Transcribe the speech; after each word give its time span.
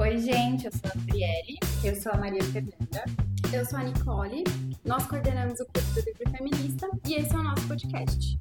Oi, 0.00 0.16
gente, 0.16 0.64
eu 0.64 0.72
sou 0.72 0.80
a 0.90 0.94
Gabriele. 0.96 1.58
Eu 1.84 1.94
sou 1.94 2.10
a 2.10 2.16
Maria 2.16 2.42
Fernanda. 2.42 3.04
Eu 3.52 3.66
sou 3.66 3.78
a 3.78 3.82
Nicole. 3.82 4.44
Nós 4.82 5.06
coordenamos 5.06 5.60
o 5.60 5.66
Clube 5.66 5.90
do 5.92 6.00
Livro 6.06 6.30
Feminista 6.38 6.88
e 7.06 7.16
esse 7.16 7.34
é 7.34 7.38
o 7.38 7.42
nosso 7.42 7.68
podcast. 7.68 8.38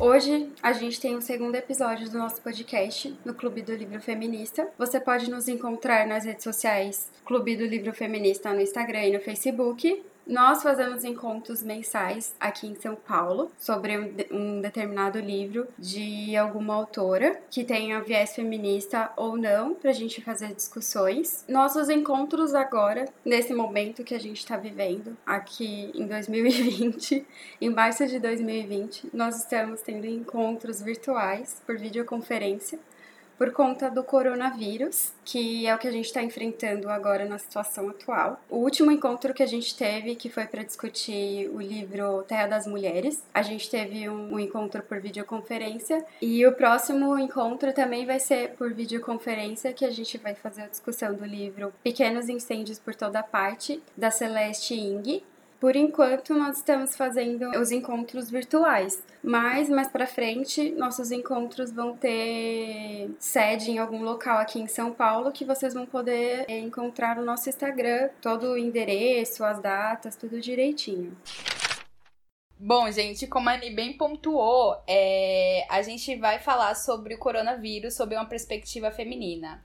Hoje 0.00 0.50
a 0.62 0.72
gente 0.72 0.98
tem 0.98 1.14
o 1.16 1.20
segundo 1.20 1.54
episódio 1.54 2.08
do 2.08 2.16
nosso 2.16 2.40
podcast 2.40 3.14
no 3.22 3.34
Clube 3.34 3.60
do 3.60 3.74
Livro 3.74 4.00
Feminista. 4.00 4.66
Você 4.78 4.98
pode 4.98 5.30
nos 5.30 5.48
encontrar 5.48 6.06
nas 6.06 6.24
redes 6.24 6.44
sociais 6.44 7.10
Clube 7.26 7.54
do 7.58 7.66
Livro 7.66 7.92
Feminista 7.92 8.54
no 8.54 8.62
Instagram 8.62 9.04
e 9.04 9.12
no 9.12 9.20
Facebook 9.20 10.02
nós 10.28 10.62
fazemos 10.62 11.04
encontros 11.04 11.62
mensais 11.62 12.34
aqui 12.38 12.66
em 12.66 12.74
São 12.74 12.94
Paulo 12.94 13.50
sobre 13.58 13.96
um, 13.96 14.14
um 14.30 14.60
determinado 14.60 15.18
livro 15.18 15.66
de 15.78 16.36
alguma 16.36 16.74
autora 16.74 17.40
que 17.50 17.64
tenha 17.64 18.00
viés 18.02 18.34
feminista 18.34 19.10
ou 19.16 19.38
não, 19.38 19.74
para 19.74 19.90
a 19.90 19.94
gente 19.94 20.20
fazer 20.20 20.54
discussões. 20.54 21.46
Nossos 21.48 21.88
encontros 21.88 22.54
agora, 22.54 23.06
nesse 23.24 23.54
momento 23.54 24.04
que 24.04 24.14
a 24.14 24.20
gente 24.20 24.38
está 24.38 24.58
vivendo, 24.58 25.16
aqui 25.24 25.90
em 25.94 26.06
2020, 26.06 27.26
em 27.58 27.70
março 27.70 28.06
de 28.06 28.18
2020, 28.18 29.08
nós 29.14 29.38
estamos 29.38 29.80
tendo 29.80 30.06
encontros 30.06 30.82
virtuais 30.82 31.62
por 31.66 31.78
videoconferência 31.78 32.78
por 33.38 33.52
conta 33.52 33.88
do 33.88 34.02
coronavírus, 34.02 35.12
que 35.24 35.66
é 35.66 35.74
o 35.74 35.78
que 35.78 35.86
a 35.86 35.92
gente 35.92 36.06
está 36.06 36.22
enfrentando 36.22 36.90
agora 36.90 37.24
na 37.24 37.38
situação 37.38 37.88
atual. 37.88 38.40
O 38.50 38.56
último 38.56 38.90
encontro 38.90 39.32
que 39.32 39.42
a 39.42 39.46
gente 39.46 39.76
teve, 39.76 40.16
que 40.16 40.28
foi 40.28 40.44
para 40.44 40.64
discutir 40.64 41.48
o 41.54 41.60
livro 41.60 42.24
Terra 42.24 42.48
das 42.48 42.66
Mulheres, 42.66 43.22
a 43.32 43.42
gente 43.42 43.70
teve 43.70 44.08
um, 44.08 44.34
um 44.34 44.40
encontro 44.40 44.82
por 44.82 45.00
videoconferência 45.00 46.04
e 46.20 46.44
o 46.44 46.52
próximo 46.52 47.16
encontro 47.18 47.72
também 47.72 48.04
vai 48.04 48.18
ser 48.18 48.50
por 48.50 48.74
videoconferência, 48.74 49.72
que 49.72 49.84
a 49.84 49.90
gente 49.90 50.18
vai 50.18 50.34
fazer 50.34 50.62
a 50.62 50.66
discussão 50.66 51.14
do 51.14 51.24
livro 51.24 51.72
Pequenos 51.82 52.28
Incêndios 52.28 52.78
por 52.78 52.94
Toda 52.94 53.22
Parte, 53.22 53.80
da 53.96 54.10
Celeste 54.10 54.74
Ing, 54.74 55.22
por 55.60 55.74
enquanto, 55.74 56.34
nós 56.34 56.58
estamos 56.58 56.96
fazendo 56.96 57.50
os 57.58 57.72
encontros 57.72 58.30
virtuais, 58.30 59.02
mas 59.22 59.68
mais 59.68 59.88
para 59.88 60.06
frente, 60.06 60.70
nossos 60.70 61.10
encontros 61.10 61.72
vão 61.72 61.96
ter 61.96 63.10
sede 63.18 63.72
em 63.72 63.78
algum 63.78 64.02
local 64.02 64.38
aqui 64.38 64.60
em 64.60 64.68
São 64.68 64.92
Paulo 64.92 65.32
que 65.32 65.44
vocês 65.44 65.74
vão 65.74 65.84
poder 65.84 66.44
é, 66.48 66.58
encontrar 66.58 67.16
no 67.16 67.24
nosso 67.24 67.48
Instagram, 67.48 68.08
todo 68.22 68.52
o 68.52 68.58
endereço, 68.58 69.44
as 69.44 69.60
datas, 69.60 70.14
tudo 70.14 70.40
direitinho. 70.40 71.16
Bom, 72.60 72.90
gente, 72.90 73.26
como 73.26 73.48
a 73.48 73.52
Ani 73.52 73.70
bem 73.70 73.96
pontuou, 73.96 74.76
é, 74.86 75.64
a 75.70 75.82
gente 75.82 76.16
vai 76.16 76.38
falar 76.38 76.74
sobre 76.74 77.14
o 77.14 77.18
coronavírus 77.18 77.94
sob 77.94 78.14
uma 78.14 78.26
perspectiva 78.26 78.90
feminina. 78.90 79.64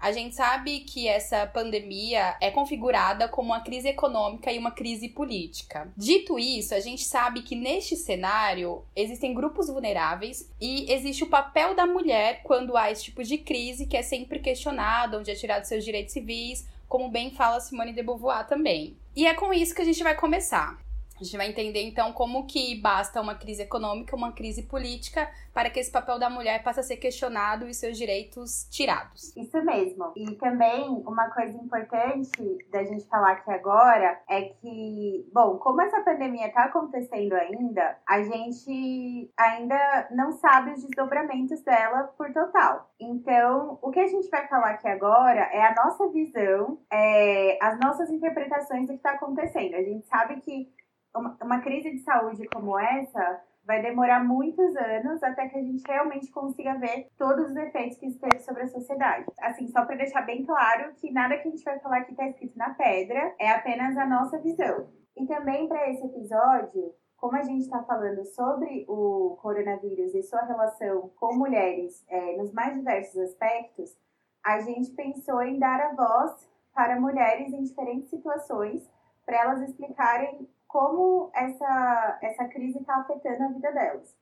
A 0.00 0.12
gente 0.12 0.34
sabe 0.34 0.80
que 0.80 1.06
essa 1.06 1.46
pandemia 1.46 2.34
é 2.40 2.50
configurada 2.50 3.28
como 3.28 3.50
uma 3.50 3.60
crise 3.60 3.88
econômica 3.88 4.50
e 4.50 4.58
uma 4.58 4.70
crise 4.70 5.10
política. 5.10 5.92
Dito 5.94 6.38
isso, 6.38 6.74
a 6.74 6.80
gente 6.80 7.04
sabe 7.04 7.42
que 7.42 7.54
neste 7.54 7.94
cenário 7.96 8.82
existem 8.96 9.34
grupos 9.34 9.68
vulneráveis 9.68 10.50
e 10.58 10.90
existe 10.90 11.22
o 11.22 11.28
papel 11.28 11.74
da 11.74 11.86
mulher 11.86 12.40
quando 12.42 12.78
há 12.78 12.90
esse 12.90 13.04
tipo 13.04 13.22
de 13.22 13.36
crise 13.36 13.84
que 13.84 13.96
é 13.96 14.02
sempre 14.02 14.38
questionado, 14.38 15.18
onde 15.18 15.30
é 15.30 15.34
tirado 15.34 15.64
seus 15.64 15.84
direitos 15.84 16.14
civis, 16.14 16.66
como 16.88 17.10
bem 17.10 17.30
fala 17.30 17.60
Simone 17.60 17.92
de 17.92 18.02
Beauvoir 18.02 18.46
também. 18.48 18.96
E 19.14 19.26
é 19.26 19.34
com 19.34 19.52
isso 19.52 19.74
que 19.74 19.82
a 19.82 19.84
gente 19.84 20.02
vai 20.02 20.16
começar. 20.16 20.78
A 21.20 21.24
gente 21.24 21.36
vai 21.36 21.48
entender 21.48 21.82
então 21.82 22.14
como 22.14 22.46
que 22.46 22.80
basta 22.80 23.20
uma 23.20 23.34
crise 23.34 23.62
econômica, 23.62 24.16
uma 24.16 24.32
crise 24.32 24.62
política 24.62 25.30
para 25.52 25.68
que 25.68 25.78
esse 25.78 25.90
papel 25.90 26.18
da 26.18 26.30
mulher 26.30 26.62
passe 26.62 26.80
a 26.80 26.82
ser 26.82 26.96
questionado 26.96 27.68
e 27.68 27.74
seus 27.74 27.98
direitos 27.98 28.66
tirados. 28.70 29.36
Isso 29.36 29.62
mesmo. 29.62 30.12
E 30.16 30.34
também 30.36 30.88
uma 31.06 31.28
coisa 31.28 31.58
importante 31.58 32.58
da 32.70 32.82
gente 32.84 33.06
falar 33.06 33.32
aqui 33.32 33.50
agora 33.50 34.18
é 34.30 34.42
que, 34.42 35.28
bom, 35.30 35.58
como 35.58 35.82
essa 35.82 36.00
pandemia 36.00 36.46
está 36.46 36.64
acontecendo 36.64 37.34
ainda, 37.34 37.98
a 38.08 38.22
gente 38.22 39.30
ainda 39.36 40.08
não 40.12 40.32
sabe 40.32 40.72
os 40.72 40.82
desdobramentos 40.82 41.60
dela 41.62 42.04
por 42.16 42.32
total. 42.32 42.90
Então, 42.98 43.78
o 43.82 43.90
que 43.90 44.00
a 44.00 44.06
gente 44.06 44.28
vai 44.30 44.46
falar 44.48 44.70
aqui 44.70 44.88
agora 44.88 45.40
é 45.52 45.62
a 45.66 45.74
nossa 45.74 46.08
visão, 46.08 46.78
é, 46.90 47.58
as 47.60 47.78
nossas 47.78 48.08
interpretações 48.08 48.86
do 48.86 48.92
que 48.92 48.98
está 48.98 49.12
acontecendo. 49.12 49.74
A 49.74 49.82
gente 49.82 50.06
sabe 50.06 50.40
que 50.40 50.79
uma, 51.14 51.36
uma 51.42 51.60
crise 51.60 51.90
de 51.90 51.98
saúde 51.98 52.48
como 52.48 52.78
essa 52.78 53.42
vai 53.64 53.82
demorar 53.82 54.24
muitos 54.24 54.74
anos 54.76 55.22
até 55.22 55.48
que 55.48 55.58
a 55.58 55.62
gente 55.62 55.84
realmente 55.86 56.30
consiga 56.32 56.74
ver 56.74 57.08
todos 57.16 57.50
os 57.50 57.56
efeitos 57.56 57.98
que 57.98 58.06
isso 58.06 58.18
teve 58.18 58.40
sobre 58.40 58.62
a 58.62 58.68
sociedade. 58.68 59.26
Assim, 59.38 59.68
só 59.68 59.84
para 59.84 59.96
deixar 59.96 60.22
bem 60.22 60.44
claro 60.44 60.92
que 60.94 61.12
nada 61.12 61.36
que 61.38 61.46
a 61.46 61.50
gente 61.50 61.62
vai 61.64 61.78
falar 61.78 61.98
aqui 61.98 62.12
está 62.12 62.26
escrito 62.26 62.56
na 62.58 62.70
pedra, 62.70 63.34
é 63.38 63.50
apenas 63.50 63.96
a 63.96 64.06
nossa 64.06 64.38
visão. 64.38 64.88
E 65.16 65.26
também 65.26 65.68
para 65.68 65.88
esse 65.90 66.04
episódio, 66.04 66.94
como 67.16 67.36
a 67.36 67.42
gente 67.42 67.60
está 67.60 67.82
falando 67.82 68.24
sobre 68.24 68.86
o 68.88 69.38
coronavírus 69.42 70.14
e 70.14 70.22
sua 70.22 70.42
relação 70.42 71.10
com 71.16 71.36
mulheres 71.36 72.04
é, 72.08 72.36
nos 72.36 72.52
mais 72.52 72.74
diversos 72.74 73.20
aspectos, 73.20 73.96
a 74.42 74.60
gente 74.60 74.90
pensou 74.92 75.42
em 75.42 75.58
dar 75.58 75.80
a 75.80 75.94
voz 75.94 76.48
para 76.74 76.98
mulheres 76.98 77.52
em 77.52 77.62
diferentes 77.62 78.08
situações, 78.08 78.90
para 79.26 79.42
elas 79.42 79.60
explicarem 79.60 80.48
como 80.70 81.30
essa, 81.34 82.18
essa 82.22 82.44
crise 82.46 82.78
está 82.78 82.96
afetando 82.96 83.42
a 83.42 83.48
vida 83.48 83.72
delas. 83.72 84.16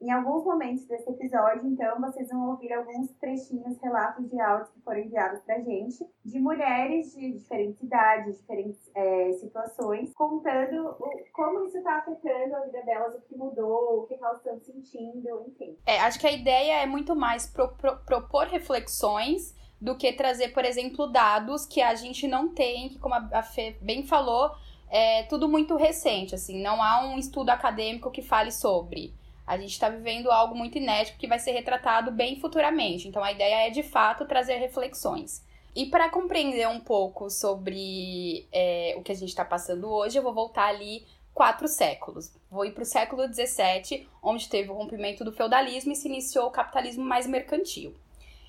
Em 0.00 0.10
alguns 0.10 0.44
momentos 0.44 0.84
desse 0.86 1.08
episódio, 1.08 1.66
então, 1.66 1.98
vocês 1.98 2.28
vão 2.28 2.50
ouvir 2.50 2.70
alguns 2.74 3.10
trechinhos, 3.12 3.78
relatos 3.80 4.28
de 4.28 4.38
áudios 4.38 4.68
que 4.70 4.80
foram 4.82 5.00
enviados 5.00 5.40
pra 5.42 5.60
gente, 5.60 6.06
de 6.22 6.38
mulheres 6.40 7.14
de 7.14 7.32
diferentes 7.32 7.82
idades, 7.82 8.38
diferentes 8.38 8.90
é, 8.94 9.32
situações, 9.32 10.12
contando 10.12 10.88
o, 11.00 11.10
como 11.32 11.64
isso 11.64 11.78
está 11.78 11.98
afetando 11.98 12.54
a 12.54 12.60
vida 12.66 12.82
delas, 12.82 13.14
o 13.14 13.20
que 13.22 13.34
mudou, 13.34 14.00
o 14.00 14.06
que 14.06 14.14
elas 14.14 14.36
estão 14.38 14.60
sentindo, 14.60 15.42
enfim. 15.48 15.78
É, 15.86 16.00
acho 16.00 16.20
que 16.20 16.26
a 16.26 16.32
ideia 16.32 16.82
é 16.82 16.86
muito 16.86 17.16
mais 17.16 17.46
pro, 17.46 17.68
pro, 17.74 17.96
propor 18.04 18.46
reflexões 18.48 19.56
do 19.80 19.96
que 19.96 20.12
trazer, 20.12 20.48
por 20.48 20.66
exemplo, 20.66 21.06
dados 21.06 21.64
que 21.64 21.80
a 21.80 21.94
gente 21.94 22.28
não 22.28 22.52
tem, 22.52 22.90
que, 22.90 22.98
como 22.98 23.14
a 23.14 23.42
Fê 23.42 23.78
bem 23.80 24.06
falou, 24.06 24.50
é 24.96 25.24
tudo 25.24 25.48
muito 25.48 25.76
recente, 25.76 26.36
assim, 26.36 26.62
não 26.62 26.80
há 26.80 27.04
um 27.04 27.18
estudo 27.18 27.50
acadêmico 27.50 28.12
que 28.12 28.22
fale 28.22 28.52
sobre. 28.52 29.12
A 29.44 29.58
gente 29.58 29.72
está 29.72 29.88
vivendo 29.88 30.30
algo 30.30 30.54
muito 30.54 30.78
inédito 30.78 31.18
que 31.18 31.26
vai 31.26 31.40
ser 31.40 31.50
retratado 31.50 32.12
bem 32.12 32.38
futuramente. 32.38 33.08
Então 33.08 33.22
a 33.22 33.32
ideia 33.32 33.66
é 33.66 33.70
de 33.70 33.82
fato 33.82 34.24
trazer 34.24 34.54
reflexões. 34.58 35.44
E 35.74 35.86
para 35.86 36.08
compreender 36.08 36.68
um 36.68 36.78
pouco 36.78 37.28
sobre 37.28 38.46
é, 38.52 38.94
o 38.96 39.02
que 39.02 39.10
a 39.10 39.16
gente 39.16 39.30
está 39.30 39.44
passando 39.44 39.90
hoje, 39.90 40.16
eu 40.16 40.22
vou 40.22 40.32
voltar 40.32 40.68
ali 40.68 41.04
quatro 41.34 41.66
séculos. 41.66 42.30
Vou 42.48 42.64
ir 42.64 42.70
para 42.70 42.84
o 42.84 42.86
século 42.86 43.24
XVII, 43.26 44.06
onde 44.22 44.48
teve 44.48 44.70
o 44.70 44.74
rompimento 44.74 45.24
do 45.24 45.32
feudalismo 45.32 45.90
e 45.90 45.96
se 45.96 46.06
iniciou 46.06 46.46
o 46.46 46.52
capitalismo 46.52 47.04
mais 47.04 47.26
mercantil. 47.26 47.92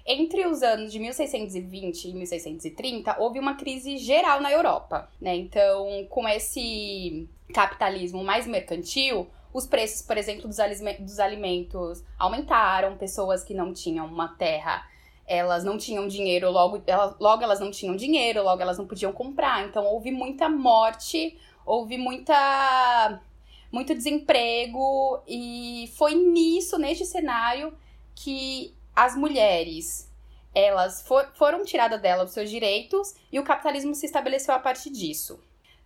Entre 0.05 0.45
os 0.45 0.61
anos 0.61 0.91
de 0.91 0.99
1620 0.99 2.05
e 2.05 2.13
1630, 2.13 3.16
houve 3.19 3.39
uma 3.39 3.55
crise 3.55 3.97
geral 3.97 4.39
na 4.39 4.51
Europa, 4.51 5.09
né? 5.19 5.35
Então, 5.35 6.05
com 6.09 6.27
esse 6.27 7.27
capitalismo 7.53 8.23
mais 8.23 8.45
mercantil, 8.45 9.27
os 9.51 9.66
preços, 9.66 10.05
por 10.05 10.17
exemplo, 10.17 10.47
dos, 10.47 11.19
alimentos 11.19 12.03
aumentaram, 12.19 12.97
pessoas 12.97 13.43
que 13.43 13.53
não 13.53 13.73
tinham 13.73 14.05
uma 14.05 14.27
terra 14.27 14.88
elas 15.27 15.63
não 15.63 15.75
tinham 15.75 16.07
dinheiro, 16.07 16.51
logo, 16.51 16.83
elas, 16.85 17.16
logo 17.19 17.41
elas 17.41 17.59
não 17.59 17.72
tinham 17.72 17.95
dinheiro, 17.95 18.43
logo 18.43 18.61
elas 18.61 18.77
não 18.77 18.85
podiam 18.85 19.11
comprar. 19.11 19.67
Então 19.67 19.83
houve 19.85 20.11
muita 20.11 20.47
morte, 20.47 21.35
houve 21.66 21.97
muita 21.97 23.22
muito 23.72 23.95
desemprego 23.95 25.19
e 25.27 25.91
foi 25.97 26.13
nisso, 26.13 26.77
neste 26.77 27.05
cenário, 27.05 27.73
que 28.13 28.74
as 28.96 29.16
mulheres 29.16 30.09
elas 30.53 31.06
for, 31.06 31.30
foram 31.34 31.66
tiradas 31.66 32.02
dela 32.02 32.24
os 32.24 32.32
seus 32.32 32.50
direitos 32.50 33.14
e 33.30 33.38
o 33.38 33.44
capitalismo 33.44 33.94
se 33.94 34.06
estabeleceu 34.06 34.56
a 34.56 34.59
partir 34.59 34.90
disso. 34.90 35.38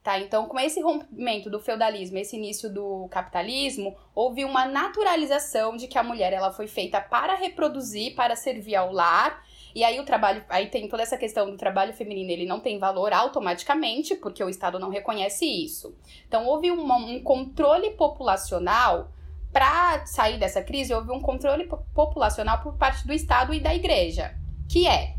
Tá? 0.04 0.18
Então, 0.18 0.46
com 0.46 0.58
esse 0.60 0.80
rompimento 0.80 1.50
do 1.50 1.60
feudalismo, 1.60 2.18
esse 2.18 2.38
início 2.38 2.72
do 2.72 3.08
capitalismo, 3.10 3.98
houve 4.16 4.46
uma 4.46 4.66
naturalização 4.66 5.76
de 5.76 5.88
que 5.88 5.98
a 5.98 6.04
mulher 6.04 6.32
ela 6.32 6.54
foi 6.54 6.68
feita 6.68 7.02
para 7.02 7.36
reproduzir, 7.36 8.16
para 8.16 8.36
servir 8.36 8.76
ao 8.76 8.94
lar. 8.94 9.44
E 9.76 9.84
aí 9.84 10.00
o 10.00 10.06
trabalho, 10.06 10.44
aí 10.48 10.68
tem 10.68 10.88
toda 10.88 11.04
essa 11.04 11.18
questão 11.18 11.50
do 11.50 11.58
trabalho 11.58 11.94
feminino, 11.94 12.32
ele 12.32 12.46
não 12.46 12.60
tem 12.60 12.80
valor 12.80 13.12
automaticamente, 13.12 14.16
porque 14.16 14.44
o 14.44 14.50
Estado 14.50 14.80
não 14.80 14.90
reconhece 14.90 15.46
isso. 15.46 15.96
Então 16.28 16.46
houve 16.48 16.72
uma, 16.72 16.96
um 16.96 17.22
controle 17.22 17.92
populacional 17.92 19.12
para 19.51 20.06
sair 20.06 20.38
dessa 20.38 20.62
crise, 20.62 20.94
houve 20.94 21.12
um 21.12 21.22
controle 21.22 21.68
populacional 21.94 22.60
por 22.62 22.78
parte 22.78 23.06
do 23.06 23.13
Estado 23.13 23.54
e 23.54 23.60
da 23.60 23.74
Igreja, 23.74 24.36
que 24.69 24.88
é 24.88 25.16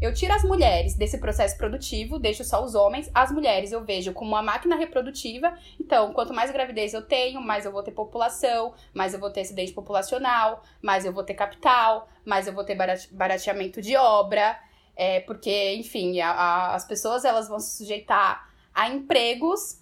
Eu 0.00 0.12
tiro 0.12 0.34
as 0.34 0.42
mulheres 0.42 0.96
desse 0.96 1.16
processo 1.18 1.56
produtivo, 1.56 2.18
deixo 2.18 2.42
só 2.42 2.64
os 2.64 2.74
homens. 2.74 3.08
As 3.14 3.30
mulheres 3.30 3.70
eu 3.70 3.84
vejo 3.84 4.12
como 4.12 4.32
uma 4.32 4.42
máquina 4.42 4.74
reprodutiva. 4.74 5.56
Então, 5.78 6.12
quanto 6.12 6.34
mais 6.34 6.50
gravidez 6.50 6.92
eu 6.92 7.02
tenho, 7.02 7.40
mais 7.40 7.64
eu 7.64 7.70
vou 7.70 7.84
ter 7.84 7.92
população, 7.92 8.74
mais 8.92 9.14
eu 9.14 9.20
vou 9.20 9.30
ter 9.30 9.42
acidente 9.42 9.72
populacional, 9.72 10.64
mais 10.82 11.04
eu 11.04 11.12
vou 11.12 11.22
ter 11.22 11.34
capital, 11.34 12.08
mais 12.24 12.48
eu 12.48 12.52
vou 12.52 12.64
ter 12.64 12.76
barateamento 13.12 13.80
de 13.80 13.96
obra. 13.96 14.58
É, 14.96 15.20
porque, 15.20 15.74
enfim, 15.74 16.20
a, 16.20 16.32
a, 16.32 16.74
as 16.74 16.84
pessoas 16.84 17.24
elas 17.24 17.48
vão 17.48 17.60
se 17.60 17.76
sujeitar 17.78 18.50
a 18.74 18.88
empregos 18.88 19.81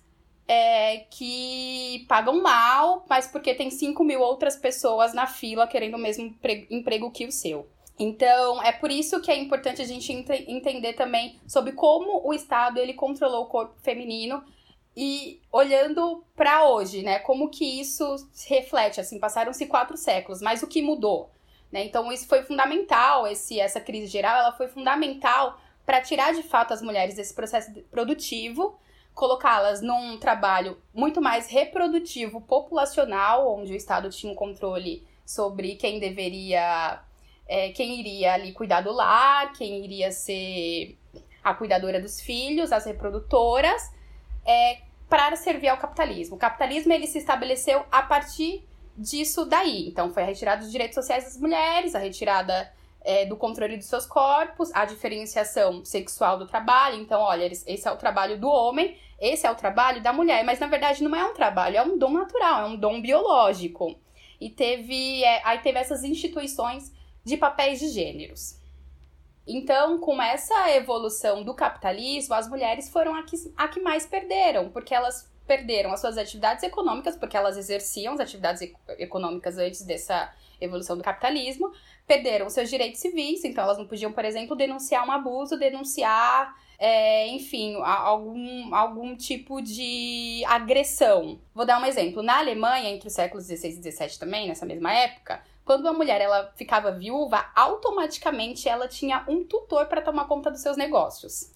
é, 0.53 1.07
que 1.09 2.05
pagam 2.09 2.43
mal, 2.43 3.05
mas 3.09 3.29
porque 3.29 3.55
tem 3.55 3.71
5 3.71 4.03
mil 4.03 4.21
outras 4.21 4.57
pessoas 4.57 5.15
na 5.15 5.25
fila 5.25 5.65
querendo 5.65 5.95
o 5.95 5.99
mesmo 5.99 6.35
emprego 6.69 7.13
que 7.13 7.25
o 7.25 7.31
seu. 7.31 7.69
Então, 7.97 8.61
é 8.61 8.73
por 8.73 8.91
isso 8.91 9.21
que 9.21 9.31
é 9.31 9.37
importante 9.37 9.81
a 9.81 9.85
gente 9.85 10.13
ent 10.13 10.29
entender 10.49 10.95
também 10.95 11.39
sobre 11.47 11.71
como 11.71 12.27
o 12.27 12.35
Estado 12.35 12.81
ele 12.81 12.95
controlou 12.95 13.45
o 13.45 13.47
corpo 13.47 13.77
feminino 13.81 14.43
e 14.97 15.41
olhando 15.53 16.25
para 16.35 16.69
hoje, 16.69 17.03
né? 17.05 17.21
Como 17.21 17.49
que 17.49 17.81
isso 17.81 18.17
se 18.33 18.53
reflete? 18.53 19.01
Assim, 19.01 19.21
passaram-se 19.21 19.67
quatro 19.67 19.97
séculos, 19.97 20.43
mas 20.43 20.65
o 20.65 20.67
que 20.67 20.83
mudou? 20.83 21.31
Né? 21.71 21.85
Então, 21.85 22.11
isso 22.11 22.27
foi 22.27 22.43
fundamental. 22.43 23.25
Esse, 23.25 23.61
essa 23.61 23.81
crise 23.81 24.09
geral, 24.09 24.37
ela 24.37 24.53
foi 24.53 24.67
fundamental 24.67 25.61
para 25.87 26.01
tirar 26.01 26.35
de 26.35 26.43
fato 26.43 26.75
as 26.75 26.83
mulheres 26.83 27.15
desse 27.15 27.33
processo 27.35 27.71
produtivo, 27.89 28.81
colocá-las 29.21 29.83
num 29.83 30.17
trabalho 30.17 30.79
muito 30.95 31.21
mais 31.21 31.47
reprodutivo, 31.47 32.41
populacional, 32.41 33.55
onde 33.55 33.71
o 33.71 33.77
Estado 33.77 34.09
tinha 34.09 34.33
um 34.33 34.35
controle 34.35 35.07
sobre 35.27 35.75
quem 35.77 36.01
deveria 36.01 37.03
é, 37.47 37.69
quem 37.69 38.01
iria 38.01 38.33
ali 38.33 38.53
cuidar 38.53 38.81
do 38.81 38.91
lar, 38.91 39.53
quem 39.53 39.85
iria 39.85 40.11
ser 40.11 40.97
a 41.45 41.53
cuidadora 41.53 42.01
dos 42.01 42.19
filhos, 42.19 42.73
as 42.73 42.87
reprodutoras, 42.87 43.83
é, 44.47 44.79
para 45.07 45.37
servir 45.37 45.69
ao 45.69 45.77
capitalismo. 45.77 46.37
O 46.37 46.39
capitalismo 46.39 46.91
ele 46.91 47.07
se 47.07 47.19
estabeleceu 47.19 47.85
a 47.93 48.03
partir 48.03 48.67
disso 48.97 49.45
daí. 49.45 49.89
Então, 49.89 50.15
foi 50.15 50.23
a 50.23 50.27
retirada 50.27 50.63
dos 50.63 50.73
direitos 50.73 50.95
sociais 50.95 51.25
das 51.25 51.37
mulheres, 51.37 51.95
a 51.95 51.99
retirada 51.99 52.73
é, 53.03 53.25
do 53.27 53.37
controle 53.37 53.77
dos 53.77 53.87
seus 53.87 54.07
corpos, 54.07 54.71
a 54.75 54.85
diferenciação 54.85 55.85
sexual 55.85 56.39
do 56.39 56.47
trabalho. 56.47 56.97
Então, 57.01 57.21
olha, 57.21 57.47
esse 57.47 57.89
é 57.89 57.91
o 57.91 57.97
trabalho 57.97 58.39
do 58.39 58.49
homem, 58.49 58.97
esse 59.21 59.47
é 59.47 59.51
o 59.51 59.55
trabalho 59.55 60.03
da 60.03 60.13
mulher. 60.13 60.45
Mas, 60.45 60.59
na 60.59 60.67
verdade, 60.67 61.03
não 61.03 61.15
é 61.15 61.25
um 61.25 61.35
trabalho, 61.35 61.77
é 61.77 61.83
um 61.83 61.99
dom 61.99 62.11
natural, 62.11 62.63
é 62.63 62.67
um 62.67 62.77
dom 62.77 63.01
biológico. 63.01 63.99
E 64.41 64.51
teve, 64.51 65.23
é, 65.25 65.43
aí 65.45 65.59
teve 65.59 65.79
essas 65.79 66.03
instituições 66.05 66.93
de 67.25 67.37
papéis 67.37 67.79
de 67.79 67.89
gêneros. 67.89 68.59
Então, 69.47 69.99
com 69.99 70.21
essa 70.23 70.71
evolução 70.71 71.43
do 71.43 71.55
capitalismo, 71.55 72.35
as 72.35 72.49
mulheres 72.49 72.89
foram 72.89 73.15
a 73.15 73.23
que, 73.23 73.37
a 73.57 73.69
que 73.69 73.81
mais 73.81 74.07
perderam, 74.07 74.71
porque 74.71 74.95
elas 74.95 75.31
perderam 75.47 75.93
as 75.93 76.01
suas 76.01 76.17
atividades 76.17 76.63
econômicas, 76.63 77.17
porque 77.17 77.37
elas 77.37 77.57
exerciam 77.57 78.15
as 78.15 78.21
atividades 78.21 78.63
econômicas 78.99 79.59
antes 79.59 79.83
dessa 79.83 80.33
evolução 80.61 80.97
do 80.97 81.03
capitalismo, 81.03 81.73
perderam 82.11 82.51
seus 82.51 82.69
direitos 82.69 83.01
civis, 83.01 83.45
então 83.45 83.63
elas 83.63 83.79
não 83.79 83.87
podiam, 83.87 84.11
por 84.11 84.25
exemplo, 84.25 84.57
denunciar 84.57 85.07
um 85.07 85.13
abuso, 85.13 85.57
denunciar, 85.57 86.53
é, 86.77 87.29
enfim, 87.29 87.77
algum, 87.81 88.75
algum 88.75 89.17
tipo 89.17 89.63
de 89.63 90.43
agressão. 90.45 91.39
Vou 91.55 91.65
dar 91.65 91.81
um 91.81 91.87
exemplo. 91.87 92.21
Na 92.21 92.39
Alemanha, 92.39 92.91
entre 92.91 93.07
os 93.07 93.15
séculos 93.15 93.47
XVI 93.47 93.79
e 93.79 93.93
XVII 93.93 94.19
também, 94.19 94.49
nessa 94.49 94.67
mesma 94.67 94.93
época, 94.93 95.41
quando 95.65 95.83
uma 95.83 95.93
mulher 95.93 96.21
ela 96.21 96.53
ficava 96.57 96.91
viúva, 96.91 97.49
automaticamente 97.55 98.69
ela 98.69 98.89
tinha 98.89 99.25
um 99.29 99.45
tutor 99.45 99.87
para 99.87 100.03
tomar 100.03 100.25
conta 100.25 100.51
dos 100.51 100.63
seus 100.63 100.77
negócios. 100.77 101.53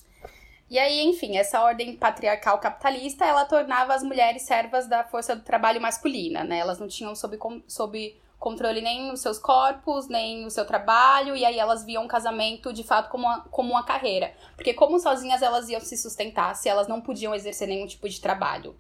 E 0.70 0.78
aí, 0.78 1.00
enfim, 1.00 1.36
essa 1.36 1.60
ordem 1.62 1.96
patriarcal 1.96 2.60
capitalista, 2.60 3.24
ela 3.24 3.44
tornava 3.44 3.92
as 3.92 4.04
mulheres 4.04 4.42
servas 4.42 4.86
da 4.86 5.02
força 5.02 5.34
do 5.34 5.42
trabalho 5.42 5.80
masculina, 5.80 6.44
né? 6.44 6.58
Elas 6.58 6.78
não 6.78 6.86
tinham 6.86 7.12
sob, 7.16 7.36
sob 7.66 8.16
controle 8.44 8.82
nem 8.82 9.10
os 9.10 9.20
seus 9.20 9.38
corpos, 9.38 10.06
nem 10.06 10.44
o 10.44 10.50
seu 10.50 10.66
trabalho, 10.66 11.34
e 11.34 11.46
aí 11.46 11.58
elas 11.58 11.82
viam 11.82 12.04
o 12.04 12.08
casamento 12.08 12.74
de 12.74 12.84
fato 12.84 13.08
como 13.08 13.24
uma, 13.24 13.40
como 13.50 13.70
uma 13.70 13.82
carreira. 13.82 14.34
Porque 14.54 14.74
como 14.74 14.98
sozinhas 14.98 15.40
elas 15.40 15.70
iam 15.70 15.80
se 15.80 15.96
sustentar 15.96 16.54
se 16.54 16.68
elas 16.68 16.86
não 16.86 17.00
podiam 17.00 17.34
exercer 17.34 17.66
nenhum 17.66 17.86
tipo 17.86 18.06
de 18.06 18.20
trabalho. 18.20 18.76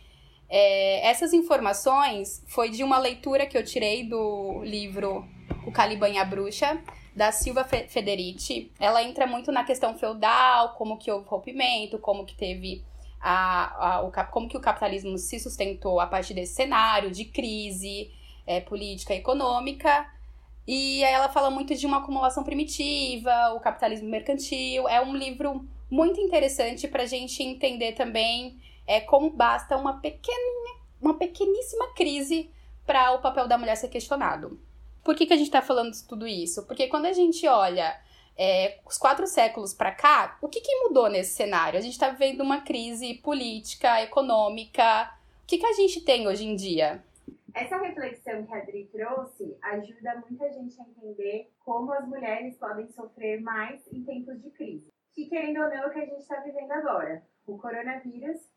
É, 0.50 1.08
essas 1.08 1.32
informações 1.32 2.44
foi 2.46 2.68
de 2.68 2.84
uma 2.84 2.98
leitura 2.98 3.46
que 3.46 3.56
eu 3.56 3.64
tirei 3.64 4.06
do 4.06 4.62
livro 4.64 5.26
O 5.66 5.72
Caliban 5.72 6.10
e 6.10 6.18
a 6.18 6.26
Bruxa, 6.26 6.78
da 7.16 7.32
Silva 7.32 7.64
Federici. 7.64 8.70
Ela 8.78 9.02
entra 9.02 9.26
muito 9.26 9.50
na 9.50 9.64
questão 9.64 9.96
feudal, 9.96 10.74
como 10.74 10.98
que 10.98 11.10
houve 11.10 11.26
rompimento, 11.26 11.98
como 11.98 12.26
que 12.26 12.34
teve 12.34 12.84
a, 13.18 13.96
a 13.96 14.02
o, 14.02 14.12
como 14.30 14.46
que 14.46 14.58
o 14.58 14.60
capitalismo 14.60 15.16
se 15.16 15.40
sustentou 15.40 16.00
a 16.00 16.06
partir 16.06 16.34
desse 16.34 16.52
cenário 16.52 17.10
de 17.10 17.24
crise 17.24 18.12
é, 18.46 18.60
política 18.60 19.14
e 19.14 19.18
econômica. 19.18 20.10
E 20.66 21.02
ela 21.04 21.28
fala 21.28 21.50
muito 21.50 21.74
de 21.74 21.86
uma 21.86 21.98
acumulação 21.98 22.42
primitiva, 22.42 23.52
o 23.54 23.60
capitalismo 23.60 24.08
mercantil. 24.08 24.88
É 24.88 25.00
um 25.00 25.14
livro 25.14 25.66
muito 25.90 26.20
interessante 26.20 26.88
para 26.88 27.02
a 27.02 27.06
gente 27.06 27.42
entender 27.42 27.92
também 27.92 28.58
é 28.86 29.00
como 29.00 29.30
basta 29.30 29.76
uma 29.76 30.00
pequena, 30.00 30.78
uma 31.00 31.14
pequeníssima 31.14 31.92
crise 31.94 32.50
para 32.86 33.12
o 33.12 33.20
papel 33.20 33.48
da 33.48 33.56
mulher 33.56 33.76
ser 33.76 33.88
questionado. 33.88 34.60
Por 35.02 35.14
que, 35.14 35.26
que 35.26 35.32
a 35.32 35.36
gente 35.36 35.46
está 35.46 35.62
falando 35.62 35.92
de 35.92 36.02
tudo 36.04 36.26
isso? 36.26 36.64
Porque 36.66 36.86
quando 36.86 37.06
a 37.06 37.12
gente 37.12 37.46
olha 37.46 37.98
é, 38.36 38.78
os 38.86 38.98
quatro 38.98 39.26
séculos 39.26 39.74
para 39.74 39.92
cá, 39.92 40.38
o 40.40 40.48
que, 40.48 40.60
que 40.60 40.80
mudou 40.82 41.08
nesse 41.08 41.34
cenário? 41.34 41.78
A 41.78 41.82
gente 41.82 41.92
está 41.92 42.10
vivendo 42.10 42.40
uma 42.40 42.60
crise 42.60 43.14
política, 43.14 44.02
econômica. 44.02 45.10
O 45.42 45.46
que, 45.46 45.58
que 45.58 45.66
a 45.66 45.72
gente 45.72 46.00
tem 46.00 46.26
hoje 46.26 46.44
em 46.46 46.56
dia? 46.56 47.02
Essa 47.54 47.76
reflexão 47.78 48.44
que 48.44 48.52
a 48.52 48.58
Adri 48.58 48.88
trouxe 48.92 49.56
ajuda 49.62 50.22
muita 50.28 50.50
gente 50.52 50.80
a 50.80 50.84
entender 50.84 51.50
como 51.60 51.92
as 51.92 52.06
mulheres 52.06 52.56
podem 52.58 52.88
sofrer 52.88 53.40
mais 53.40 53.86
em 53.92 54.04
tempos 54.04 54.42
de 54.42 54.50
crise. 54.50 54.92
Que, 55.12 55.28
querendo 55.28 55.62
ou 55.62 55.68
não, 55.68 55.84
é 55.84 55.86
o 55.86 55.90
que 55.90 56.00
a 56.00 56.06
gente 56.06 56.20
está 56.20 56.40
vivendo 56.40 56.72
agora. 56.72 57.22
O 57.46 57.56
coronavírus 57.56 58.50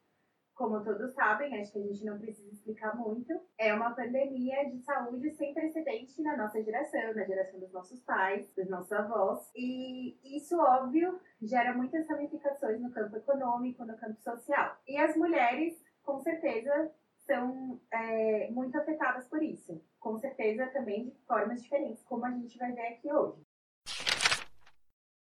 como 0.58 0.84
todos 0.84 1.14
sabem, 1.14 1.62
acho 1.62 1.72
que 1.72 1.78
a 1.78 1.84
gente 1.84 2.04
não 2.04 2.18
precisa 2.18 2.52
explicar 2.52 2.98
muito, 2.98 3.32
é 3.60 3.72
uma 3.76 3.92
pandemia 3.92 4.68
de 4.72 4.80
saúde 4.80 5.30
sem 5.36 5.54
precedente 5.54 6.20
na 6.24 6.36
nossa 6.36 6.62
geração, 6.64 7.14
na 7.14 7.24
geração 7.26 7.60
dos 7.60 7.72
nossos 7.72 8.02
pais, 8.02 8.52
dos 8.56 8.68
nossos 8.68 8.92
avós. 8.92 9.52
E 9.56 10.18
isso, 10.36 10.60
óbvio, 10.60 11.20
gera 11.44 11.78
muitas 11.78 12.08
ramificações 12.08 12.82
no 12.82 12.90
campo 12.90 13.16
econômico, 13.18 13.86
no 13.86 13.96
campo 13.98 14.20
social. 14.20 14.76
E 14.88 14.98
as 14.98 15.16
mulheres, 15.16 15.80
com 16.04 16.20
certeza, 16.20 16.92
são 17.28 17.80
é, 17.92 18.50
muito 18.50 18.76
afetadas 18.78 19.28
por 19.28 19.44
isso. 19.44 19.80
Com 20.00 20.18
certeza 20.18 20.66
também 20.68 21.10
de 21.10 21.12
formas 21.28 21.62
diferentes, 21.62 22.02
como 22.04 22.26
a 22.26 22.32
gente 22.32 22.58
vai 22.58 22.72
ver 22.72 22.88
aqui 22.88 23.14
hoje. 23.14 23.46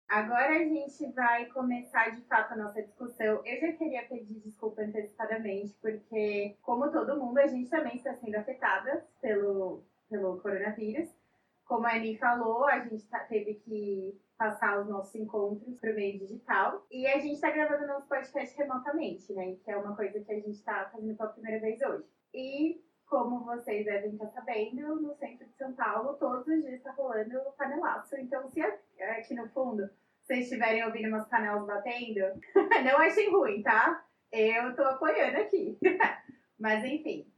Agora 0.09 0.57
a 0.57 0.59
gente 0.59 1.11
vai 1.13 1.47
começar 1.47 2.11
de 2.11 2.21
fato 2.27 2.53
a 2.53 2.57
nossa 2.57 2.83
discussão. 2.83 3.41
Eu 3.47 3.59
já 3.59 3.73
queria 3.73 4.07
pedir 4.07 4.41
desculpa 4.41 4.83
antecipadamente, 4.83 5.75
porque, 5.81 6.55
como 6.61 6.93
todo 6.93 7.19
mundo, 7.19 7.39
a 7.39 7.47
gente 7.47 7.71
também 7.71 7.97
está 7.97 8.13
sendo 8.17 8.35
afetada 8.35 9.07
pelo, 9.23 9.83
pelo 10.11 10.39
coronavírus. 10.41 11.09
Como 11.65 11.87
a 11.87 11.95
Annie 11.95 12.19
falou, 12.19 12.67
a 12.67 12.81
gente 12.81 13.09
tá, 13.09 13.21
teve 13.21 13.55
que 13.55 14.21
passar 14.43 14.81
os 14.81 14.89
nossos 14.89 15.15
encontros 15.15 15.81
o 15.81 15.95
meio 15.95 16.19
digital. 16.19 16.85
E 16.91 17.07
a 17.07 17.21
gente 17.21 17.35
está 17.35 17.53
gravando 17.53 17.87
nosso 17.87 18.09
podcast 18.09 18.57
remotamente, 18.59 19.33
né? 19.33 19.55
Que 19.65 19.71
é 19.71 19.77
uma 19.77 19.95
coisa 19.95 20.19
que 20.19 20.33
a 20.33 20.35
gente 20.35 20.51
está 20.51 20.91
fazendo 20.91 21.17
pela 21.17 21.29
primeira 21.29 21.61
vez 21.61 21.81
hoje. 21.81 22.05
E, 22.35 22.83
como 23.07 23.45
vocês 23.45 23.85
devem 23.85 24.11
estar 24.11 24.27
sabendo, 24.31 25.01
no 25.01 25.15
centro 25.15 25.47
de 25.47 25.57
São 25.57 25.73
Paulo, 25.75 26.15
todos 26.15 26.45
os 26.49 26.61
dias 26.61 26.75
está 26.75 26.91
rolando 26.91 27.39
panelaço. 27.57 28.17
Então, 28.17 28.49
se 28.49 28.61
aqui 28.61 29.33
no 29.35 29.49
fundo 29.51 29.89
vocês 30.23 30.45
estiverem 30.45 30.85
ouvindo 30.85 31.09
umas 31.09 31.29
panelas 31.29 31.65
batendo, 31.65 32.21
não 32.85 32.99
achem 32.99 33.31
ruim, 33.31 33.63
tá? 33.63 34.05
Eu 34.33 34.75
tô 34.75 34.83
apoiando 34.83 35.37
aqui. 35.37 35.79
Mas 36.59 36.85
enfim, 36.85 37.31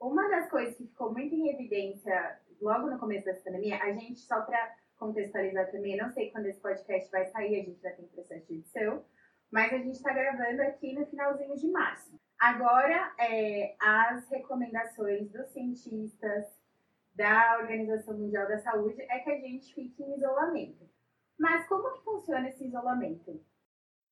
uma 0.00 0.28
das 0.28 0.48
coisas 0.48 0.76
que 0.76 0.86
ficou 0.86 1.12
muito 1.12 1.34
em 1.34 1.48
evidência 1.48 2.38
logo 2.60 2.88
no 2.88 2.98
começo 2.98 3.24
dessa 3.24 3.42
pandemia, 3.42 3.82
a 3.82 3.92
gente, 3.92 4.20
só 4.20 4.40
para 4.42 4.76
contextualizar 4.98 5.70
também, 5.70 5.96
não 5.96 6.10
sei 6.10 6.30
quando 6.30 6.46
esse 6.46 6.60
podcast 6.60 7.10
vai 7.10 7.26
sair, 7.26 7.60
a 7.60 7.64
gente 7.64 7.80
já 7.80 7.92
tem 7.92 8.06
processo 8.08 8.46
de 8.46 8.54
edição, 8.54 9.04
mas 9.50 9.72
a 9.72 9.78
gente 9.78 9.96
está 9.96 10.12
gravando 10.12 10.62
aqui 10.62 10.94
no 10.94 11.06
finalzinho 11.06 11.56
de 11.56 11.70
março. 11.70 12.20
Agora, 12.38 13.14
é, 13.18 13.74
as 13.80 14.28
recomendações 14.28 15.30
dos 15.30 15.48
cientistas, 15.48 16.46
da 17.14 17.58
Organização 17.58 18.16
Mundial 18.16 18.46
da 18.46 18.58
Saúde, 18.58 19.02
é 19.02 19.18
que 19.18 19.30
a 19.30 19.40
gente 19.40 19.74
fique 19.74 20.02
em 20.02 20.16
isolamento. 20.16 20.88
Mas 21.38 21.66
como 21.66 21.92
que 21.94 22.04
funciona 22.04 22.48
esse 22.48 22.66
isolamento? 22.66 23.44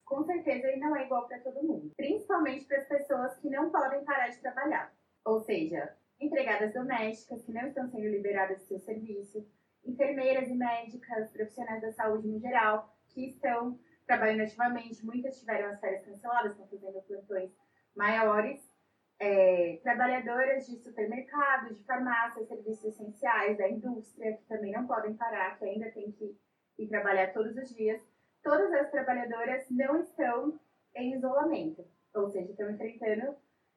Com 0.04 0.24
certeza 0.24 0.68
ele 0.68 0.80
não 0.80 0.96
é 0.96 1.04
igual 1.04 1.26
para 1.26 1.40
todo 1.40 1.62
mundo, 1.62 1.92
principalmente 1.96 2.64
para 2.64 2.78
as 2.78 2.88
pessoas 2.88 3.36
que 3.38 3.50
não 3.50 3.70
podem 3.70 4.04
parar 4.04 4.28
de 4.28 4.38
trabalhar, 4.38 4.92
ou 5.24 5.40
seja, 5.40 5.96
empregadas 6.20 6.72
domésticas 6.72 7.44
que 7.44 7.52
não 7.52 7.66
estão 7.68 7.88
sendo 7.88 8.08
liberadas 8.08 8.60
do 8.60 8.66
seu 8.66 8.78
serviço, 8.78 9.44
enfermeiras 9.86 10.48
e 10.48 10.54
médicas, 10.54 11.30
profissionais 11.30 11.80
da 11.80 11.92
saúde 11.92 12.28
no 12.28 12.38
geral, 12.38 12.94
que 13.08 13.28
estão 13.28 13.78
trabalhando 14.06 14.42
ativamente, 14.42 15.04
muitas 15.04 15.38
tiveram 15.38 15.70
as 15.70 15.80
férias 15.80 16.04
canceladas, 16.04 16.52
estão 16.52 16.66
fazendo 16.68 17.02
plantões 17.02 17.50
maiores. 17.94 18.74
É, 19.18 19.80
trabalhadoras 19.82 20.66
de 20.66 20.76
supermercado, 20.76 21.72
de 21.72 21.82
farmácia, 21.84 22.44
serviços 22.44 22.84
essenciais, 22.84 23.56
da 23.56 23.66
indústria, 23.66 24.36
que 24.36 24.44
também 24.44 24.72
não 24.72 24.86
podem 24.86 25.14
parar, 25.14 25.58
que 25.58 25.64
ainda 25.64 25.90
tem 25.90 26.12
que 26.12 26.36
ir 26.78 26.88
trabalhar 26.88 27.32
todos 27.32 27.56
os 27.56 27.74
dias. 27.74 27.98
Todas 28.42 28.70
as 28.74 28.90
trabalhadoras 28.90 29.64
não 29.70 30.02
estão 30.02 30.60
em 30.94 31.14
isolamento, 31.14 31.82
ou 32.14 32.28
seja, 32.28 32.50
estão 32.50 32.70
enfrentando 32.70 33.34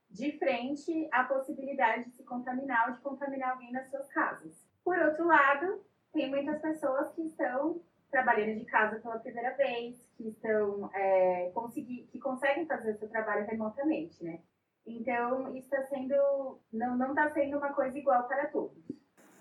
de 0.09 0.37
frente 0.37 1.07
a 1.11 1.23
possibilidade 1.23 2.05
de 2.05 2.11
se 2.11 2.23
contaminar 2.23 2.89
ou 2.89 2.95
de 2.95 3.01
contaminar 3.01 3.51
alguém 3.51 3.71
nas 3.71 3.89
suas 3.89 4.07
casas. 4.09 4.67
Por 4.83 4.97
outro 4.97 5.25
lado, 5.25 5.83
tem 6.13 6.29
muitas 6.29 6.61
pessoas 6.61 7.11
que 7.13 7.23
estão 7.23 7.81
trabalhando 8.11 8.57
de 8.57 8.65
casa 8.65 8.99
pela 8.99 9.19
primeira 9.19 9.55
vez, 9.55 9.95
que 10.17 10.29
estão 10.29 10.89
é, 10.93 11.51
conseguir, 11.53 12.07
que 12.11 12.19
conseguem 12.19 12.65
fazer 12.65 12.91
o 12.91 12.97
seu 12.97 13.09
trabalho 13.09 13.45
remotamente, 13.45 14.23
né? 14.23 14.39
Então, 14.85 15.55
isso 15.55 15.67
está 15.73 15.83
sendo, 15.83 16.59
não 16.73 16.97
não 16.97 17.09
está 17.09 17.29
sendo 17.29 17.57
uma 17.57 17.71
coisa 17.73 17.97
igual 17.97 18.23
para 18.27 18.47
todos. 18.47 18.77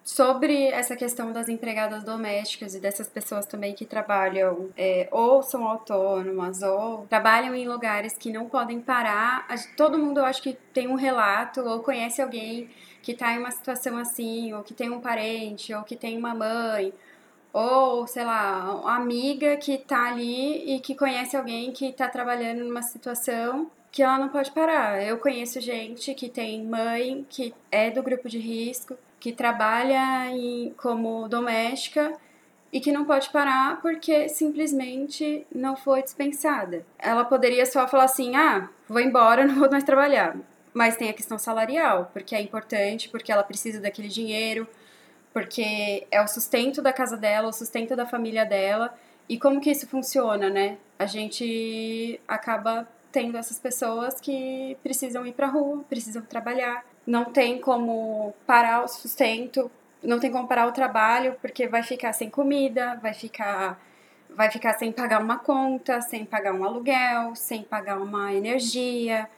Sobre 0.04 0.68
essa 0.68 0.96
questão 0.96 1.32
das 1.32 1.48
empregadas 1.50 2.02
domésticas 2.02 2.74
e 2.74 2.80
dessas 2.80 3.08
pessoas 3.08 3.44
também 3.44 3.74
que 3.74 3.84
trabalham 3.84 4.70
é, 4.76 5.06
ou 5.10 5.42
são 5.42 5.68
autônomas 5.68 6.62
ou 6.62 7.06
trabalham 7.06 7.54
em 7.54 7.68
lugares 7.68 8.16
que 8.16 8.32
não 8.32 8.48
podem 8.48 8.80
parar, 8.80 9.46
todo 9.76 9.98
mundo 9.98 10.20
eu 10.20 10.24
acho 10.24 10.42
que 10.42 10.54
tem 10.72 10.88
um 10.88 10.94
relato 10.94 11.60
ou 11.60 11.82
conhece 11.82 12.22
alguém 12.22 12.70
que 13.08 13.12
está 13.12 13.32
em 13.32 13.38
uma 13.38 13.50
situação 13.50 13.96
assim, 13.96 14.52
ou 14.52 14.62
que 14.62 14.74
tem 14.74 14.90
um 14.90 15.00
parente, 15.00 15.72
ou 15.72 15.82
que 15.82 15.96
tem 15.96 16.18
uma 16.18 16.34
mãe, 16.34 16.92
ou 17.54 18.06
sei 18.06 18.22
lá, 18.22 18.74
uma 18.82 18.96
amiga 18.96 19.56
que 19.56 19.76
está 19.76 20.08
ali 20.08 20.74
e 20.74 20.78
que 20.78 20.94
conhece 20.94 21.34
alguém 21.34 21.72
que 21.72 21.86
está 21.86 22.06
trabalhando 22.06 22.62
numa 22.62 22.82
situação 22.82 23.70
que 23.90 24.02
ela 24.02 24.18
não 24.18 24.28
pode 24.28 24.50
parar. 24.50 25.02
Eu 25.02 25.16
conheço 25.16 25.58
gente 25.58 26.12
que 26.12 26.28
tem 26.28 26.62
mãe 26.62 27.24
que 27.30 27.54
é 27.72 27.90
do 27.90 28.02
grupo 28.02 28.28
de 28.28 28.38
risco, 28.38 28.94
que 29.18 29.32
trabalha 29.32 30.30
em, 30.30 30.74
como 30.76 31.26
doméstica 31.28 32.12
e 32.70 32.78
que 32.78 32.92
não 32.92 33.06
pode 33.06 33.30
parar 33.30 33.80
porque 33.80 34.28
simplesmente 34.28 35.46
não 35.50 35.74
foi 35.74 36.02
dispensada. 36.02 36.84
Ela 36.98 37.24
poderia 37.24 37.64
só 37.64 37.88
falar 37.88 38.04
assim: 38.04 38.36
ah, 38.36 38.68
vou 38.86 39.00
embora, 39.00 39.46
não 39.48 39.54
vou 39.54 39.70
mais 39.70 39.84
trabalhar. 39.84 40.36
Mas 40.78 40.96
tem 40.96 41.10
a 41.10 41.12
questão 41.12 41.40
salarial, 41.40 42.08
porque 42.12 42.36
é 42.36 42.40
importante, 42.40 43.08
porque 43.08 43.32
ela 43.32 43.42
precisa 43.42 43.80
daquele 43.80 44.06
dinheiro, 44.06 44.64
porque 45.32 46.06
é 46.08 46.22
o 46.22 46.28
sustento 46.28 46.80
da 46.80 46.92
casa 46.92 47.16
dela, 47.16 47.48
o 47.48 47.52
sustento 47.52 47.96
da 47.96 48.06
família 48.06 48.46
dela. 48.46 48.96
E 49.28 49.40
como 49.40 49.60
que 49.60 49.72
isso 49.72 49.88
funciona, 49.88 50.48
né? 50.48 50.78
A 50.96 51.04
gente 51.04 52.20
acaba 52.28 52.86
tendo 53.10 53.36
essas 53.36 53.58
pessoas 53.58 54.20
que 54.20 54.76
precisam 54.80 55.26
ir 55.26 55.32
para 55.32 55.48
rua, 55.48 55.84
precisam 55.88 56.22
trabalhar, 56.22 56.86
não 57.04 57.24
tem 57.24 57.60
como 57.60 58.32
parar 58.46 58.84
o 58.84 58.86
sustento, 58.86 59.68
não 60.00 60.20
tem 60.20 60.30
como 60.30 60.46
parar 60.46 60.68
o 60.68 60.72
trabalho, 60.72 61.34
porque 61.42 61.66
vai 61.66 61.82
ficar 61.82 62.12
sem 62.12 62.30
comida, 62.30 62.94
vai 63.02 63.14
ficar 63.14 63.80
vai 64.30 64.48
ficar 64.48 64.74
sem 64.74 64.92
pagar 64.92 65.20
uma 65.20 65.40
conta, 65.40 66.00
sem 66.02 66.24
pagar 66.24 66.54
um 66.54 66.62
aluguel, 66.64 67.34
sem 67.34 67.64
pagar 67.64 67.98
uma 67.98 68.32
energia. 68.32 69.28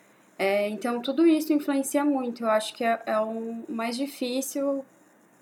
É, 0.42 0.70
então 0.70 1.02
tudo 1.02 1.26
isso 1.26 1.52
influencia 1.52 2.02
muito. 2.02 2.44
Eu 2.44 2.50
acho 2.50 2.73
que 2.73 2.82
é, 2.82 2.99
é 3.04 3.20
o 3.20 3.62
mais 3.68 3.94
difícil 3.94 4.82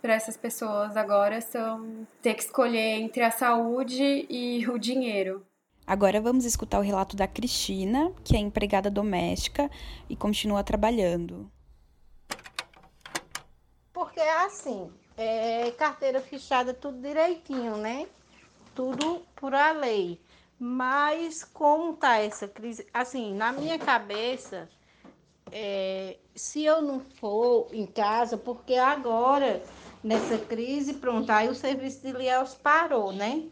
para 0.02 0.14
essas 0.14 0.36
pessoas 0.36 0.96
agora 0.96 1.40
são 1.40 2.04
ter 2.20 2.34
que 2.34 2.42
escolher 2.42 2.98
entre 2.98 3.22
a 3.22 3.30
saúde 3.30 4.26
e 4.28 4.66
o 4.68 4.76
dinheiro. 4.76 5.46
Agora 5.86 6.20
vamos 6.20 6.44
escutar 6.44 6.80
o 6.80 6.82
relato 6.82 7.14
da 7.14 7.28
Cristina, 7.28 8.12
que 8.24 8.34
é 8.34 8.40
empregada 8.40 8.90
doméstica 8.90 9.70
e 10.10 10.16
continua 10.16 10.64
trabalhando. 10.64 11.48
Porque 13.92 14.18
é 14.18 14.46
assim, 14.46 14.90
é, 15.16 15.70
carteira 15.78 16.20
fechada 16.20 16.74
tudo 16.74 17.00
direitinho, 17.00 17.76
né? 17.76 18.08
Tudo 18.74 19.22
por 19.36 19.54
a 19.54 19.70
lei. 19.70 20.20
Mas 20.58 21.44
como 21.44 21.92
tá 21.92 22.16
essa 22.16 22.48
crise? 22.48 22.84
Assim, 22.92 23.32
na 23.32 23.52
minha 23.52 23.78
cabeça, 23.78 24.68
é, 25.52 26.16
se 26.34 26.64
eu 26.64 26.82
não 26.82 27.00
for 27.00 27.68
em 27.72 27.86
casa, 27.86 28.36
porque 28.36 28.74
agora, 28.74 29.62
nessa 30.02 30.38
crise, 30.38 30.94
pronto, 30.94 31.30
aí 31.30 31.48
o 31.48 31.54
serviço 31.54 32.02
de 32.02 32.12
Liels 32.12 32.54
parou, 32.54 33.12
né? 33.12 33.44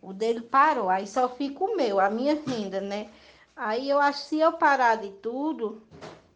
O 0.00 0.12
dele 0.12 0.40
parou, 0.40 0.88
aí 0.88 1.06
só 1.06 1.28
fica 1.28 1.62
o 1.64 1.76
meu, 1.76 2.00
a 2.00 2.10
minha 2.10 2.34
renda, 2.34 2.80
né? 2.80 3.08
Aí 3.54 3.88
eu 3.88 4.00
acho 4.00 4.22
que 4.22 4.28
se 4.28 4.40
eu 4.40 4.52
parar 4.54 4.96
de 4.96 5.10
tudo, 5.10 5.82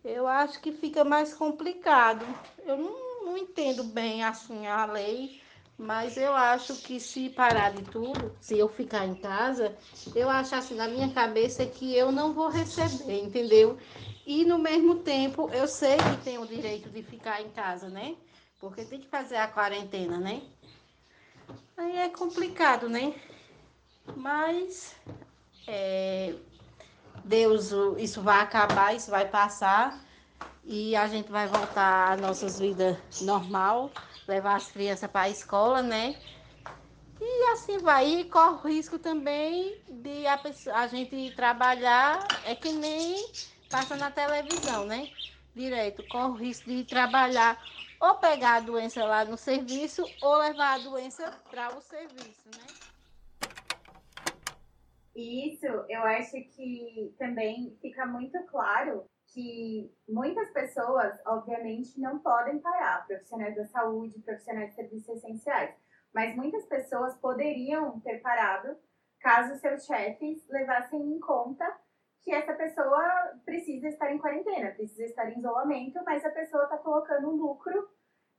eu 0.05 0.27
acho 0.27 0.61
que 0.61 0.71
fica 0.71 1.05
mais 1.05 1.35
complicado. 1.35 2.25
Eu 2.65 2.77
não, 2.77 3.25
não 3.25 3.39
entendo 3.39 3.83
bem 3.83 4.23
assim 4.23 4.67
a 4.67 4.87
lei, 4.87 5.41
mas 5.77 6.17
eu 6.17 6.35
acho 6.35 6.77
que 6.77 7.01
se 7.01 7.29
parar 7.29 7.73
de 7.73 7.83
tudo, 7.91 8.33
se 8.41 8.57
eu 8.57 8.69
ficar 8.69 9.07
em 9.07 9.15
casa, 9.15 9.77
eu 10.15 10.31
acho 10.31 10.55
assim 10.55 10.75
na 10.75 10.89
minha 10.89 11.13
cabeça 11.13 11.67
que 11.67 11.95
eu 11.95 12.13
não 12.13 12.33
vou 12.33 12.49
receber, 12.49 13.23
entendeu? 13.23 13.77
E 14.27 14.45
no 14.45 14.59
mesmo 14.59 14.97
tempo, 14.97 15.49
eu 15.53 15.69
sei 15.69 15.97
que 15.97 16.25
tenho 16.25 16.43
o 16.43 16.47
direito 16.47 16.91
de 16.91 17.01
ficar 17.01 17.41
em 17.41 17.49
casa, 17.51 17.89
né? 17.89 18.17
Porque 18.59 18.85
tem 18.85 18.99
que 18.99 19.07
fazer 19.07 19.37
a 19.37 19.47
quarentena, 19.47 20.19
né? 20.19 20.43
Aí 21.77 21.97
é 21.99 22.09
complicado, 22.09 22.89
né? 22.89 23.15
Mas 24.17 24.97
é, 25.65 26.35
Deus, 27.25 27.71
isso 27.99 28.21
vai 28.21 28.41
acabar, 28.41 28.97
isso 28.97 29.13
vai 29.13 29.29
passar 29.29 30.05
e 30.65 30.97
a 30.97 31.07
gente 31.07 31.31
vai 31.31 31.47
voltar 31.47 32.15
às 32.15 32.21
nossas 32.21 32.59
vidas 32.59 32.97
normal, 33.21 33.93
levar 34.27 34.57
as 34.57 34.67
crianças 34.73 35.09
para 35.09 35.23
a 35.23 35.31
escola, 35.31 35.83
né? 35.83 36.17
E 37.21 37.45
assim 37.53 37.79
vai. 37.79 38.07
E 38.09 38.25
corre 38.25 38.55
o 38.55 38.75
risco 38.75 38.99
também 38.99 39.81
de 39.89 40.27
a, 40.27 40.41
a 40.75 40.87
gente 40.89 41.33
trabalhar, 41.37 42.27
é 42.45 42.57
que 42.57 42.73
nem 42.73 43.25
passa 43.71 43.97
na 43.97 44.11
televisão, 44.11 44.87
né? 44.87 45.09
Direito, 45.55 46.07
corre 46.09 46.31
o 46.31 46.35
risco 46.35 46.69
de 46.69 46.85
trabalhar 46.85 47.59
ou 48.01 48.17
pegar 48.17 48.57
a 48.57 48.61
doença 48.61 49.05
lá 49.05 49.25
no 49.25 49.37
serviço 49.37 50.05
ou 50.23 50.39
levar 50.39 50.75
a 50.75 50.79
doença 50.79 51.31
para 51.51 51.77
o 51.77 51.81
serviço, 51.81 52.49
né? 52.57 52.67
Isso 55.15 55.67
eu 55.89 56.03
acho 56.03 56.33
que 56.33 57.15
também 57.19 57.77
fica 57.81 58.05
muito 58.05 58.39
claro 58.45 59.09
que 59.29 59.91
muitas 60.09 60.51
pessoas, 60.51 61.19
obviamente, 61.27 61.99
não 61.99 62.19
podem 62.19 62.59
parar, 62.59 63.07
profissionais 63.07 63.57
da 63.57 63.65
saúde, 63.67 64.21
profissionais 64.21 64.71
de 64.71 64.77
serviços 64.77 65.09
essenciais, 65.17 65.75
mas 66.15 66.37
muitas 66.37 66.65
pessoas 66.67 67.17
poderiam 67.17 67.99
ter 68.01 68.19
parado 68.21 68.77
caso 69.21 69.59
seus 69.59 69.85
chefes 69.87 70.47
levassem 70.49 71.01
em 71.01 71.19
conta 71.19 71.67
que 72.27 72.33
essa 72.33 72.55
pessoa 72.55 73.39
precisa 73.45 73.87
estar 73.87 74.13
em 74.13 74.19
quarentena, 74.19 74.73
precisa 74.73 75.05
estar 75.05 75.31
em 75.31 75.39
isolamento, 75.39 76.03
mas 76.05 76.25
a 76.25 76.31
pessoa 76.31 76.65
está 76.65 76.77
colocando 76.77 77.29
um 77.29 77.37
lucro 77.37 77.89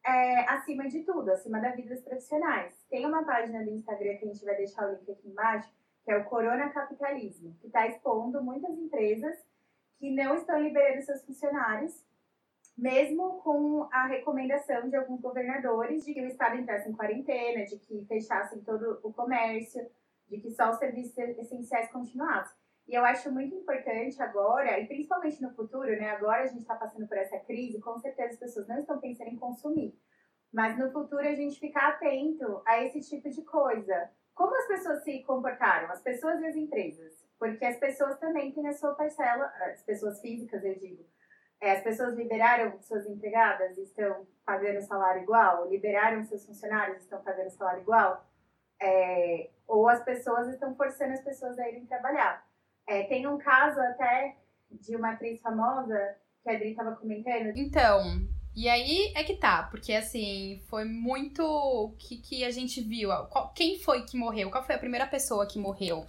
é, 0.05 0.41
acima 0.41 0.89
de 0.89 1.05
tudo, 1.05 1.31
acima 1.31 1.61
da 1.61 1.71
vida 1.71 1.95
dos 1.95 2.03
profissionais. 2.03 2.75
Tem 2.89 3.05
uma 3.05 3.23
página 3.23 3.63
do 3.63 3.71
Instagram 3.71 4.17
que 4.17 4.25
a 4.25 4.27
gente 4.27 4.43
vai 4.43 4.57
deixar 4.57 4.89
o 4.89 4.91
link 4.91 5.09
aqui 5.09 5.29
embaixo, 5.29 5.73
que 6.03 6.11
é 6.11 6.17
o 6.17 6.25
Corona 6.25 6.69
Capitalismo, 6.69 7.55
que 7.61 7.67
está 7.67 7.87
expondo 7.87 8.43
muitas 8.43 8.77
empresas 8.77 9.37
que 9.99 10.13
não 10.13 10.35
estão 10.35 10.61
liberando 10.61 11.01
seus 11.03 11.23
funcionários, 11.23 12.05
mesmo 12.77 13.39
com 13.41 13.87
a 13.89 14.05
recomendação 14.07 14.89
de 14.89 14.97
alguns 14.97 15.21
governadores 15.21 16.03
de 16.03 16.13
que 16.13 16.21
o 16.21 16.27
Estado 16.27 16.57
entrasse 16.57 16.89
em 16.89 16.93
quarentena, 16.93 17.63
de 17.63 17.79
que 17.79 18.05
fechassem 18.05 18.59
todo 18.65 18.99
o 19.01 19.13
comércio, 19.13 19.89
de 20.27 20.41
que 20.41 20.51
só 20.51 20.71
os 20.71 20.77
serviços 20.77 21.17
essenciais 21.17 21.89
continuassem. 21.89 22.66
E 22.87 22.95
eu 22.95 23.03
acho 23.03 23.29
muito 23.31 23.53
importante 23.53 24.21
agora, 24.21 24.79
e 24.79 24.87
principalmente 24.87 25.41
no 25.41 25.53
futuro, 25.53 25.89
né? 25.89 26.11
Agora 26.11 26.43
a 26.43 26.47
gente 26.47 26.61
está 26.61 26.75
passando 26.75 27.05
por 27.05 27.17
essa 27.17 27.37
crise, 27.39 27.81
com 27.81 27.99
certeza 27.99 28.33
as 28.33 28.39
pessoas 28.39 28.67
não 28.67 28.77
estão 28.77 28.97
pensando 28.99 29.29
em 29.29 29.37
consumir. 29.37 29.93
Mas 30.53 30.77
no 30.79 30.89
futuro 30.91 31.27
a 31.27 31.35
gente 31.35 31.59
ficar 31.59 31.89
atento 31.89 32.61
a 32.65 32.81
esse 32.81 33.01
tipo 33.01 33.29
de 33.29 33.41
coisa. 33.43 34.09
Como 34.33 34.55
as 34.55 34.67
pessoas 34.67 35.03
se 35.03 35.21
comportaram, 35.23 35.91
as 35.91 36.01
pessoas 36.01 36.39
e 36.39 36.45
as 36.45 36.55
empresas? 36.55 37.27
Porque 37.37 37.65
as 37.65 37.77
pessoas 37.77 38.17
também 38.19 38.53
têm 38.53 38.67
a 38.67 38.73
sua 38.73 38.95
parcela, 38.95 39.51
as 39.61 39.83
pessoas 39.83 40.21
físicas, 40.21 40.63
eu 40.63 40.75
digo. 40.75 41.05
É, 41.59 41.71
as 41.71 41.83
pessoas 41.83 42.15
liberaram 42.15 42.79
suas 42.81 43.05
empregadas 43.07 43.77
estão 43.77 44.25
pagando 44.45 44.79
salário 44.81 45.23
igual? 45.23 45.67
Liberaram 45.67 46.23
seus 46.23 46.45
funcionários 46.45 46.99
estão 46.99 47.21
pagando 47.21 47.49
salário 47.49 47.81
igual? 47.81 48.25
É, 48.81 49.49
ou 49.67 49.89
as 49.89 50.03
pessoas 50.03 50.47
estão 50.47 50.73
forçando 50.75 51.13
as 51.13 51.21
pessoas 51.21 51.59
a 51.59 51.67
irem 51.67 51.85
trabalhar. 51.85 52.46
É, 52.87 53.03
tem 53.03 53.27
um 53.27 53.37
caso 53.37 53.79
até 53.79 54.37
de 54.71 54.95
uma 54.95 55.11
atriz 55.11 55.41
famosa 55.41 56.15
que 56.43 56.49
a 56.49 56.53
Adri 56.53 56.69
estava 56.69 56.95
comentando. 56.95 57.51
Então, 57.55 58.27
e 58.55 58.69
aí 58.69 59.11
é 59.15 59.23
que 59.23 59.35
tá, 59.35 59.63
porque 59.63 59.93
assim, 59.93 60.61
foi 60.67 60.85
muito 60.85 61.43
o 61.43 61.91
que, 61.97 62.17
que 62.17 62.43
a 62.43 62.51
gente 62.51 62.81
viu. 62.81 63.09
Qual, 63.27 63.49
quem 63.53 63.79
foi 63.79 64.03
que 64.03 64.17
morreu? 64.17 64.49
Qual 64.49 64.63
foi 64.63 64.75
a 64.75 64.79
primeira 64.79 65.05
pessoa 65.05 65.45
que 65.45 65.59
morreu 65.59 66.05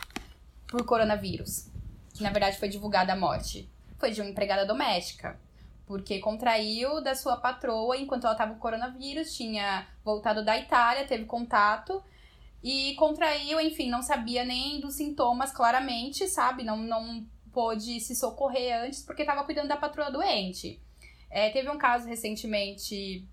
por 0.69 0.85
coronavírus. 0.85 1.67
Que 2.15 2.23
na 2.23 2.31
verdade 2.31 2.59
foi 2.59 2.69
divulgada 2.69 3.13
a 3.13 3.17
morte. 3.17 3.69
Foi 3.99 4.13
de 4.13 4.21
uma 4.21 4.31
empregada 4.31 4.65
doméstica. 4.65 5.39
Porque 5.87 6.21
contraiu 6.21 7.03
da 7.03 7.15
sua 7.15 7.39
patroa 7.39 7.97
enquanto 7.97 8.25
ela 8.25 8.35
estava 8.35 8.53
com 8.53 8.61
coronavírus, 8.61 9.35
tinha 9.35 9.87
voltado 10.05 10.45
da 10.45 10.57
Itália, 10.59 11.07
teve 11.07 11.25
contato 11.25 12.03
e 12.63 12.95
contraiu, 12.97 13.61
enfim, 13.61 13.89
não 13.89 14.03
sabia 14.03 14.45
nem 14.45 14.81
dos 14.81 14.95
sintomas 14.95 15.53
claramente, 15.53 16.27
sabe? 16.27 16.65
Não, 16.65 16.77
não 16.77 17.27
pôde 17.53 18.01
se 18.01 18.15
socorrer 18.15 18.85
antes 18.85 19.03
porque 19.03 19.23
estava 19.23 19.45
cuidando 19.45 19.69
da 19.69 19.77
patroa 19.77 20.11
doente. 20.11 20.81
É, 21.31 21.51
teve 21.51 21.71
um 21.71 21.79
caso 21.79 22.09
recentemente 22.09 23.27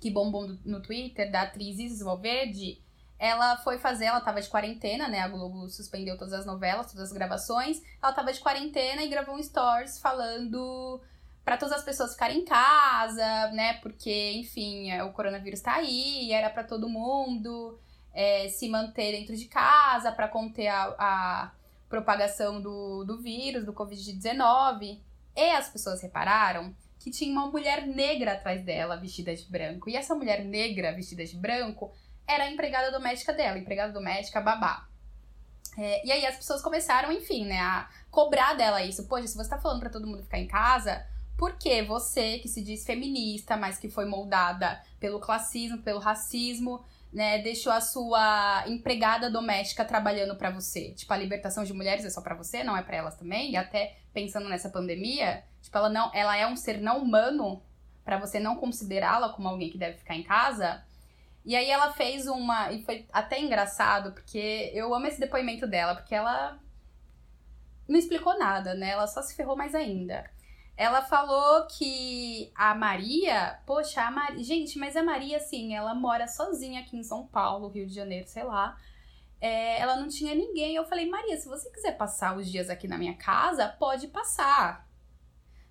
que 0.00 0.10
bombou 0.10 0.56
no 0.64 0.80
Twitter 0.80 1.30
da 1.30 1.42
atriz 1.42 1.78
Isis 1.78 2.00
Valverde. 2.00 2.80
Ela 3.18 3.56
foi 3.58 3.78
fazer, 3.78 4.04
ela 4.04 4.20
tava 4.20 4.40
de 4.40 4.48
quarentena, 4.48 5.08
né? 5.08 5.20
A 5.20 5.28
Globo 5.28 5.68
suspendeu 5.68 6.16
todas 6.16 6.32
as 6.32 6.46
novelas, 6.46 6.86
todas 6.86 7.08
as 7.08 7.12
gravações. 7.12 7.82
Ela 8.00 8.12
tava 8.12 8.32
de 8.32 8.40
quarentena 8.40 9.02
e 9.02 9.08
gravou 9.08 9.34
um 9.34 9.42
stories 9.42 9.98
falando 9.98 11.00
para 11.44 11.56
todas 11.56 11.74
as 11.74 11.84
pessoas 11.84 12.12
ficarem 12.12 12.40
em 12.40 12.44
casa, 12.44 13.50
né? 13.50 13.74
Porque, 13.82 14.32
enfim, 14.34 14.90
é, 14.90 15.02
o 15.02 15.12
coronavírus 15.12 15.60
tá 15.60 15.74
aí, 15.74 16.30
era 16.32 16.48
para 16.48 16.62
todo 16.62 16.88
mundo 16.88 17.80
é, 18.18 18.48
se 18.48 18.68
manter 18.68 19.12
dentro 19.12 19.36
de 19.36 19.44
casa 19.44 20.10
para 20.10 20.26
conter 20.26 20.66
a, 20.66 20.92
a 20.98 21.52
propagação 21.88 22.60
do, 22.60 23.04
do 23.04 23.16
vírus, 23.22 23.64
do 23.64 23.72
Covid-19. 23.72 24.98
E 25.36 25.50
as 25.52 25.68
pessoas 25.68 26.02
repararam 26.02 26.74
que 26.98 27.12
tinha 27.12 27.30
uma 27.30 27.46
mulher 27.46 27.86
negra 27.86 28.32
atrás 28.32 28.64
dela, 28.64 28.96
vestida 28.96 29.32
de 29.36 29.44
branco. 29.44 29.88
E 29.88 29.94
essa 29.94 30.16
mulher 30.16 30.44
negra, 30.44 30.92
vestida 30.92 31.24
de 31.24 31.36
branco, 31.36 31.92
era 32.26 32.42
a 32.42 32.50
empregada 32.50 32.90
doméstica 32.90 33.32
dela, 33.32 33.56
empregada 33.56 33.92
doméstica 33.92 34.40
babá. 34.40 34.88
É, 35.78 36.04
e 36.04 36.10
aí 36.10 36.26
as 36.26 36.38
pessoas 36.38 36.60
começaram, 36.60 37.12
enfim, 37.12 37.44
né, 37.44 37.60
a 37.60 37.88
cobrar 38.10 38.54
dela 38.54 38.82
isso. 38.82 39.06
Poxa, 39.06 39.28
se 39.28 39.36
você 39.36 39.48
tá 39.48 39.60
falando 39.60 39.78
para 39.78 39.90
todo 39.90 40.08
mundo 40.08 40.24
ficar 40.24 40.40
em 40.40 40.48
casa, 40.48 41.06
por 41.36 41.56
que 41.56 41.84
você, 41.84 42.40
que 42.40 42.48
se 42.48 42.64
diz 42.64 42.84
feminista, 42.84 43.56
mas 43.56 43.78
que 43.78 43.88
foi 43.88 44.06
moldada 44.06 44.82
pelo 44.98 45.20
classismo, 45.20 45.78
pelo 45.82 46.00
racismo, 46.00 46.84
né, 47.12 47.38
deixou 47.38 47.72
a 47.72 47.80
sua 47.80 48.64
empregada 48.66 49.30
doméstica 49.30 49.84
trabalhando 49.84 50.36
para 50.36 50.50
você? 50.50 50.92
Tipo, 50.92 51.12
a 51.12 51.16
libertação 51.16 51.64
de 51.64 51.72
mulheres 51.72 52.04
é 52.04 52.10
só 52.10 52.20
para 52.20 52.34
você, 52.34 52.62
não 52.62 52.76
é 52.76 52.82
para 52.82 52.96
elas 52.96 53.16
também? 53.16 53.52
E 53.52 53.56
até 53.56 53.96
pensando 54.12 54.48
nessa 54.48 54.68
pandemia, 54.68 55.44
tipo, 55.62 55.76
ela 55.76 55.88
não, 55.88 56.10
ela 56.14 56.36
é 56.36 56.46
um 56.46 56.56
ser 56.56 56.80
não 56.80 56.98
humano 56.98 57.62
para 58.04 58.18
você 58.18 58.40
não 58.40 58.56
considerá-la 58.56 59.30
como 59.30 59.48
alguém 59.48 59.70
que 59.70 59.78
deve 59.78 59.98
ficar 59.98 60.14
em 60.14 60.22
casa. 60.22 60.82
E 61.44 61.54
aí 61.56 61.70
ela 61.70 61.92
fez 61.92 62.26
uma 62.26 62.72
e 62.72 62.82
foi 62.82 63.06
até 63.12 63.40
engraçado, 63.40 64.12
porque 64.12 64.70
eu 64.74 64.94
amo 64.94 65.06
esse 65.06 65.20
depoimento 65.20 65.66
dela, 65.66 65.94
porque 65.94 66.14
ela 66.14 66.58
não 67.86 67.98
explicou 67.98 68.38
nada, 68.38 68.74
né? 68.74 68.90
Ela 68.90 69.06
só 69.06 69.22
se 69.22 69.34
ferrou 69.34 69.56
mais 69.56 69.74
ainda. 69.74 70.30
Ela 70.78 71.02
falou 71.02 71.66
que 71.66 72.52
a 72.54 72.72
Maria, 72.72 73.58
poxa, 73.66 74.00
a 74.00 74.12
Maria, 74.12 74.44
gente, 74.44 74.78
mas 74.78 74.94
a 74.94 75.02
Maria, 75.02 75.38
assim, 75.38 75.74
ela 75.74 75.92
mora 75.92 76.28
sozinha 76.28 76.80
aqui 76.82 76.96
em 76.96 77.02
São 77.02 77.26
Paulo, 77.26 77.66
Rio 77.66 77.84
de 77.84 77.92
Janeiro, 77.92 78.28
sei 78.28 78.44
lá. 78.44 78.78
É, 79.40 79.80
ela 79.80 79.96
não 79.96 80.06
tinha 80.06 80.36
ninguém. 80.36 80.76
Eu 80.76 80.84
falei, 80.84 81.10
Maria, 81.10 81.36
se 81.36 81.48
você 81.48 81.68
quiser 81.70 81.96
passar 81.96 82.36
os 82.36 82.48
dias 82.48 82.70
aqui 82.70 82.86
na 82.86 82.96
minha 82.96 83.16
casa, 83.16 83.66
pode 83.66 84.06
passar. 84.06 84.88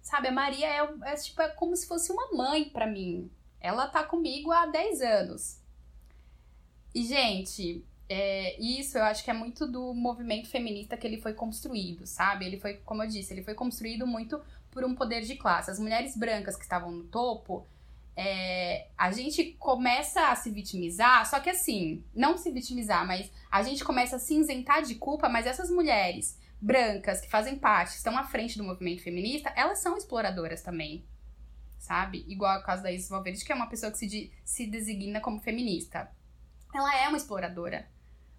Sabe, 0.01 0.27
a 0.27 0.31
Maria 0.31 0.67
é, 0.67 0.89
é 1.05 1.15
tipo, 1.15 1.41
é 1.41 1.47
como 1.47 1.73
se 1.73 1.87
fosse 1.87 2.11
uma 2.11 2.29
mãe 2.33 2.65
para 2.65 2.85
mim. 2.85 3.31
Ela 3.61 3.87
tá 3.87 4.03
comigo 4.03 4.51
há 4.51 4.65
10 4.65 5.01
anos. 5.01 5.61
E, 6.93 7.05
gente, 7.05 7.81
é, 8.09 8.59
isso 8.59 8.97
eu 8.97 9.03
acho 9.03 9.23
que 9.23 9.31
é 9.31 9.33
muito 9.33 9.65
do 9.65 9.93
movimento 9.93 10.49
feminista 10.49 10.97
que 10.97 11.07
ele 11.07 11.21
foi 11.21 11.33
construído, 11.33 12.05
sabe? 12.05 12.45
Ele 12.45 12.59
foi, 12.59 12.75
como 12.77 13.03
eu 13.03 13.07
disse, 13.07 13.33
ele 13.33 13.43
foi 13.43 13.53
construído 13.53 14.05
muito 14.05 14.41
por 14.77 14.85
um 14.85 14.93
poder 14.93 15.21
de 15.23 15.35
classe. 15.35 15.71
As 15.71 15.79
mulheres 15.79 16.15
brancas 16.15 16.55
que 16.55 16.61
estavam 16.61 16.91
no 16.91 17.03
topo, 17.05 17.65
é, 18.15 18.89
a 18.95 19.11
gente 19.11 19.55
começa 19.57 20.27
a 20.27 20.35
se 20.35 20.51
vitimizar, 20.51 21.27
só 21.27 21.39
que 21.39 21.49
assim, 21.49 22.03
não 22.13 22.37
se 22.37 22.51
vitimizar, 22.51 23.03
mas 23.07 23.31
a 23.49 23.63
gente 23.63 23.83
começa 23.83 24.17
a 24.17 24.19
se 24.19 24.35
isentar 24.35 24.83
de 24.83 24.93
culpa, 24.93 25.27
mas 25.27 25.47
essas 25.47 25.71
mulheres 25.71 26.39
brancas 26.61 27.19
que 27.19 27.27
fazem 27.27 27.57
parte, 27.57 27.95
estão 27.95 28.15
à 28.15 28.23
frente 28.23 28.55
do 28.55 28.63
movimento 28.63 29.01
feminista, 29.01 29.51
elas 29.55 29.79
são 29.79 29.97
exploradoras 29.97 30.61
também, 30.61 31.03
sabe? 31.79 32.23
Igual 32.27 32.59
o 32.59 32.63
caso 32.63 32.83
da 32.83 32.91
Isis 32.91 33.09
Valverde, 33.09 33.43
que 33.43 33.51
é 33.51 33.55
uma 33.55 33.69
pessoa 33.69 33.91
que 33.91 33.97
se, 33.97 34.05
de, 34.05 34.31
se 34.45 34.67
designa 34.67 35.19
como 35.19 35.39
feminista. 35.39 36.07
Ela 36.71 36.95
é 36.97 37.07
uma 37.07 37.17
exploradora. 37.17 37.87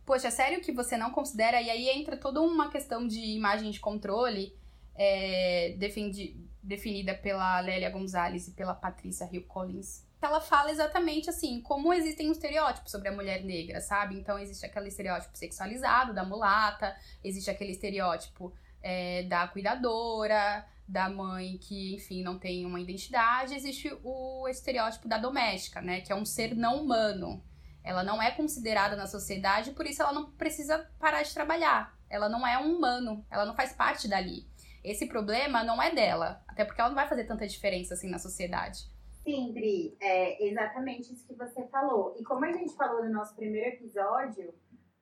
Poxa, 0.07 0.29
é 0.29 0.31
sério 0.31 0.61
que 0.61 0.71
você 0.71 0.97
não 0.97 1.11
considera? 1.11 1.61
E 1.61 1.69
aí 1.69 1.89
entra 1.89 2.17
toda 2.17 2.41
uma 2.41 2.71
questão 2.71 3.09
de 3.09 3.19
imagem 3.19 3.73
de 3.73 3.81
controle 3.81 4.57
é, 4.99 5.77
defendi, 5.79 6.37
definida 6.63 7.15
pela 7.15 7.61
Lélia 7.61 7.89
Gonzalez 7.89 8.49
e 8.49 8.51
pela 8.51 8.75
Patrícia 8.75 9.29
Hill 9.33 9.45
Collins. 9.45 10.07
Ela 10.21 10.41
fala 10.41 10.73
exatamente 10.73 11.31
assim, 11.31 11.61
como 11.61 11.95
existem 11.95 12.29
um 12.29 12.33
estereótipos 12.33 12.91
sobre 12.91 13.09
a 13.09 13.13
mulher 13.13 13.45
negra, 13.45 13.81
sabe? 13.81 14.17
Então 14.17 14.37
existe 14.37 14.67
aquele 14.67 14.89
estereótipo 14.89 15.39
sexualizado 15.39 16.13
da 16.13 16.25
mulata, 16.25 16.97
existe 17.23 17.49
aquele 17.49 17.71
estereótipo 17.71 18.53
é, 18.83 19.23
da 19.23 19.47
cuidadora, 19.47 20.67
da 20.89 21.09
mãe 21.09 21.57
que, 21.59 21.95
enfim, 21.95 22.25
não 22.25 22.37
tem 22.37 22.67
uma 22.67 22.81
identidade, 22.81 23.55
existe 23.55 23.97
o 24.03 24.49
estereótipo 24.49 25.07
da 25.07 25.19
doméstica, 25.19 25.81
né? 25.81 26.01
Que 26.01 26.11
é 26.11 26.17
um 26.17 26.25
ser 26.25 26.57
não 26.57 26.83
humano. 26.83 27.41
Ela 27.85 28.03
não 28.03 28.21
é 28.21 28.33
considerada 28.33 28.97
na 28.97 29.07
sociedade, 29.07 29.71
por 29.71 29.87
isso 29.87 30.03
ela 30.03 30.13
não 30.13 30.33
precisa 30.33 30.91
parar 30.99 31.23
de 31.23 31.33
trabalhar. 31.33 31.97
Ela 32.11 32.29
não 32.29 32.45
é 32.45 32.59
um 32.59 32.77
humano, 32.77 33.25
ela 33.31 33.45
não 33.45 33.55
faz 33.55 33.73
parte 33.73 34.09
dali. 34.09 34.49
Esse 34.91 35.07
problema 35.07 35.63
não 35.63 35.83
é 35.83 35.95
dela, 35.95 36.43
até 36.49 36.65
porque 36.65 36.81
ela 36.81 36.91
não 36.91 36.97
vai 36.97 37.09
fazer 37.09 37.25
tanta 37.25 37.47
diferença 37.47 37.95
assim 37.95 38.09
na 38.09 38.19
sociedade. 38.19 38.79
Sim, 39.23 39.53
Bri, 39.53 39.97
é 40.01 40.47
exatamente 40.49 41.13
isso 41.13 41.27
que 41.27 41.35
você 41.35 41.67
falou. 41.69 42.17
E 42.19 42.25
como 42.25 42.45
a 42.45 42.53
gente 42.53 42.75
falou 42.75 43.05
no 43.05 43.13
nosso 43.13 43.37
primeiro 43.37 43.69
episódio, 43.69 44.55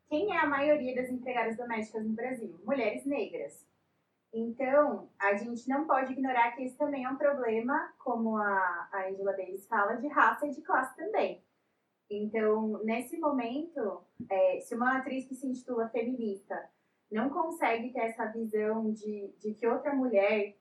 quem 0.09 0.35
é 0.35 0.39
a 0.39 0.47
maioria 0.47 0.95
das 0.95 1.09
empregadas 1.09 1.57
domésticas 1.57 2.05
no 2.05 2.13
Brasil? 2.13 2.61
Mulheres 2.65 3.05
negras. 3.07 3.65
Então, 4.33 5.09
a 5.19 5.35
gente 5.35 5.69
não 5.69 5.87
pode 5.87 6.13
ignorar 6.13 6.53
que 6.53 6.65
isso 6.65 6.77
também 6.77 7.05
é 7.05 7.09
um 7.09 7.17
problema, 7.17 7.93
como 7.99 8.37
a, 8.37 8.89
a 8.93 9.09
Angela 9.09 9.33
Davis 9.33 9.67
fala, 9.67 9.95
de 9.95 10.09
raça 10.09 10.47
e 10.47 10.51
de 10.51 10.61
classe 10.63 10.97
também. 10.97 11.43
Então, 12.11 12.83
nesse 12.85 13.19
momento, 13.19 14.03
é, 14.31 14.61
se 14.61 14.75
uma 14.75 14.99
atriz 14.99 15.25
que 15.27 15.35
se 15.35 15.47
intitula 15.47 15.89
feminista 15.89 16.69
não 17.11 17.31
consegue 17.31 17.93
ter 17.93 18.01
essa 18.01 18.27
visão 18.27 18.93
de, 18.93 19.33
de 19.39 19.55
que 19.55 19.67
outra 19.67 19.95
mulher 19.95 20.57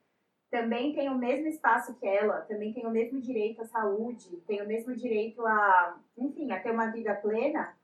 também 0.49 0.93
tem 0.93 1.10
o 1.10 1.17
mesmo 1.17 1.47
espaço 1.47 1.95
que 1.95 2.08
ela, 2.08 2.41
também 2.41 2.73
tem 2.73 2.86
o 2.86 2.91
mesmo 2.91 3.19
direito 3.19 3.62
à 3.62 3.65
saúde, 3.65 4.38
tem 4.47 4.62
o 4.62 4.67
mesmo 4.67 4.95
direito 4.95 5.45
a, 5.45 5.99
enfim, 6.17 6.51
a 6.51 6.60
ter 6.62 6.71
uma 6.71 6.91
vida 6.91 7.13
plena, 7.15 7.75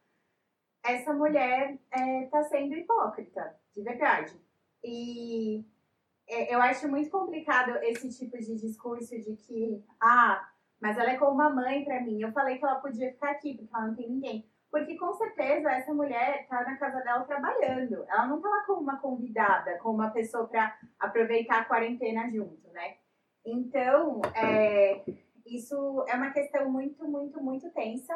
essa 0.84 1.14
mulher 1.14 1.74
está 1.74 2.00
é, 2.00 2.26
tá 2.28 2.44
sendo 2.44 2.76
hipócrita, 2.76 3.56
de 3.76 3.84
verdade. 3.84 4.34
E 4.84 5.64
é, 6.28 6.54
eu 6.54 6.62
acho 6.62 6.88
muito 6.88 7.10
complicado 7.10 7.76
esse 7.84 8.10
tipo 8.18 8.38
de 8.38 8.56
discurso 8.56 9.20
de 9.20 9.36
que, 9.36 9.84
ah, 10.00 10.50
mas 10.80 10.98
ela 10.98 11.12
é 11.12 11.18
como 11.18 11.34
uma 11.34 11.50
mãe 11.50 11.84
para 11.84 12.02
mim. 12.02 12.22
Eu 12.22 12.32
falei 12.32 12.58
que 12.58 12.66
ela 12.66 12.80
podia 12.80 13.12
ficar 13.12 13.32
aqui 13.32 13.56
porque 13.56 13.76
ela 13.76 13.88
não 13.88 13.96
tem 13.96 14.10
ninguém. 14.10 14.51
Porque 14.72 14.98
com 14.98 15.14
certeza 15.14 15.70
essa 15.70 15.94
mulher 15.94 16.48
tá 16.48 16.64
na 16.64 16.78
casa 16.78 17.02
dela 17.02 17.26
trabalhando. 17.26 18.06
Ela 18.08 18.28
não 18.28 18.42
tá 18.42 18.48
lá 18.48 18.64
como 18.66 18.82
uma 18.82 18.98
convidada, 18.98 19.78
como 19.80 19.96
uma 19.96 20.12
pessoa 20.12 20.48
para 20.48 20.80
aproveitar 20.98 21.60
a 21.60 21.66
quarentena 21.66 22.30
junto, 22.30 22.72
né? 22.72 22.96
Então, 23.46 24.22
é, 24.34 25.04
isso 25.46 26.06
é 26.08 26.16
uma 26.16 26.32
questão 26.32 26.72
muito, 26.72 27.06
muito, 27.06 27.44
muito 27.44 27.70
tensa. 27.72 28.14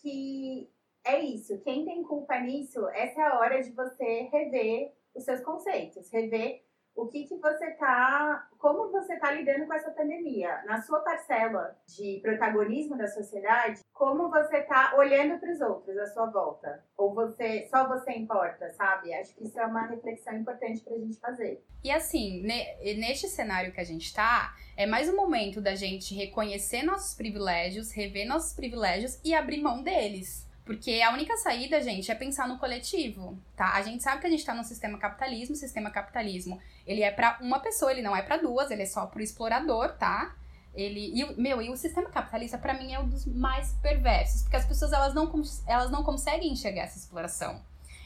Que 0.00 0.70
é 1.04 1.18
isso. 1.20 1.60
Quem 1.62 1.84
tem 1.84 2.02
culpa 2.04 2.38
nisso, 2.38 2.88
essa 2.90 3.20
é 3.20 3.24
a 3.24 3.38
hora 3.38 3.60
de 3.60 3.72
você 3.72 4.28
rever 4.32 4.92
os 5.14 5.24
seus 5.24 5.40
conceitos, 5.40 6.10
rever 6.10 6.64
o 6.94 7.06
que, 7.06 7.24
que 7.24 7.36
você 7.36 7.70
tá, 7.72 8.48
como 8.58 8.90
você 8.90 9.16
tá 9.16 9.32
lidando 9.32 9.66
com 9.66 9.74
essa 9.74 9.90
pandemia, 9.90 10.62
na 10.66 10.80
sua 10.82 11.00
parcela 11.00 11.76
de 11.86 12.20
protagonismo 12.22 12.96
da 12.96 13.08
sociedade, 13.08 13.80
como 13.92 14.28
você 14.28 14.62
tá 14.62 14.94
olhando 14.96 15.38
para 15.38 15.52
os 15.52 15.60
outros 15.60 15.96
à 15.98 16.06
sua 16.06 16.26
volta, 16.26 16.84
ou 16.96 17.14
você 17.14 17.66
só 17.70 17.88
você 17.88 18.12
importa, 18.12 18.70
sabe? 18.70 19.12
Acho 19.14 19.34
que 19.34 19.44
isso 19.44 19.58
é 19.58 19.66
uma 19.66 19.86
reflexão 19.86 20.34
importante 20.34 20.82
para 20.82 20.94
a 20.94 20.98
gente 20.98 21.18
fazer. 21.18 21.64
E 21.82 21.90
assim, 21.90 22.42
ne, 22.42 22.94
neste 22.94 23.28
cenário 23.28 23.72
que 23.72 23.80
a 23.80 23.84
gente 23.84 24.14
tá, 24.14 24.54
é 24.76 24.86
mais 24.86 25.08
um 25.08 25.16
momento 25.16 25.60
da 25.60 25.74
gente 25.74 26.14
reconhecer 26.14 26.82
nossos 26.82 27.14
privilégios, 27.14 27.92
rever 27.92 28.26
nossos 28.26 28.54
privilégios 28.54 29.18
e 29.24 29.34
abrir 29.34 29.60
mão 29.62 29.82
deles. 29.82 30.46
Porque 30.64 31.02
a 31.02 31.12
única 31.12 31.36
saída, 31.36 31.82
gente, 31.82 32.10
é 32.10 32.14
pensar 32.14 32.46
no 32.46 32.58
coletivo, 32.58 33.36
tá? 33.56 33.72
A 33.74 33.82
gente 33.82 34.02
sabe 34.02 34.20
que 34.20 34.26
a 34.28 34.30
gente 34.30 34.44
tá 34.44 34.54
no 34.54 34.62
sistema 34.62 34.96
capitalismo, 34.96 35.54
o 35.54 35.58
sistema 35.58 35.90
capitalismo, 35.90 36.60
ele 36.86 37.02
é 37.02 37.10
para 37.10 37.38
uma 37.40 37.58
pessoa, 37.58 37.90
ele 37.90 38.02
não 38.02 38.14
é 38.14 38.22
para 38.22 38.36
duas, 38.36 38.70
ele 38.70 38.82
é 38.82 38.86
só 38.86 39.06
pro 39.06 39.20
explorador, 39.20 39.96
tá? 39.96 40.36
Ele, 40.74 41.12
e, 41.14 41.34
meu, 41.34 41.60
e 41.60 41.68
o 41.68 41.76
sistema 41.76 42.08
capitalista 42.08 42.56
para 42.56 42.74
mim 42.74 42.92
é 42.92 42.98
um 42.98 43.08
dos 43.08 43.26
mais 43.26 43.72
perversos, 43.82 44.42
porque 44.42 44.56
as 44.56 44.64
pessoas 44.64 44.92
elas 44.92 45.12
não, 45.14 45.30
elas 45.66 45.90
não 45.90 46.02
conseguem 46.02 46.52
enxergar 46.52 46.82
essa 46.82 46.98
exploração. 46.98 47.60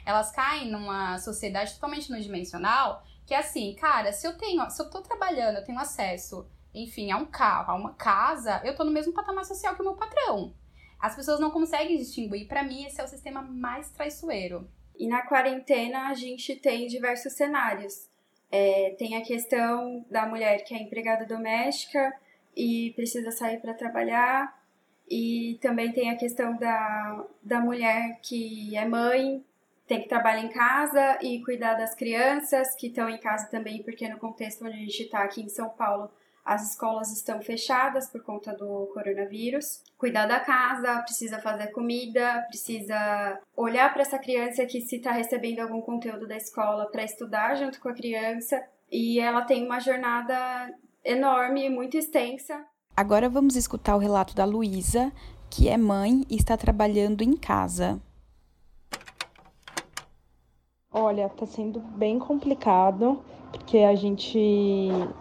elas 0.05 0.31
caem 0.31 0.71
numa 0.71 1.19
sociedade 1.19 1.75
totalmente 1.75 2.11
no 2.11 2.21
dimensional, 2.21 3.05
que 3.27 3.35
é 3.35 3.39
assim, 3.39 3.75
cara, 3.75 4.13
se 4.13 4.27
eu 4.27 4.37
tenho, 4.39 4.69
se 4.71 4.81
eu 4.81 4.89
tô 4.89 5.03
trabalhando, 5.03 5.57
eu 5.57 5.65
tenho 5.65 5.79
acesso, 5.79 6.47
enfim, 6.73 7.11
a 7.11 7.17
um 7.17 7.27
carro, 7.27 7.73
a 7.73 7.75
uma 7.75 7.93
casa, 7.95 8.61
eu 8.65 8.75
tô 8.75 8.85
no 8.85 8.91
mesmo 8.93 9.13
patamar 9.13 9.45
social 9.45 9.75
que 9.75 9.83
o 9.83 9.85
meu 9.85 9.95
patrão. 9.95 10.55
As 10.99 11.15
pessoas 11.15 11.41
não 11.41 11.51
conseguem 11.51 11.97
distinguir. 11.97 12.47
Para 12.47 12.63
mim, 12.63 12.85
esse 12.85 13.01
é 13.01 13.05
o 13.05 13.09
sistema 13.09 13.43
mais 13.43 13.91
traiçoeiro. 13.91 14.69
E 14.99 15.07
na 15.07 15.23
quarentena, 15.23 16.09
a 16.09 16.15
gente 16.15 16.57
tem 16.57 16.87
diversos 16.87 17.35
cenários. 17.35 18.09
É, 18.51 18.95
tem 18.99 19.17
a 19.17 19.23
questão 19.23 20.05
da 20.11 20.27
mulher 20.27 20.65
que 20.65 20.75
é 20.75 20.79
empregada 20.79 21.27
doméstica 21.27 22.15
e 22.57 22.93
precisa 22.97 23.31
sair 23.31 23.61
para 23.61 23.75
trabalhar. 23.75 24.57
E 25.09 25.59
também 25.61 25.93
tem 25.93 26.11
a 26.11 26.17
questão 26.17 26.57
da, 26.57 27.25
da 27.43 27.61
mulher 27.61 28.19
que 28.23 28.77
é 28.77 28.85
mãe, 28.87 29.45
tem 29.87 30.03
que 30.03 30.09
trabalhar 30.09 30.43
em 30.43 30.49
casa 30.49 31.19
e 31.23 31.43
cuidar 31.45 31.75
das 31.75 31.95
crianças 31.95 32.75
que 32.75 32.89
estão 32.89 33.09
em 33.09 33.19
casa 33.19 33.49
também, 33.49 33.83
porque 33.83 34.09
no 34.09 34.19
contexto 34.19 34.65
onde 34.65 34.75
a 34.75 34.81
gente 34.81 35.03
está 35.03 35.23
aqui 35.23 35.43
em 35.43 35.49
São 35.49 35.69
Paulo, 35.69 36.11
as 36.47 36.71
escolas 36.71 37.13
estão 37.13 37.43
fechadas 37.43 38.09
por 38.09 38.23
conta 38.23 38.53
do 38.53 38.89
coronavírus. 38.95 39.83
Cuidar 39.99 40.27
da 40.27 40.39
casa, 40.39 41.03
precisa 41.03 41.41
fazer 41.41 41.73
comida, 41.73 42.45
precisa 42.47 43.41
olhar 43.57 43.93
para 43.93 44.03
essa 44.03 44.17
criança 44.17 44.65
que 44.65 44.81
se 44.81 44.97
está 44.97 45.11
recebendo 45.11 45.59
algum 45.59 45.81
conteúdo 45.81 46.29
da 46.29 46.37
escola 46.37 46.87
para 46.87 47.03
estudar 47.03 47.57
junto 47.57 47.81
com 47.81 47.89
a 47.89 47.95
criança. 47.95 48.63
E 48.89 49.19
ela 49.19 49.43
tem 49.43 49.67
uma 49.67 49.81
jornada 49.81 50.73
enorme, 51.05 51.69
muito 51.69 51.97
extensa. 51.97 52.65
Agora 52.97 53.29
vamos 53.29 53.57
escutar 53.57 53.97
o 53.97 53.99
relato 53.99 54.33
da 54.33 54.45
Luísa, 54.45 55.13
que 55.51 55.69
é 55.69 55.77
mãe 55.77 56.25
e 56.31 56.37
está 56.37 56.57
trabalhando 56.57 57.23
em 57.23 57.37
casa. 57.37 58.01
Olha, 60.93 61.29
tá 61.29 61.45
sendo 61.45 61.81
bem 61.81 62.21
complicado 62.21 63.21
porque 63.57 63.79
a 63.79 63.95
gente 63.95 64.39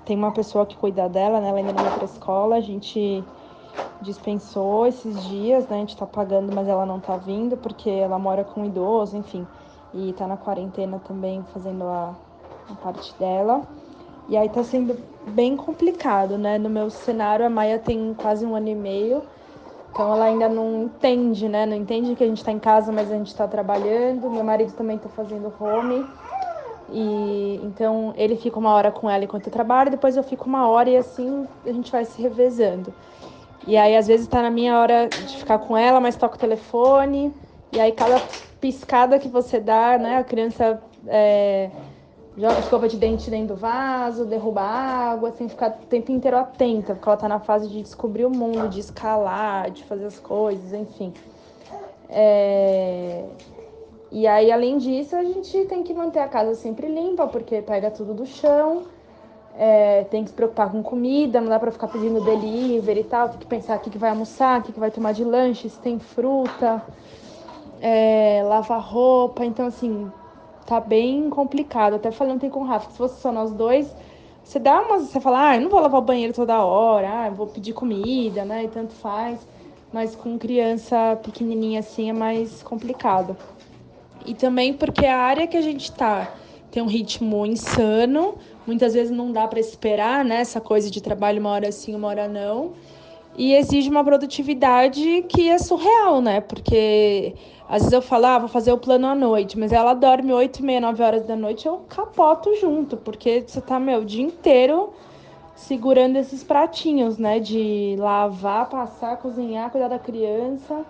tem 0.05 0.15
uma 0.15 0.31
pessoa 0.31 0.65
que 0.65 0.75
cuida 0.77 1.09
dela, 1.09 1.39
né? 1.39 1.49
Ela 1.49 1.57
ainda 1.57 1.73
não 1.73 1.83
vai 1.83 1.95
pra 1.95 2.05
escola, 2.05 2.57
a 2.57 2.61
gente 2.61 3.23
dispensou 4.01 4.85
esses 4.85 5.23
dias, 5.25 5.67
né? 5.67 5.77
A 5.77 5.79
gente 5.79 5.97
tá 5.97 6.05
pagando, 6.05 6.53
mas 6.53 6.67
ela 6.67 6.85
não 6.85 6.99
tá 6.99 7.17
vindo 7.17 7.57
porque 7.57 7.89
ela 7.89 8.19
mora 8.19 8.43
com 8.43 8.61
um 8.61 8.65
idoso, 8.65 9.17
enfim. 9.17 9.47
E 9.93 10.13
tá 10.13 10.27
na 10.27 10.37
quarentena 10.37 10.99
também 11.07 11.43
fazendo 11.53 11.85
a, 11.85 12.13
a 12.69 12.75
parte 12.75 13.17
dela. 13.17 13.61
E 14.27 14.35
aí 14.37 14.49
tá 14.49 14.63
sendo 14.63 14.97
bem 15.27 15.55
complicado, 15.55 16.37
né? 16.37 16.57
No 16.57 16.69
meu 16.69 16.89
cenário, 16.89 17.45
a 17.45 17.49
Maia 17.49 17.79
tem 17.79 18.13
quase 18.13 18.45
um 18.45 18.55
ano 18.55 18.69
e 18.69 18.75
meio. 18.75 19.23
Então 19.91 20.13
ela 20.13 20.25
ainda 20.25 20.49
não 20.49 20.83
entende, 20.83 21.47
né? 21.47 21.65
Não 21.65 21.75
entende 21.75 22.15
que 22.15 22.23
a 22.23 22.27
gente 22.27 22.43
tá 22.43 22.51
em 22.51 22.59
casa, 22.59 22.91
mas 22.91 23.09
a 23.09 23.15
gente 23.15 23.33
tá 23.33 23.47
trabalhando. 23.47 24.29
Meu 24.29 24.43
marido 24.43 24.73
também 24.73 24.97
tá 24.97 25.09
fazendo 25.09 25.51
home. 25.59 26.05
E 26.89 27.59
então 27.63 28.13
ele 28.15 28.35
fica 28.35 28.59
uma 28.59 28.71
hora 28.71 28.91
com 28.91 29.09
ela 29.09 29.23
enquanto 29.23 29.47
eu 29.47 29.51
trabalho, 29.51 29.89
depois 29.89 30.15
eu 30.15 30.23
fico 30.23 30.45
uma 30.45 30.67
hora 30.67 30.89
e 30.89 30.97
assim 30.97 31.47
a 31.65 31.71
gente 31.71 31.91
vai 31.91 32.05
se 32.05 32.21
revezando. 32.21 32.93
E 33.67 33.75
aí 33.75 33.95
às 33.95 34.07
vezes 34.07 34.27
tá 34.27 34.41
na 34.41 34.51
minha 34.51 34.79
hora 34.79 35.07
de 35.07 35.37
ficar 35.37 35.57
com 35.59 35.75
ela, 35.75 35.99
mas 35.99 36.15
toca 36.15 36.35
o 36.35 36.39
telefone, 36.39 37.33
e 37.71 37.79
aí 37.79 37.91
cada 37.91 38.21
piscada 38.61 39.17
que 39.17 39.27
você 39.27 39.59
dá, 39.59 39.97
né, 39.97 40.17
a 40.17 40.23
criança 40.23 40.81
é, 41.07 41.71
joga 42.37 42.59
escova 42.59 42.87
de 42.87 42.97
dente 42.97 43.29
dentro 43.29 43.55
do 43.55 43.59
vaso, 43.59 44.25
derruba 44.25 44.61
água, 44.61 45.31
tem 45.31 45.47
que 45.47 45.53
ficar 45.53 45.69
o 45.69 45.85
tempo 45.87 46.11
inteiro 46.11 46.37
atenta, 46.37 46.93
porque 46.93 47.09
ela 47.09 47.17
tá 47.17 47.27
na 47.27 47.39
fase 47.39 47.67
de 47.67 47.81
descobrir 47.81 48.25
o 48.25 48.29
mundo, 48.29 48.69
de 48.69 48.79
escalar, 48.79 49.71
de 49.71 49.83
fazer 49.85 50.05
as 50.05 50.19
coisas, 50.19 50.73
enfim. 50.73 51.13
É... 52.09 53.25
E 54.15 54.25
aí, 54.27 54.49
além 54.49 54.77
disso, 54.77 55.13
a 55.13 55.25
gente 55.25 55.65
tem 55.65 55.83
que 55.83 55.93
manter 55.93 56.19
a 56.19 56.27
casa 56.29 56.55
sempre 56.55 56.87
limpa, 56.87 57.27
porque 57.27 57.61
pega 57.61 57.91
tudo 57.91 58.13
do 58.13 58.25
chão. 58.25 58.83
É, 59.57 60.05
tem 60.05 60.23
que 60.23 60.29
se 60.29 60.35
preocupar 60.35 60.71
com 60.71 60.81
comida, 60.81 61.41
não 61.41 61.49
dá 61.49 61.59
pra 61.59 61.69
ficar 61.69 61.89
pedindo 61.89 62.23
delivery 62.23 63.01
e 63.01 63.03
tal. 63.03 63.27
Tem 63.27 63.39
que 63.39 63.45
pensar 63.45 63.75
o 63.75 63.79
que, 63.81 63.89
que 63.89 63.97
vai 63.97 64.11
almoçar, 64.11 64.61
o 64.61 64.63
que, 64.63 64.71
que 64.71 64.79
vai 64.79 64.89
tomar 64.89 65.11
de 65.11 65.25
lanche, 65.25 65.67
se 65.67 65.77
tem 65.79 65.99
fruta, 65.99 66.81
é, 67.81 68.41
lavar 68.45 68.79
roupa. 68.79 69.43
Então, 69.43 69.67
assim, 69.67 70.09
tá 70.65 70.79
bem 70.79 71.29
complicado. 71.29 71.95
Até 71.95 72.09
falando 72.09 72.39
tem 72.39 72.49
com 72.49 72.61
o 72.61 72.65
Rafa, 72.65 72.91
se 72.91 72.97
fosse 72.97 73.19
só 73.19 73.33
nós 73.33 73.51
dois, 73.51 73.93
você 74.41 74.59
dá 74.59 74.81
umas. 74.81 75.09
Você 75.09 75.19
fala, 75.19 75.49
ah, 75.49 75.55
eu 75.57 75.61
não 75.61 75.69
vou 75.69 75.81
lavar 75.81 75.99
o 75.99 76.05
banheiro 76.05 76.31
toda 76.31 76.63
hora, 76.63 77.23
ah, 77.23 77.27
eu 77.27 77.33
vou 77.33 77.47
pedir 77.47 77.73
comida, 77.73 78.45
né? 78.45 78.63
E 78.63 78.69
tanto 78.69 78.93
faz. 78.93 79.45
Mas 79.91 80.15
com 80.15 80.37
criança 80.39 81.19
pequenininha 81.21 81.81
assim 81.81 82.09
é 82.09 82.13
mais 82.13 82.63
complicado. 82.63 83.35
E 84.25 84.33
também 84.33 84.73
porque 84.73 85.05
a 85.05 85.17
área 85.17 85.47
que 85.47 85.57
a 85.57 85.61
gente 85.61 85.83
está 85.83 86.33
tem 86.71 86.83
um 86.83 86.87
ritmo 86.87 87.45
insano, 87.45 88.35
muitas 88.67 88.93
vezes 88.93 89.09
não 89.09 89.31
dá 89.31 89.47
para 89.47 89.59
esperar, 89.59 90.25
né? 90.25 90.41
Essa 90.41 90.59
coisa 90.59 90.91
de 90.91 91.01
trabalho 91.01 91.39
uma 91.39 91.51
hora 91.51 91.71
sim, 91.71 91.95
uma 91.95 92.09
hora 92.09 92.27
não. 92.27 92.73
E 93.37 93.53
exige 93.53 93.89
uma 93.89 94.03
produtividade 94.03 95.23
que 95.29 95.49
é 95.49 95.57
surreal, 95.57 96.19
né? 96.21 96.41
Porque 96.41 97.33
às 97.69 97.83
vezes 97.83 97.93
eu 97.93 98.01
falo, 98.01 98.25
ah, 98.25 98.39
vou 98.39 98.49
fazer 98.49 98.71
o 98.71 98.77
plano 98.77 99.07
à 99.07 99.15
noite, 99.15 99.57
mas 99.57 99.71
ela 99.71 99.93
dorme 99.93 100.33
8 100.33 100.59
e 100.59 100.63
meia, 100.63 100.81
9 100.81 101.01
horas 101.03 101.25
da 101.25 101.35
noite, 101.35 101.65
eu 101.65 101.77
capoto 101.87 102.53
junto, 102.55 102.97
porque 102.97 103.43
você 103.45 103.61
tá, 103.61 103.79
meu, 103.79 104.01
o 104.01 104.05
dia 104.05 104.23
inteiro 104.23 104.93
segurando 105.55 106.17
esses 106.17 106.43
pratinhos, 106.43 107.17
né? 107.17 107.39
De 107.39 107.95
lavar, 107.97 108.69
passar, 108.69 109.17
cozinhar, 109.17 109.71
cuidar 109.71 109.87
da 109.87 109.99
criança. 109.99 110.85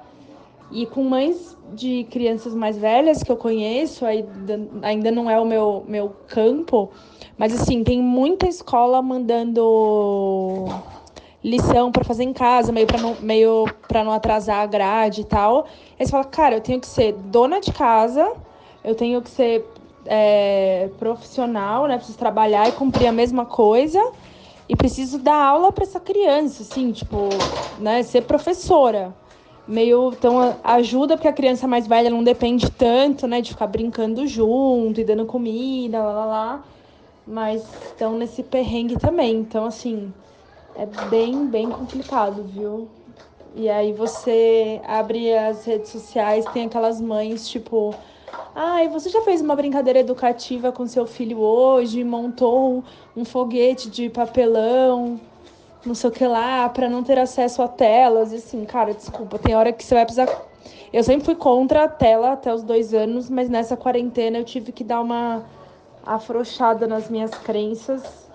E 0.72 0.86
com 0.88 1.04
mães 1.04 1.56
de 1.74 2.06
crianças 2.10 2.54
mais 2.54 2.78
velhas 2.78 3.22
que 3.22 3.32
eu 3.32 3.38
conheço, 3.38 4.06
ainda, 4.06 4.68
ainda 4.82 5.12
não 5.12 5.30
é 5.30 5.40
o 5.40 5.46
meu, 5.46 5.84
meu 5.88 6.16
campo, 6.28 6.90
mas 7.38 7.54
assim, 7.54 7.84
tem 7.84 8.02
muita 8.02 8.48
escola 8.48 9.02
mandando 9.02 10.66
lição 11.44 11.92
para 11.92 12.04
fazer 12.04 12.24
em 12.24 12.34
casa, 12.34 12.72
meio 12.72 12.88
para 12.88 13.00
não, 13.00 13.16
meio 13.22 13.66
não 13.94 14.12
atrasar 14.12 14.62
a 14.62 14.66
grade 14.66 15.22
e 15.22 15.26
tal. 15.26 15.68
Aí 16.00 16.06
você 16.06 16.12
fala, 16.12 16.26
cara, 16.26 16.56
eu 16.56 16.62
tenho 16.62 16.80
que 16.80 16.88
ser 16.88 17.14
dona 17.14 17.62
de 17.62 17.72
casa, 17.72 18.34
eu 18.84 18.96
tenho 18.96 19.22
que 19.22 19.30
ser 19.30 19.64
é, 20.06 20.90
profissional, 20.98 21.88
né? 21.88 21.98
Preciso 21.98 22.18
trabalhar 22.18 22.68
e 22.68 22.72
cumprir 22.72 23.08
a 23.08 23.12
mesma 23.12 23.46
coisa. 23.46 24.02
E 24.68 24.76
preciso 24.76 25.20
dar 25.20 25.36
aula 25.36 25.72
para 25.72 25.84
essa 25.84 26.00
criança, 26.00 26.64
assim, 26.64 26.92
tipo, 26.92 27.30
né? 27.78 28.02
Ser 28.02 28.22
professora 28.22 29.14
meio 29.68 30.12
então 30.14 30.60
ajuda 30.64 31.16
porque 31.18 31.28
a 31.28 31.34
criança 31.34 31.68
mais 31.68 31.88
velha 31.88 32.10
não 32.10 32.24
depende 32.24 32.70
tanto, 32.72 33.28
né, 33.28 33.42
de 33.42 33.52
ficar 33.52 33.68
brincando 33.68 34.26
junto 34.28 35.00
e 35.00 35.04
dando 35.04 35.26
comida, 35.26 36.02
lá 36.04 36.14
lá 36.14 36.26
lá. 36.26 36.66
Mas 37.26 37.64
estão 37.88 38.18
nesse 38.18 38.44
perrengue 38.44 38.98
também. 38.98 39.36
Então 39.38 39.66
assim, 39.66 40.14
é 40.76 40.86
bem 40.86 41.48
bem 41.48 41.72
complicado, 41.72 42.44
viu? 42.44 42.90
E 43.56 43.70
aí 43.70 43.94
você 43.94 44.82
abre 44.86 45.34
as 45.36 45.66
redes 45.66 45.90
sociais, 45.92 46.46
tem 46.48 46.66
aquelas 46.66 47.00
mães 47.02 47.48
tipo, 47.50 47.98
ai, 48.54 48.88
você 48.90 49.10
já 49.10 49.22
fez 49.22 49.42
uma 49.42 49.56
brincadeira 49.56 50.00
educativa 50.00 50.72
com 50.72 50.86
seu 50.88 51.06
filho 51.08 51.40
hoje, 51.40 52.04
montou 52.04 52.84
um 53.16 53.26
foguete 53.26 53.90
de 53.90 54.10
papelão? 54.10 55.20
Não 55.86 55.94
sei 55.94 56.10
o 56.10 56.14
que 56.14 56.26
lá, 56.26 56.68
para 56.70 56.90
não 56.90 57.04
ter 57.04 57.20
acesso 57.20 57.62
a 57.62 57.68
telas. 57.68 58.32
E 58.32 58.38
assim, 58.38 58.66
cara, 58.66 58.94
desculpa, 58.94 59.38
tem 59.38 59.56
hora 59.56 59.72
que 59.72 59.84
você 59.84 59.94
vai 59.94 60.06
precisar. 60.06 60.28
Eu 60.92 61.04
sempre 61.04 61.26
fui 61.26 61.36
contra 61.36 61.84
a 61.84 61.88
tela 61.88 62.34
até 62.34 62.54
os 62.54 62.64
dois 62.64 62.94
anos, 62.94 63.30
mas 63.30 63.50
nessa 63.50 63.78
quarentena 63.78 64.38
eu 64.38 64.44
tive 64.44 64.72
que 64.72 64.84
dar 64.84 65.02
uma 65.02 65.44
afrouxada 66.06 66.88
nas 66.88 67.10
minhas 67.10 67.32
crenças, 67.32 68.30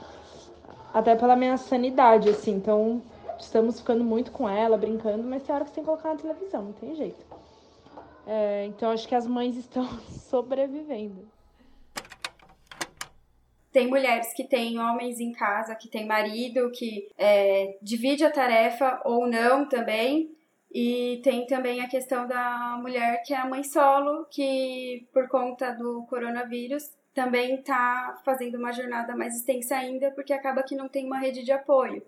até 0.93 1.15
pela 1.15 1.37
minha 1.37 1.57
sanidade, 1.57 2.29
assim. 2.29 2.53
Então, 2.53 3.01
estamos 3.39 3.79
ficando 3.79 4.05
muito 4.05 4.31
com 4.33 4.49
ela, 4.49 4.77
brincando, 4.77 5.23
mas 5.25 5.43
tem 5.43 5.55
hora 5.55 5.65
que 5.65 5.71
você 5.71 5.77
tem 5.77 5.85
que 5.85 5.91
colocar 5.91 6.11
na 6.11 6.17
televisão, 6.17 6.63
não 6.63 6.73
tem 6.73 6.95
jeito. 6.95 7.25
É, 8.27 8.67
então, 8.67 8.91
acho 8.91 9.09
que 9.09 9.15
as 9.15 9.27
mães 9.27 9.57
estão 9.59 9.89
sobrevivendo. 10.29 11.27
Tem 13.73 13.87
mulheres 13.87 14.33
que 14.35 14.45
têm 14.45 14.79
homens 14.79 15.21
em 15.21 15.33
casa, 15.33 15.75
que 15.75 15.89
têm 15.89 16.07
marido, 16.07 16.71
que 16.73 17.09
é, 17.17 17.79
divide 17.81 18.25
a 18.25 18.31
tarefa 18.31 19.01
ou 19.05 19.27
não 19.27 19.69
também. 19.69 20.31
E 20.73 21.21
tem 21.25 21.47
também 21.47 21.81
a 21.81 21.89
questão 21.89 22.29
da 22.29 22.79
mulher 22.81 23.23
que 23.25 23.35
é 23.35 23.37
a 23.37 23.47
mãe 23.47 23.65
solo, 23.65 24.25
que 24.31 25.09
por 25.13 25.29
conta 25.29 25.73
do 25.73 26.07
coronavírus 26.09 26.85
também 27.13 27.57
está 27.57 28.21
fazendo 28.25 28.57
uma 28.57 28.73
jornada 28.73 29.17
mais 29.17 29.35
extensa 29.35 29.77
ainda, 29.77 30.13
porque 30.13 30.33
acaba 30.33 30.63
que 30.63 30.77
não 30.77 30.89
tem 30.89 31.07
uma 31.07 31.19
rede 31.19 31.43
de 31.43 31.51
apoio 31.51 32.03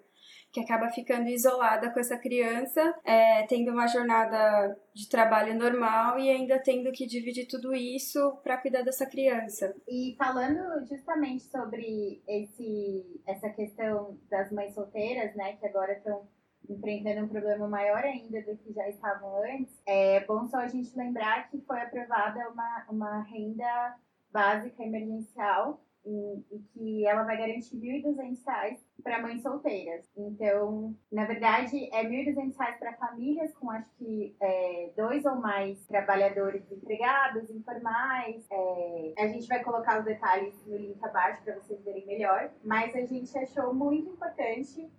que 0.52 0.60
acaba 0.60 0.90
ficando 0.90 1.28
isolada 1.28 1.90
com 1.90 1.98
essa 1.98 2.18
criança, 2.18 2.94
é, 3.04 3.46
tendo 3.46 3.72
uma 3.72 3.86
jornada 3.86 4.76
de 4.94 5.08
trabalho 5.08 5.58
normal 5.58 6.18
e 6.18 6.28
ainda 6.28 6.58
tendo 6.58 6.92
que 6.92 7.06
dividir 7.06 7.46
tudo 7.48 7.74
isso 7.74 8.36
para 8.42 8.58
cuidar 8.58 8.82
dessa 8.82 9.06
criança. 9.06 9.74
E 9.88 10.14
falando 10.18 10.86
justamente 10.86 11.44
sobre 11.44 12.22
esse, 12.28 13.22
essa 13.26 13.48
questão 13.48 14.18
das 14.30 14.52
mães 14.52 14.74
solteiras, 14.74 15.34
né, 15.34 15.56
que 15.56 15.66
agora 15.66 15.94
estão 15.94 16.28
enfrentando 16.68 17.24
um 17.24 17.28
problema 17.28 17.66
maior 17.66 18.04
ainda 18.04 18.40
do 18.42 18.56
que 18.58 18.72
já 18.72 18.88
estavam 18.88 19.42
antes, 19.42 19.80
é 19.86 20.24
bom 20.26 20.46
só 20.46 20.58
a 20.58 20.68
gente 20.68 20.96
lembrar 20.96 21.50
que 21.50 21.60
foi 21.62 21.80
aprovada 21.80 22.50
uma, 22.50 22.86
uma 22.90 23.22
renda 23.22 23.96
básica 24.30 24.82
emergencial 24.82 25.82
e, 26.04 26.60
que 26.72 27.06
ela 27.06 27.22
vai 27.24 27.36
garantir 27.36 27.76
R$ 27.76 28.02
1.200 28.02 28.78
para 29.02 29.22
mães 29.22 29.42
solteiras. 29.42 30.04
Então, 30.16 30.94
na 31.10 31.24
verdade, 31.24 31.88
é 31.92 32.02
R$ 32.02 32.32
1.200 32.32 32.78
para 32.78 32.92
famílias 32.94 33.54
com 33.54 33.70
acho 33.70 33.90
que 33.98 34.34
é, 34.40 34.90
dois 34.96 35.24
ou 35.24 35.36
mais 35.36 35.84
trabalhadores 35.86 36.70
empregados, 36.70 37.50
informais. 37.50 38.44
É, 38.50 39.14
a 39.18 39.26
gente 39.28 39.46
vai 39.46 39.62
colocar 39.62 39.98
os 39.98 40.04
detalhes 40.04 40.54
no 40.66 40.76
link 40.76 41.02
abaixo 41.04 41.42
para 41.44 41.54
vocês 41.56 41.82
verem 41.84 42.06
melhor. 42.06 42.50
Mas 42.64 42.94
a 42.94 43.04
gente 43.04 43.36
achou 43.38 43.72
muito 43.74 44.10
importante 44.10 44.90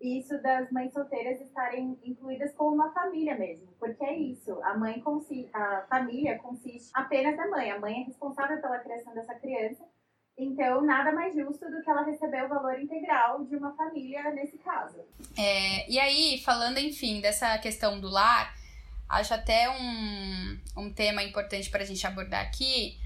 isso 0.00 0.36
das 0.42 0.70
mães 0.72 0.92
solteiras 0.92 1.40
estarem 1.40 1.96
incluídas 2.02 2.52
como 2.54 2.74
uma 2.74 2.92
família 2.92 3.38
mesmo, 3.38 3.68
porque 3.78 4.04
é 4.04 4.16
isso, 4.16 4.60
a 4.64 4.76
mãe 4.76 5.00
consiste, 5.00 5.48
a 5.54 5.86
família 5.88 6.38
consiste 6.40 6.90
apenas 6.92 7.36
da 7.36 7.46
mãe, 7.48 7.70
a 7.70 7.78
mãe 7.78 8.02
é 8.02 8.04
responsável 8.06 8.60
pela 8.60 8.80
criação 8.80 9.14
dessa 9.14 9.34
criança 9.36 9.84
então, 10.36 10.82
nada 10.82 11.12
mais 11.12 11.34
justo 11.34 11.70
do 11.70 11.82
que 11.82 11.90
ela 11.90 12.02
receber 12.02 12.44
o 12.44 12.48
valor 12.48 12.78
integral 12.80 13.44
de 13.44 13.56
uma 13.56 13.74
família 13.76 14.30
nesse 14.32 14.58
caso. 14.58 14.98
É, 15.36 15.90
e 15.90 15.98
aí, 15.98 16.40
falando, 16.44 16.78
enfim, 16.78 17.20
dessa 17.20 17.58
questão 17.58 18.00
do 18.00 18.08
lar, 18.08 18.54
acho 19.08 19.34
até 19.34 19.68
um, 19.70 20.58
um 20.76 20.92
tema 20.92 21.22
importante 21.22 21.70
para 21.70 21.82
a 21.82 21.86
gente 21.86 22.06
abordar 22.06 22.40
aqui, 22.40 22.98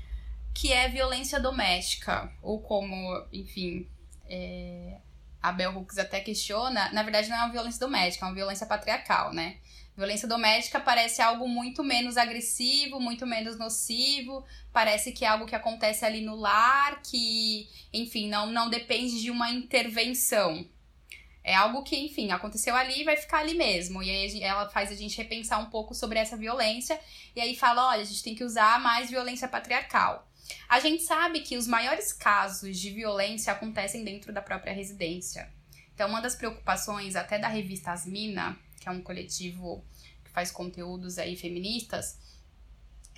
que 0.54 0.72
é 0.72 0.88
violência 0.88 1.40
doméstica, 1.40 2.32
ou 2.40 2.60
como, 2.62 3.26
enfim, 3.32 3.88
é, 4.28 4.98
a 5.42 5.52
Bell 5.52 5.76
Hooks 5.76 5.98
até 5.98 6.20
questiona, 6.20 6.90
na 6.92 7.02
verdade 7.02 7.28
não 7.28 7.36
é 7.36 7.40
uma 7.40 7.52
violência 7.52 7.80
doméstica, 7.80 8.24
é 8.24 8.28
uma 8.28 8.34
violência 8.34 8.66
patriarcal, 8.66 9.32
né? 9.32 9.58
Violência 9.96 10.28
doméstica 10.28 10.78
parece 10.78 11.22
algo 11.22 11.48
muito 11.48 11.82
menos 11.82 12.18
agressivo, 12.18 13.00
muito 13.00 13.26
menos 13.26 13.58
nocivo, 13.58 14.44
parece 14.70 15.10
que 15.10 15.24
é 15.24 15.28
algo 15.28 15.46
que 15.46 15.54
acontece 15.54 16.04
ali 16.04 16.20
no 16.20 16.36
lar, 16.36 17.00
que, 17.02 17.66
enfim, 17.90 18.28
não, 18.28 18.46
não 18.46 18.68
depende 18.68 19.22
de 19.22 19.30
uma 19.30 19.50
intervenção. 19.50 20.68
É 21.42 21.54
algo 21.54 21.82
que, 21.82 21.96
enfim, 21.96 22.30
aconteceu 22.30 22.76
ali 22.76 23.00
e 23.00 23.04
vai 23.04 23.16
ficar 23.16 23.38
ali 23.38 23.54
mesmo. 23.54 24.02
E 24.02 24.10
aí 24.10 24.42
ela 24.42 24.68
faz 24.68 24.90
a 24.90 24.94
gente 24.94 25.16
repensar 25.16 25.60
um 25.60 25.70
pouco 25.70 25.94
sobre 25.94 26.18
essa 26.18 26.36
violência 26.36 27.00
e 27.34 27.40
aí 27.40 27.56
fala: 27.56 27.88
olha, 27.88 28.02
a 28.02 28.04
gente 28.04 28.22
tem 28.22 28.34
que 28.34 28.44
usar 28.44 28.78
mais 28.80 29.08
violência 29.08 29.48
patriarcal. 29.48 30.28
A 30.68 30.78
gente 30.78 31.04
sabe 31.04 31.40
que 31.40 31.56
os 31.56 31.66
maiores 31.66 32.12
casos 32.12 32.78
de 32.78 32.90
violência 32.90 33.52
acontecem 33.52 34.04
dentro 34.04 34.32
da 34.32 34.42
própria 34.42 34.74
residência. 34.74 35.50
Então, 35.94 36.08
uma 36.08 36.20
das 36.20 36.34
preocupações 36.34 37.16
até 37.16 37.38
da 37.38 37.48
revista 37.48 37.92
Asmina, 37.92 38.58
que 38.86 38.88
é 38.88 38.92
um 38.92 39.02
coletivo 39.02 39.84
que 40.24 40.30
faz 40.30 40.52
conteúdos 40.52 41.18
aí 41.18 41.36
feministas, 41.36 42.18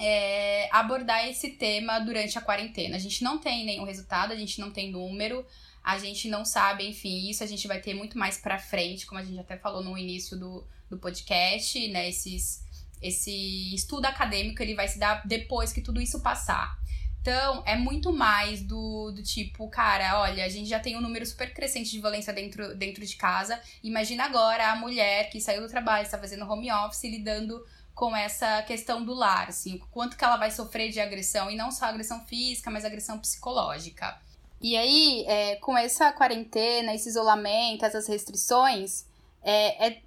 é 0.00 0.68
abordar 0.72 1.28
esse 1.28 1.50
tema 1.50 1.98
durante 1.98 2.38
a 2.38 2.40
quarentena. 2.40 2.96
A 2.96 2.98
gente 2.98 3.22
não 3.22 3.38
tem 3.38 3.66
nenhum 3.66 3.84
resultado, 3.84 4.32
a 4.32 4.36
gente 4.36 4.58
não 4.60 4.70
tem 4.70 4.90
número, 4.90 5.44
a 5.84 5.98
gente 5.98 6.28
não 6.28 6.44
sabe, 6.44 6.88
enfim, 6.88 7.28
isso 7.28 7.44
a 7.44 7.46
gente 7.46 7.68
vai 7.68 7.80
ter 7.80 7.92
muito 7.92 8.16
mais 8.16 8.38
pra 8.38 8.58
frente, 8.58 9.04
como 9.04 9.20
a 9.20 9.24
gente 9.24 9.38
até 9.38 9.58
falou 9.58 9.84
no 9.84 9.98
início 9.98 10.38
do, 10.38 10.66
do 10.88 10.96
podcast, 10.96 11.86
né? 11.88 12.08
Esses, 12.08 12.64
esse 13.02 13.74
estudo 13.74 14.06
acadêmico 14.06 14.62
ele 14.62 14.74
vai 14.74 14.88
se 14.88 14.98
dar 14.98 15.26
depois 15.26 15.72
que 15.72 15.82
tudo 15.82 16.00
isso 16.00 16.20
passar. 16.20 16.78
Então, 17.20 17.62
é 17.66 17.76
muito 17.76 18.12
mais 18.12 18.62
do, 18.62 19.10
do 19.10 19.22
tipo, 19.22 19.68
cara, 19.68 20.20
olha, 20.20 20.44
a 20.44 20.48
gente 20.48 20.68
já 20.68 20.80
tem 20.80 20.96
um 20.96 21.00
número 21.00 21.26
super 21.26 21.52
crescente 21.52 21.90
de 21.90 22.00
violência 22.00 22.32
dentro, 22.32 22.74
dentro 22.74 23.04
de 23.04 23.16
casa. 23.16 23.60
Imagina 23.82 24.24
agora 24.24 24.72
a 24.72 24.76
mulher 24.76 25.28
que 25.28 25.40
saiu 25.40 25.60
do 25.60 25.68
trabalho, 25.68 26.04
está 26.04 26.18
fazendo 26.18 26.50
home 26.50 26.70
office, 26.72 27.04
lidando 27.04 27.62
com 27.94 28.16
essa 28.16 28.62
questão 28.62 29.04
do 29.04 29.12
lar, 29.12 29.48
assim, 29.48 29.78
quanto 29.90 30.16
que 30.16 30.24
ela 30.24 30.36
vai 30.36 30.52
sofrer 30.52 30.90
de 30.90 31.00
agressão, 31.00 31.50
e 31.50 31.56
não 31.56 31.72
só 31.72 31.86
agressão 31.86 32.24
física, 32.26 32.70
mas 32.70 32.84
agressão 32.84 33.18
psicológica. 33.18 34.16
E 34.60 34.76
aí, 34.76 35.24
é, 35.26 35.56
com 35.56 35.76
essa 35.76 36.12
quarentena, 36.12 36.94
esse 36.94 37.08
isolamento, 37.08 37.84
essas 37.84 38.06
restrições, 38.06 39.04
é, 39.42 39.88
é 39.88 40.02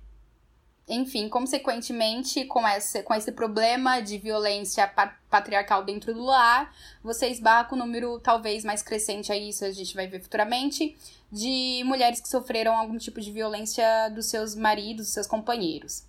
enfim, 0.91 1.29
consequentemente, 1.29 2.43
com 2.45 2.67
esse, 2.67 3.01
com 3.01 3.13
esse 3.13 3.31
problema 3.31 4.01
de 4.01 4.17
violência 4.17 4.85
patriarcal 5.29 5.85
dentro 5.85 6.13
do 6.13 6.21
lar, 6.21 6.75
você 7.01 7.29
esbarra 7.29 7.63
com 7.63 7.75
um 7.75 7.79
número 7.79 8.19
talvez 8.19 8.65
mais 8.65 8.83
crescente 8.83 9.31
a 9.31 9.37
isso, 9.37 9.63
a 9.63 9.71
gente 9.71 9.95
vai 9.95 10.05
ver 10.05 10.21
futuramente, 10.21 10.97
de 11.31 11.81
mulheres 11.85 12.19
que 12.19 12.27
sofreram 12.27 12.75
algum 12.75 12.97
tipo 12.97 13.21
de 13.21 13.31
violência 13.31 14.09
dos 14.09 14.25
seus 14.25 14.53
maridos, 14.53 15.05
dos 15.05 15.13
seus 15.13 15.27
companheiros. 15.27 16.03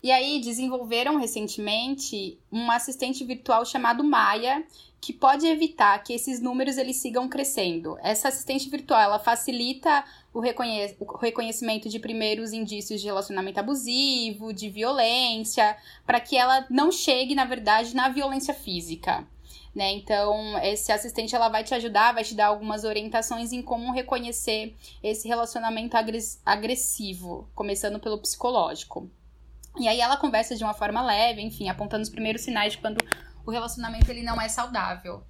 E 0.00 0.12
aí 0.12 0.40
desenvolveram 0.40 1.16
recentemente 1.16 2.38
um 2.52 2.70
assistente 2.70 3.24
virtual 3.24 3.64
chamado 3.64 4.04
Maia, 4.04 4.64
que 5.00 5.12
pode 5.12 5.46
evitar 5.46 6.02
que 6.02 6.12
esses 6.12 6.40
números 6.40 6.76
eles 6.76 6.96
sigam 6.96 7.28
crescendo. 7.28 7.98
Essa 8.00 8.28
assistente 8.28 8.68
virtual 8.68 9.00
ela 9.00 9.18
facilita 9.18 10.04
o, 10.32 10.40
reconhe 10.40 10.94
o 11.00 11.16
reconhecimento 11.16 11.88
de 11.88 11.98
primeiros 11.98 12.52
indícios 12.52 13.00
de 13.00 13.06
relacionamento 13.06 13.58
abusivo, 13.58 14.52
de 14.52 14.68
violência, 14.68 15.76
para 16.06 16.20
que 16.20 16.36
ela 16.36 16.66
não 16.70 16.92
chegue, 16.92 17.34
na 17.34 17.44
verdade, 17.44 17.94
na 17.94 18.08
violência 18.08 18.54
física. 18.54 19.26
Né? 19.74 19.92
Então, 19.92 20.58
esse 20.58 20.90
assistente 20.90 21.34
ela 21.34 21.48
vai 21.48 21.62
te 21.62 21.74
ajudar, 21.74 22.12
vai 22.12 22.24
te 22.24 22.34
dar 22.34 22.46
algumas 22.46 22.84
orientações 22.84 23.52
em 23.52 23.62
como 23.62 23.92
reconhecer 23.92 24.74
esse 25.02 25.28
relacionamento 25.28 25.96
agressivo, 26.44 27.48
começando 27.54 28.00
pelo 28.00 28.18
psicológico. 28.18 29.08
E 29.78 29.86
aí 29.86 30.00
ela 30.00 30.16
conversa 30.16 30.56
de 30.56 30.64
uma 30.64 30.74
forma 30.74 31.02
leve, 31.02 31.40
enfim, 31.40 31.68
apontando 31.68 32.02
os 32.02 32.08
primeiros 32.08 32.42
sinais 32.42 32.72
de 32.72 32.78
quando 32.78 32.98
o 33.46 33.50
relacionamento 33.50 34.10
ele 34.10 34.22
não 34.22 34.40
é 34.40 34.48
saudável. 34.48 35.24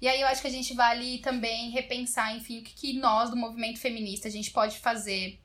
E 0.00 0.08
aí 0.08 0.20
eu 0.20 0.26
acho 0.26 0.42
que 0.42 0.48
a 0.48 0.50
gente 0.50 0.74
vale 0.74 1.18
também 1.18 1.70
repensar, 1.70 2.36
enfim, 2.36 2.60
o 2.60 2.62
que, 2.62 2.74
que 2.74 2.98
nós 2.98 3.30
do 3.30 3.36
movimento 3.36 3.78
feminista 3.78 4.28
a 4.28 4.30
gente 4.30 4.50
pode 4.50 4.78
fazer 4.78 5.40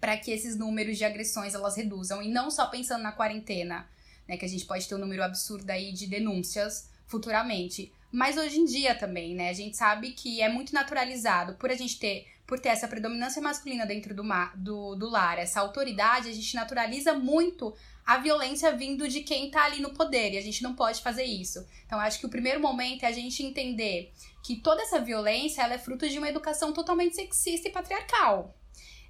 para 0.00 0.16
que 0.16 0.30
esses 0.30 0.56
números 0.56 0.98
de 0.98 1.04
agressões 1.04 1.54
elas 1.54 1.76
reduzam 1.76 2.22
e 2.22 2.28
não 2.28 2.50
só 2.50 2.66
pensando 2.66 3.02
na 3.02 3.12
quarentena, 3.12 3.88
né, 4.26 4.36
que 4.36 4.44
a 4.44 4.48
gente 4.48 4.66
pode 4.66 4.88
ter 4.88 4.94
um 4.94 4.98
número 4.98 5.22
absurdo 5.22 5.70
aí 5.70 5.92
de 5.92 6.06
denúncias 6.06 6.90
futuramente, 7.06 7.92
mas 8.10 8.36
hoje 8.36 8.58
em 8.58 8.64
dia 8.64 8.94
também, 8.94 9.34
né? 9.34 9.48
A 9.48 9.52
gente 9.52 9.76
sabe 9.76 10.12
que 10.12 10.40
é 10.40 10.48
muito 10.48 10.72
naturalizado 10.72 11.54
por 11.54 11.70
a 11.70 11.74
gente 11.74 11.98
ter 11.98 12.26
por 12.46 12.60
ter 12.60 12.68
essa 12.68 12.88
predominância 12.88 13.40
masculina 13.40 13.86
dentro 13.86 14.14
do, 14.14 14.22
do, 14.56 14.94
do 14.96 15.08
lar, 15.08 15.38
essa 15.38 15.60
autoridade, 15.60 16.28
a 16.28 16.32
gente 16.32 16.54
naturaliza 16.54 17.14
muito 17.14 17.74
a 18.04 18.18
violência 18.18 18.70
vindo 18.72 19.08
de 19.08 19.20
quem 19.20 19.50
tá 19.50 19.64
ali 19.64 19.80
no 19.80 19.94
poder 19.94 20.32
e 20.32 20.38
a 20.38 20.42
gente 20.42 20.62
não 20.62 20.74
pode 20.74 21.00
fazer 21.00 21.24
isso. 21.24 21.66
Então 21.86 21.98
acho 21.98 22.20
que 22.20 22.26
o 22.26 22.30
primeiro 22.30 22.60
momento 22.60 23.04
é 23.04 23.06
a 23.06 23.12
gente 23.12 23.42
entender 23.42 24.12
que 24.42 24.56
toda 24.56 24.82
essa 24.82 25.00
violência 25.00 25.62
ela 25.62 25.74
é 25.74 25.78
fruto 25.78 26.08
de 26.08 26.18
uma 26.18 26.28
educação 26.28 26.72
totalmente 26.72 27.16
sexista 27.16 27.68
e 27.68 27.72
patriarcal. 27.72 28.54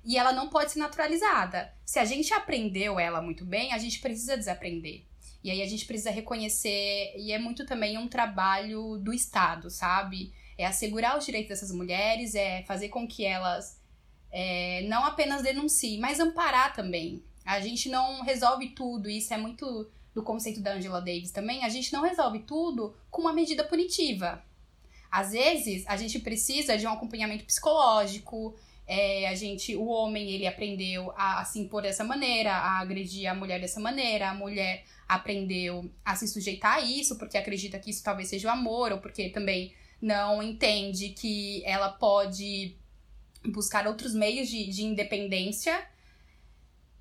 E 0.05 0.17
ela 0.17 0.33
não 0.33 0.49
pode 0.49 0.71
ser 0.71 0.79
naturalizada. 0.79 1.75
Se 1.85 1.99
a 1.99 2.05
gente 2.05 2.33
aprendeu 2.33 3.01
ela 3.01 3.21
muito 3.21 3.45
bem, 3.45 3.73
a 3.73 3.79
gente 3.79 4.01
precisa 4.01 4.37
desaprender. 4.37 5.05
E 5.43 5.51
aí 5.51 5.61
a 5.61 5.67
gente 5.67 5.87
precisa 5.87 6.11
reconhecer, 6.11 7.15
e 7.17 7.33
é 7.33 7.39
muito 7.39 7.67
também 7.67 7.99
um 7.99 8.09
trabalho 8.09 8.97
do 8.99 9.13
Estado, 9.13 9.69
sabe? 9.69 10.33
É 10.57 10.67
assegurar 10.67 11.19
os 11.19 11.25
direitos 11.25 11.49
dessas 11.49 11.73
mulheres, 11.73 12.35
é 12.35 12.63
fazer 12.63 12.89
com 12.89 13.07
que 13.07 13.25
elas 13.25 13.81
é, 14.31 14.83
não 14.89 15.05
apenas 15.05 15.43
denunciem, 15.43 15.99
mas 16.01 16.19
amparar 16.21 16.75
também. 16.75 17.23
A 17.45 17.61
gente 17.61 17.89
não 17.89 18.23
resolve 18.23 18.71
tudo, 18.71 19.09
isso 19.09 19.33
é 19.33 19.37
muito 19.37 19.91
do 20.15 20.23
conceito 20.23 20.61
da 20.61 20.75
Angela 20.75 21.01
Davis 21.01 21.31
também, 21.31 21.65
a 21.65 21.69
gente 21.69 21.93
não 21.93 22.03
resolve 22.03 22.41
tudo 22.41 22.95
com 23.11 23.23
uma 23.23 23.33
medida 23.33 23.65
punitiva. 23.65 24.43
Às 25.11 25.33
vezes, 25.33 25.85
a 25.87 25.97
gente 25.97 26.19
precisa 26.19 26.77
de 26.77 26.87
um 26.87 26.91
acompanhamento 26.91 27.45
psicológico, 27.45 28.55
é, 28.87 29.29
a 29.29 29.35
gente, 29.35 29.75
o 29.77 29.87
homem, 29.87 30.31
ele 30.31 30.47
aprendeu 30.47 31.13
a, 31.17 31.41
a 31.41 31.45
se 31.45 31.59
impor 31.59 31.83
dessa 31.83 32.05
maneira, 32.05 32.53
a 32.53 32.81
agredir 32.81 33.31
a 33.31 33.35
mulher 33.35 33.61
dessa 33.61 33.81
maneira, 33.81 34.31
a 34.31 34.35
mulher 34.35 34.85
aprendeu 35.09 35.91
a 36.05 36.17
se 36.17 36.27
sujeitar 36.27 36.79
a 36.79 36.81
isso, 36.81 37.17
porque 37.17 37.39
acredita 37.39 37.79
que 37.79 37.91
isso 37.91 38.03
talvez 38.03 38.29
seja 38.29 38.49
o 38.49 38.51
amor, 38.51 38.93
ou 38.93 38.99
porque 38.99 39.29
também 39.31 39.73
não 40.05 40.43
entende 40.43 41.09
que 41.11 41.65
ela 41.65 41.89
pode 41.89 42.77
buscar 43.43 43.87
outros 43.87 44.15
meios 44.15 44.49
de, 44.49 44.69
de 44.69 44.85
independência 44.85 45.75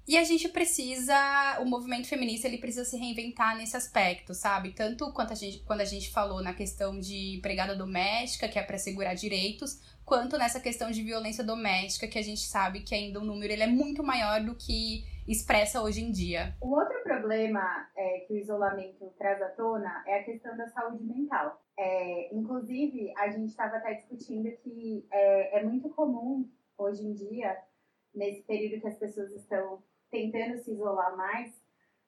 e 0.07 0.17
a 0.17 0.23
gente 0.23 0.47
precisa, 0.49 1.15
o 1.59 1.65
movimento 1.65 2.07
feminista 2.07 2.47
ele 2.47 2.57
precisa 2.57 2.85
se 2.85 2.97
reinventar 2.97 3.57
nesse 3.57 3.75
aspecto, 3.75 4.33
sabe? 4.33 4.71
Tanto 4.71 5.11
quanto 5.13 5.33
a 5.33 5.35
gente, 5.35 5.59
quando 5.59 5.81
a 5.81 5.85
gente 5.85 6.11
falou 6.11 6.41
na 6.41 6.53
questão 6.53 6.97
de 6.97 7.37
empregada 7.37 7.75
doméstica, 7.75 8.47
que 8.47 8.59
é 8.59 8.63
para 8.63 8.75
assegurar 8.75 9.15
direitos, 9.15 9.81
quanto 10.05 10.37
nessa 10.37 10.59
questão 10.59 10.89
de 10.89 11.03
violência 11.03 11.43
doméstica, 11.43 12.07
que 12.07 12.19
a 12.19 12.23
gente 12.23 12.41
sabe 12.41 12.81
que 12.81 12.95
ainda 12.95 13.19
o 13.19 13.25
número 13.25 13.51
ele 13.51 13.63
é 13.63 13.67
muito 13.67 14.03
maior 14.03 14.41
do 14.41 14.55
que 14.55 15.05
expressa 15.25 15.81
hoje 15.81 16.01
em 16.01 16.11
dia. 16.11 16.55
Um 16.61 16.71
outro 16.71 17.01
problema 17.03 17.61
é, 17.97 18.25
que 18.27 18.33
o 18.33 18.37
isolamento 18.37 19.13
traz 19.17 19.41
à 19.41 19.49
tona 19.49 20.03
é 20.05 20.19
a 20.19 20.23
questão 20.23 20.55
da 20.57 20.67
saúde 20.67 21.03
mental. 21.03 21.62
É, 21.77 22.35
inclusive, 22.35 23.13
a 23.17 23.29
gente 23.29 23.49
estava 23.49 23.77
até 23.77 23.93
discutindo 23.95 24.51
que 24.57 25.07
é, 25.11 25.59
é 25.59 25.63
muito 25.63 25.89
comum 25.89 26.49
hoje 26.77 27.05
em 27.05 27.13
dia, 27.13 27.57
nesse 28.13 28.43
período 28.43 28.81
que 28.81 28.87
as 28.87 28.97
pessoas 28.97 29.31
estão 29.31 29.83
tentando 30.11 30.57
se 30.59 30.71
isolar 30.71 31.17
mais, 31.17 31.63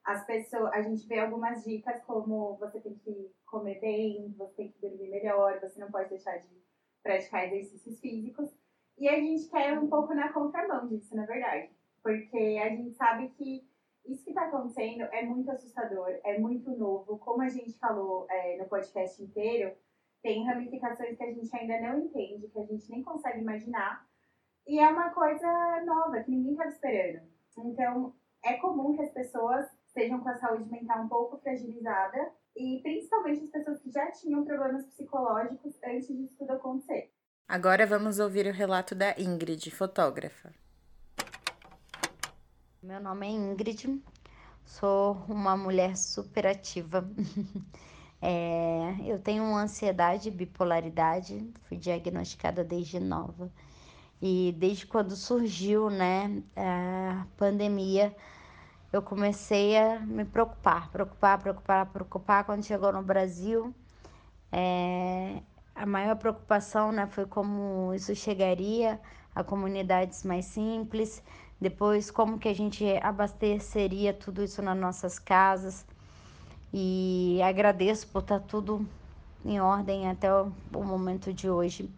as 0.05 0.23
pessoas, 0.25 0.71
a 0.71 0.81
gente 0.83 1.07
vê 1.07 1.19
algumas 1.19 1.63
dicas 1.63 1.99
como 2.03 2.55
você 2.57 2.79
tem 2.79 2.93
que 2.93 3.31
comer 3.47 3.79
bem, 3.79 4.35
você 4.37 4.53
tem 4.53 4.71
que 4.71 4.79
dormir 4.79 5.09
melhor, 5.09 5.59
você 5.59 5.79
não 5.79 5.89
pode 5.89 6.09
deixar 6.09 6.37
de 6.37 6.63
praticar 7.01 7.47
exercícios 7.47 7.99
físicos. 7.99 8.51
E 8.99 9.09
a 9.09 9.15
gente 9.19 9.49
quer 9.49 9.77
um 9.79 9.87
pouco 9.87 10.13
na 10.13 10.31
contramão 10.31 10.87
disso, 10.87 11.15
na 11.15 11.25
verdade. 11.25 11.71
Porque 12.03 12.37
a 12.63 12.69
gente 12.69 12.93
sabe 12.93 13.29
que 13.29 13.67
isso 14.07 14.23
que 14.23 14.29
está 14.29 14.45
acontecendo 14.45 15.03
é 15.03 15.23
muito 15.23 15.49
assustador, 15.51 16.09
é 16.23 16.37
muito 16.39 16.71
novo. 16.71 17.17
Como 17.19 17.41
a 17.41 17.49
gente 17.49 17.77
falou 17.77 18.27
é, 18.29 18.57
no 18.57 18.65
podcast 18.65 19.21
inteiro, 19.21 19.75
tem 20.21 20.45
ramificações 20.45 21.17
que 21.17 21.23
a 21.23 21.31
gente 21.31 21.55
ainda 21.55 21.79
não 21.81 21.99
entende, 21.99 22.47
que 22.47 22.59
a 22.59 22.65
gente 22.65 22.89
nem 22.89 23.03
consegue 23.03 23.39
imaginar. 23.39 24.05
E 24.67 24.79
é 24.79 24.87
uma 24.87 25.11
coisa 25.11 25.83
nova, 25.85 26.23
que 26.23 26.31
ninguém 26.31 26.53
estava 26.53 26.69
esperando. 26.69 27.21
Então, 27.57 28.13
é 28.43 28.53
comum 28.53 28.95
que 28.95 29.01
as 29.01 29.11
pessoas 29.11 29.65
estejam 29.87 30.19
com 30.19 30.29
a 30.29 30.35
saúde 30.35 30.69
mental 30.69 31.03
um 31.03 31.07
pouco 31.07 31.37
fragilizada 31.37 32.31
e 32.55 32.79
principalmente 32.81 33.43
as 33.43 33.49
pessoas 33.49 33.81
que 33.81 33.91
já 33.91 34.11
tinham 34.11 34.43
problemas 34.43 34.85
psicológicos 34.87 35.73
antes 35.83 36.07
disso 36.07 36.35
tudo 36.37 36.51
acontecer. 36.51 37.11
Agora 37.47 37.85
vamos 37.85 38.19
ouvir 38.19 38.47
o 38.47 38.51
relato 38.51 38.95
da 38.95 39.13
Ingrid, 39.19 39.69
fotógrafa. 39.71 40.64
Meu 42.85 43.01
nome 43.01 43.25
é 43.25 43.31
Ingrid, 43.31 43.99
sou 44.63 45.13
uma 45.27 45.57
mulher 45.57 45.97
super 45.97 46.45
ativa. 46.45 47.03
é, 48.21 48.95
eu 49.03 49.17
tenho 49.17 49.43
ansiedade 49.55 50.27
e 50.27 50.31
bipolaridade, 50.31 51.51
fui 51.63 51.77
diagnosticada 51.77 52.63
desde 52.63 52.99
nova. 52.99 53.51
E 54.21 54.53
desde 54.59 54.85
quando 54.85 55.15
surgiu 55.15 55.89
né, 55.89 56.43
a 56.55 57.25
pandemia, 57.35 58.15
eu 58.93 59.01
comecei 59.01 59.75
a 59.75 60.01
me 60.01 60.23
preocupar, 60.23 60.91
preocupar, 60.91 61.39
preocupar, 61.39 61.87
preocupar. 61.87 62.43
Quando 62.43 62.63
chegou 62.63 62.93
no 62.93 63.01
Brasil, 63.01 63.73
é, 64.51 65.41
a 65.75 65.85
maior 65.85 66.15
preocupação 66.15 66.91
né, 66.91 67.05
foi 67.05 67.25
como 67.25 67.93
isso 67.93 68.15
chegaria 68.15 68.99
a 69.35 69.43
comunidades 69.43 70.23
mais 70.23 70.45
simples, 70.45 71.21
depois 71.59 72.09
como 72.09 72.39
que 72.39 72.47
a 72.47 72.55
gente 72.55 72.85
abasteceria 73.01 74.13
tudo 74.13 74.41
isso 74.41 74.61
nas 74.61 74.77
nossas 74.77 75.19
casas. 75.19 75.85
E 76.73 77.39
agradeço 77.43 78.07
por 78.07 78.21
estar 78.21 78.39
tá 78.39 78.45
tudo 78.47 78.87
em 79.43 79.59
ordem 79.59 80.09
até 80.09 80.33
o, 80.33 80.51
momento 80.73 81.33
de 81.33 81.49
hoje. 81.49 81.89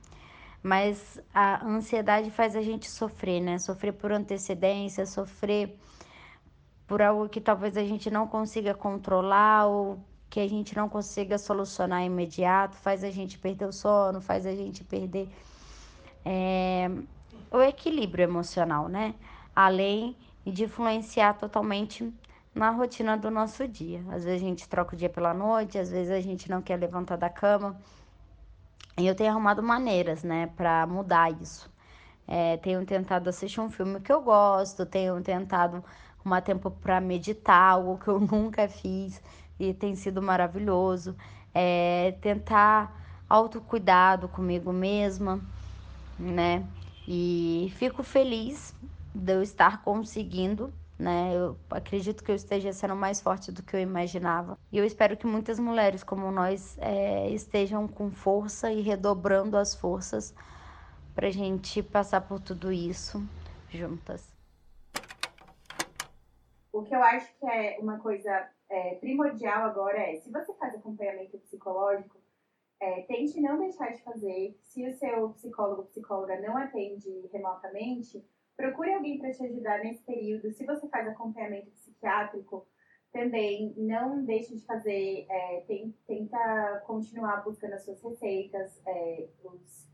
Mas 0.62 1.20
a 1.34 1.66
ansiedade 1.66 2.30
faz 2.32 2.56
a 2.56 2.62
gente 2.62 2.90
sofrer, 2.90 3.40
né? 3.42 3.58
Sofrer 3.58 3.94
por 3.94 4.12
antecedência, 4.12 5.06
sofrer 5.06 5.80
por 6.88 7.02
algo 7.02 7.30
que 7.30 7.40
talvez 7.40 7.78
a 7.78 7.84
gente 7.84 8.10
não 8.10 8.28
consiga 8.28 8.74
controlar 8.74 9.68
ou 9.68 10.00
que 10.30 10.40
a 10.40 10.48
gente 10.48 10.76
não 10.76 10.90
consiga 10.90 11.38
solucionar 11.38 12.04
imediato, 12.04 12.76
faz 12.78 13.04
a 13.04 13.10
gente 13.10 13.38
perder 13.38 13.66
o 13.66 13.72
sono, 13.72 14.20
faz 14.20 14.46
a 14.46 14.54
gente 14.54 14.84
perder 14.84 15.30
é, 16.26 16.90
o 17.52 17.62
equilíbrio 17.62 18.24
emocional, 18.24 18.88
né? 18.90 19.16
Além 19.56 20.16
de 20.46 20.66
influenciar 20.66 21.34
totalmente 21.34 22.14
na 22.54 22.72
rotina 22.72 23.18
do 23.18 23.32
nosso 23.32 23.68
dia. 23.68 24.04
Às 24.10 24.24
vezes 24.26 24.42
a 24.42 24.46
gente 24.46 24.68
troca 24.68 24.96
o 24.96 24.98
dia 24.98 25.10
pela 25.10 25.34
noite, 25.34 25.78
às 25.78 25.90
vezes 25.90 26.12
a 26.12 26.20
gente 26.20 26.50
não 26.50 26.62
quer 26.62 26.78
levantar 26.78 27.16
da 27.16 27.30
cama. 27.30 27.80
E 28.98 29.06
eu 29.06 29.16
tenho 29.16 29.30
arrumado 29.30 29.62
maneiras, 29.62 30.24
né, 30.24 30.48
para 30.56 30.86
mudar 30.88 31.32
isso. 31.42 31.70
É, 32.28 32.58
tenho 32.58 32.86
tentado 32.86 33.30
assistir 33.30 33.62
um 33.62 33.70
filme 33.70 34.02
que 34.02 34.12
eu 34.12 34.22
gosto, 34.22 34.86
tenho 34.86 35.22
tentado 35.22 35.84
arrumar 36.20 36.42
tempo 36.42 36.70
para 36.72 37.00
meditar, 37.00 37.72
algo 37.74 37.98
que 37.98 38.08
eu 38.08 38.20
nunca 38.20 38.68
fiz 38.68 39.22
e 39.60 39.74
tem 39.74 39.96
sido 39.96 40.22
maravilhoso. 40.22 41.16
É, 41.54 42.16
tentar 42.22 42.96
autocuidado 43.30 44.28
comigo 44.28 44.72
mesma, 44.72 45.42
né? 46.18 46.66
E 47.08 47.72
fico 47.76 48.04
feliz 48.04 48.76
de 49.14 49.34
eu 49.34 49.42
estar 49.42 49.82
conseguindo, 49.84 50.74
né? 51.00 51.32
Eu 51.34 51.58
acredito 51.70 52.24
que 52.24 52.32
eu 52.32 52.36
esteja 52.36 52.72
sendo 52.74 52.96
mais 52.96 53.22
forte 53.22 53.52
do 53.52 53.64
que 53.64 53.76
eu 53.76 53.80
imaginava. 53.80 54.58
E 54.72 54.78
eu 54.78 54.86
espero 54.86 55.18
que 55.18 55.26
muitas 55.26 55.60
mulheres 55.60 56.04
como 56.04 56.32
nós 56.32 56.78
é, 56.80 57.30
estejam 57.30 57.88
com 57.88 58.12
força 58.12 58.72
e 58.72 58.82
redobrando 58.82 59.58
as 59.58 59.74
forças 59.74 60.34
para 61.16 61.32
gente 61.32 61.82
passar 61.82 62.22
por 62.22 62.40
tudo 62.40 62.72
isso 62.72 63.28
juntas. 63.70 64.36
O 66.72 66.84
que 66.84 66.96
eu 66.96 67.02
acho 67.02 67.28
que 67.40 67.46
é 67.48 67.78
uma 67.82 67.98
coisa 67.98 68.48
é, 68.70 68.96
primordial 68.96 69.66
agora 69.66 69.98
é, 69.98 70.16
se 70.18 70.32
você 70.32 70.54
faz 70.54 70.76
acompanhamento 70.76 71.38
psicológico, 71.40 72.18
é, 72.80 73.02
tente 73.04 73.40
não 73.40 73.58
deixar 73.58 73.92
de 73.92 74.02
fazer. 74.04 74.58
Se 74.62 74.86
o 74.88 74.94
seu 74.94 75.30
psicólogo 75.32 75.82
ou 75.82 75.88
psicóloga 75.88 76.40
não 76.40 76.58
atende 76.58 77.10
remotamente, 77.32 78.24
procure 78.56 78.94
alguém 78.94 79.20
para 79.20 79.32
te 79.32 79.44
ajudar 79.44 79.84
nesse 79.84 80.04
período. 80.04 80.52
Se 80.52 80.66
você 80.66 80.88
faz 80.90 81.08
acompanhamento 81.08 81.72
psiquiátrico, 81.72 82.68
também 83.12 83.74
não 83.78 84.24
deixe 84.24 84.56
de 84.56 84.66
fazer, 84.66 85.26
é, 85.30 85.64
tenta 86.06 86.84
continuar 86.86 87.44
buscando 87.44 87.74
as 87.74 87.84
suas 87.84 88.02
receitas, 88.04 88.82
é, 88.86 89.28
os, 89.44 89.90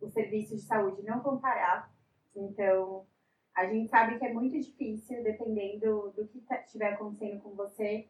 os 0.00 0.12
serviços 0.12 0.60
de 0.60 0.66
saúde 0.66 1.02
não 1.02 1.22
vão 1.22 1.38
parar. 1.38 1.92
Então, 2.34 3.06
a 3.54 3.66
gente 3.66 3.88
sabe 3.88 4.18
que 4.18 4.24
é 4.24 4.32
muito 4.32 4.58
difícil, 4.58 5.22
dependendo 5.22 6.12
do 6.16 6.26
que 6.26 6.40
tá, 6.40 6.60
estiver 6.62 6.94
acontecendo 6.94 7.42
com 7.42 7.50
você, 7.50 8.08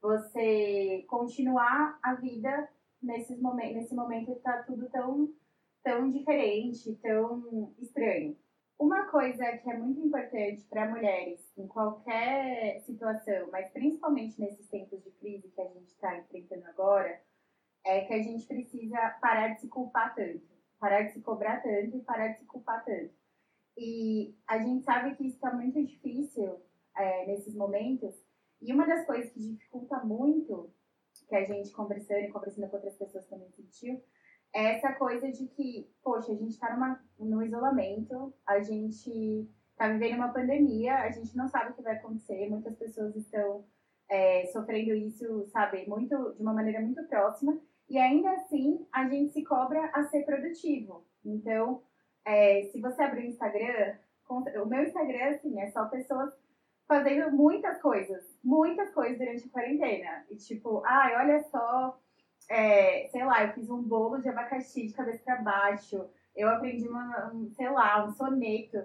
você 0.00 1.04
continuar 1.08 1.98
a 2.02 2.14
vida 2.14 2.68
nesses 3.02 3.40
momentos, 3.40 3.76
nesse 3.76 3.94
momento 3.94 4.26
que 4.26 4.38
está 4.38 4.62
tudo 4.62 4.88
tão, 4.90 5.32
tão 5.82 6.10
diferente, 6.10 6.94
tão 7.02 7.74
estranho. 7.78 8.36
Uma 8.78 9.04
coisa 9.10 9.44
que 9.58 9.70
é 9.70 9.76
muito 9.76 10.00
importante 10.00 10.64
para 10.64 10.88
mulheres 10.88 11.40
em 11.56 11.66
qualquer 11.66 12.80
situação, 12.80 13.50
mas 13.52 13.70
principalmente 13.70 14.40
nesses 14.40 14.66
tempos 14.68 15.02
de 15.04 15.10
crise 15.12 15.50
que 15.50 15.60
a 15.60 15.68
gente 15.68 15.88
está 15.88 16.16
enfrentando 16.18 16.66
agora, 16.66 17.20
é 17.84 18.02
que 18.02 18.14
a 18.14 18.22
gente 18.22 18.46
precisa 18.46 18.98
parar 19.20 19.48
de 19.48 19.60
se 19.60 19.68
culpar 19.68 20.14
tanto, 20.14 20.42
parar 20.78 21.02
de 21.02 21.12
se 21.12 21.20
cobrar 21.20 21.62
tanto 21.62 21.96
e 21.96 22.02
parar 22.02 22.28
de 22.28 22.38
se 22.38 22.44
culpar 22.46 22.84
tanto. 22.84 23.12
E 23.76 24.34
a 24.46 24.58
gente 24.58 24.84
sabe 24.84 25.14
que 25.14 25.26
isso 25.26 25.36
está 25.36 25.54
muito 25.54 25.82
difícil 25.84 26.60
é, 26.96 27.26
nesses 27.26 27.54
momentos. 27.54 28.14
E 28.60 28.72
uma 28.72 28.86
das 28.86 29.06
coisas 29.06 29.30
que 29.32 29.40
dificulta 29.40 29.98
muito, 30.04 30.70
que 31.28 31.34
a 31.34 31.44
gente 31.44 31.72
conversando 31.72 32.20
e 32.20 32.30
conversando 32.30 32.68
com 32.68 32.76
outras 32.76 32.96
pessoas 32.96 33.26
também 33.26 33.50
sentiu, 33.50 34.02
é 34.52 34.76
essa 34.76 34.92
coisa 34.92 35.30
de 35.30 35.46
que, 35.48 35.88
poxa, 36.02 36.32
a 36.32 36.34
gente 36.34 36.50
está 36.50 37.00
no 37.18 37.42
isolamento, 37.42 38.34
a 38.46 38.60
gente 38.60 39.48
está 39.70 39.88
vivendo 39.88 40.16
uma 40.16 40.32
pandemia, 40.32 40.96
a 40.96 41.10
gente 41.10 41.36
não 41.36 41.48
sabe 41.48 41.70
o 41.70 41.74
que 41.74 41.82
vai 41.82 41.96
acontecer, 41.96 42.50
muitas 42.50 42.76
pessoas 42.76 43.14
estão 43.16 43.64
é, 44.08 44.46
sofrendo 44.46 44.92
isso, 44.92 45.46
sabe, 45.48 45.88
muito, 45.88 46.34
de 46.34 46.42
uma 46.42 46.52
maneira 46.52 46.80
muito 46.80 47.02
próxima, 47.04 47.58
e 47.88 47.96
ainda 47.96 48.30
assim 48.32 48.86
a 48.92 49.08
gente 49.08 49.32
se 49.32 49.44
cobra 49.44 49.90
a 49.94 50.04
ser 50.04 50.24
produtivo. 50.24 51.06
Então, 51.24 51.82
é, 52.24 52.62
se 52.72 52.80
você 52.80 53.02
abrir 53.02 53.26
o 53.26 53.28
Instagram, 53.28 53.96
o 54.28 54.66
meu 54.66 54.82
Instagram, 54.82 55.30
assim, 55.30 55.60
é 55.60 55.70
só 55.70 55.86
pessoas 55.86 56.32
fazendo 56.86 57.30
muitas 57.32 57.80
coisas, 57.80 58.29
muitas 58.42 58.90
coisas 58.92 59.18
durante 59.18 59.46
a 59.46 59.50
quarentena. 59.50 60.24
E 60.30 60.36
tipo, 60.36 60.82
ai, 60.84 61.16
olha 61.16 61.42
só, 61.44 61.98
é, 62.48 63.08
sei 63.08 63.24
lá, 63.24 63.44
eu 63.44 63.52
fiz 63.52 63.70
um 63.70 63.82
bolo 63.82 64.18
de 64.18 64.28
abacaxi 64.28 64.86
de 64.86 64.94
cabeça 64.94 65.22
para 65.24 65.42
baixo, 65.42 66.08
eu 66.34 66.48
aprendi 66.48 66.88
uma, 66.88 67.32
um, 67.32 67.50
sei 67.50 67.70
lá, 67.70 68.04
um 68.04 68.12
soneto. 68.12 68.78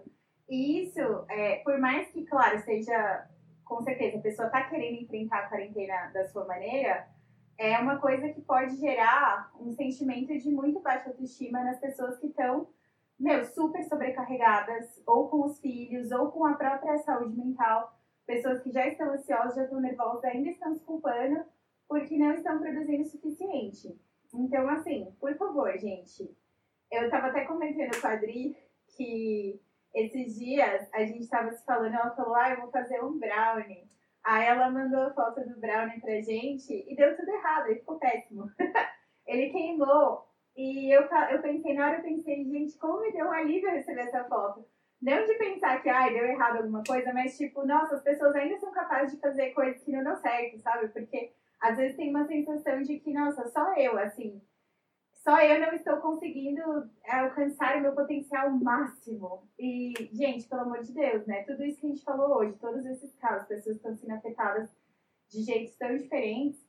E 0.50 0.84
isso, 0.84 1.26
é, 1.30 1.58
por 1.58 1.80
mais 1.80 2.10
que, 2.12 2.26
claro, 2.26 2.60
seja, 2.60 3.28
com 3.64 3.82
certeza, 3.82 4.18
a 4.18 4.22
pessoa 4.22 4.50
tá 4.50 4.64
querendo 4.70 5.02
enfrentar 5.02 5.40
a 5.40 5.50
quarentena 5.50 6.12
da 6.14 6.28
sua 6.28 6.46
maneira, 6.46 7.08
é 7.58 7.78
uma 7.80 7.98
coisa 8.00 8.30
que 8.30 8.42
pode 8.42 8.76
gerar 8.76 9.52
um 9.60 9.72
sentimento 9.72 10.38
de 10.38 10.52
muito 10.52 10.82
baixa 10.82 11.10
autoestima 11.10 11.64
nas 11.64 11.80
pessoas 11.80 12.18
que 12.20 12.28
estão 12.28 12.68
meu, 13.18 13.46
super 13.46 13.84
sobrecarregadas, 13.86 15.02
ou 15.06 15.30
com 15.30 15.46
os 15.46 15.60
filhos, 15.60 16.12
ou 16.12 16.32
com 16.32 16.46
a 16.46 16.54
própria 16.54 16.98
saúde 17.00 17.38
mental. 17.38 17.95
Pessoas 18.26 18.62
que 18.62 18.72
já 18.72 18.88
estão 18.88 19.12
ansiosas, 19.12 19.56
já 19.56 19.64
estão 19.64 19.80
nervosas, 19.80 20.24
ainda 20.26 20.50
estão 20.50 20.74
se 20.74 20.84
culpando 20.84 21.46
porque 21.88 22.18
não 22.18 22.34
estão 22.34 22.60
produzindo 22.60 23.04
o 23.04 23.06
suficiente. 23.06 24.00
Então, 24.34 24.68
assim, 24.70 25.14
por 25.20 25.36
favor, 25.38 25.72
gente. 25.78 26.36
Eu 26.92 27.10
tava 27.10 27.28
até 27.28 27.46
comentando 27.46 28.00
com 28.00 28.08
a 28.08 28.12
Adri 28.12 28.58
que 28.96 29.60
esses 29.94 30.36
dias 30.38 30.90
a 30.94 31.06
gente 31.06 31.28
tava 31.30 31.52
se 31.54 31.64
falando, 31.64 31.94
ela 31.94 32.16
falou, 32.16 32.36
ah, 32.36 32.52
eu 32.52 32.62
vou 32.62 32.72
fazer 32.72 33.04
um 33.04 33.18
brownie. 33.18 33.88
Aí 34.24 34.46
ela 34.46 34.70
mandou 34.70 35.02
a 35.02 35.14
foto 35.14 35.42
do 35.48 35.60
brownie 35.60 36.02
pra 36.02 36.22
gente 36.22 36.74
e 36.88 36.96
deu 36.96 37.16
tudo 37.16 37.30
errado, 37.30 37.68
ele 37.68 37.80
ficou 37.80 38.00
péssimo. 38.00 38.50
ele 39.26 39.52
queimou 39.52 40.28
e 40.56 40.90
eu, 40.92 41.04
eu 41.04 41.42
pensei, 41.42 41.74
na 41.74 41.88
hora 41.88 41.98
eu 41.98 42.04
pensei, 42.04 42.44
gente, 42.46 42.78
como 42.78 43.02
me 43.02 43.12
deu 43.12 43.26
um 43.26 43.32
alívio 43.32 43.70
receber 43.70 44.02
essa 44.02 44.24
foto. 44.26 44.66
Não 45.06 45.24
de 45.24 45.36
pensar 45.36 45.84
que, 45.84 45.88
ai, 45.88 46.12
deu 46.12 46.26
errado 46.26 46.58
alguma 46.58 46.84
coisa, 46.84 47.14
mas 47.14 47.38
tipo, 47.38 47.64
nossa, 47.64 47.94
as 47.94 48.02
pessoas 48.02 48.36
ainda 48.36 48.58
são 48.58 48.72
capazes 48.72 49.14
de 49.14 49.22
fazer 49.22 49.52
coisas 49.52 49.84
que 49.84 49.92
não 49.92 50.04
dão 50.04 50.16
certo, 50.16 50.60
sabe? 50.62 50.88
Porque 50.88 51.32
às 51.62 51.78
vezes 51.78 51.96
tem 51.96 52.10
uma 52.10 52.26
sensação 52.26 52.82
de 52.82 52.98
que, 52.98 53.14
nossa, 53.14 53.48
só 53.50 53.76
eu, 53.76 54.00
assim, 54.00 54.42
só 55.14 55.40
eu 55.42 55.60
não 55.60 55.74
estou 55.74 55.98
conseguindo 55.98 56.90
alcançar 57.08 57.78
o 57.78 57.82
meu 57.82 57.94
potencial 57.94 58.50
máximo. 58.50 59.48
E, 59.60 59.94
gente, 60.12 60.50
pelo 60.50 60.62
amor 60.62 60.82
de 60.82 60.92
Deus, 60.92 61.28
né? 61.28 61.44
Tudo 61.44 61.64
isso 61.64 61.80
que 61.80 61.86
a 61.86 61.90
gente 61.90 62.04
falou 62.04 62.38
hoje, 62.38 62.58
todos 62.58 62.84
esses 62.88 63.14
casos, 63.18 63.48
pessoas 63.48 63.76
estão 63.76 63.94
sendo 63.94 64.14
afetadas 64.14 64.76
de 65.30 65.44
jeitos 65.44 65.76
tão 65.76 65.96
diferentes, 65.96 66.60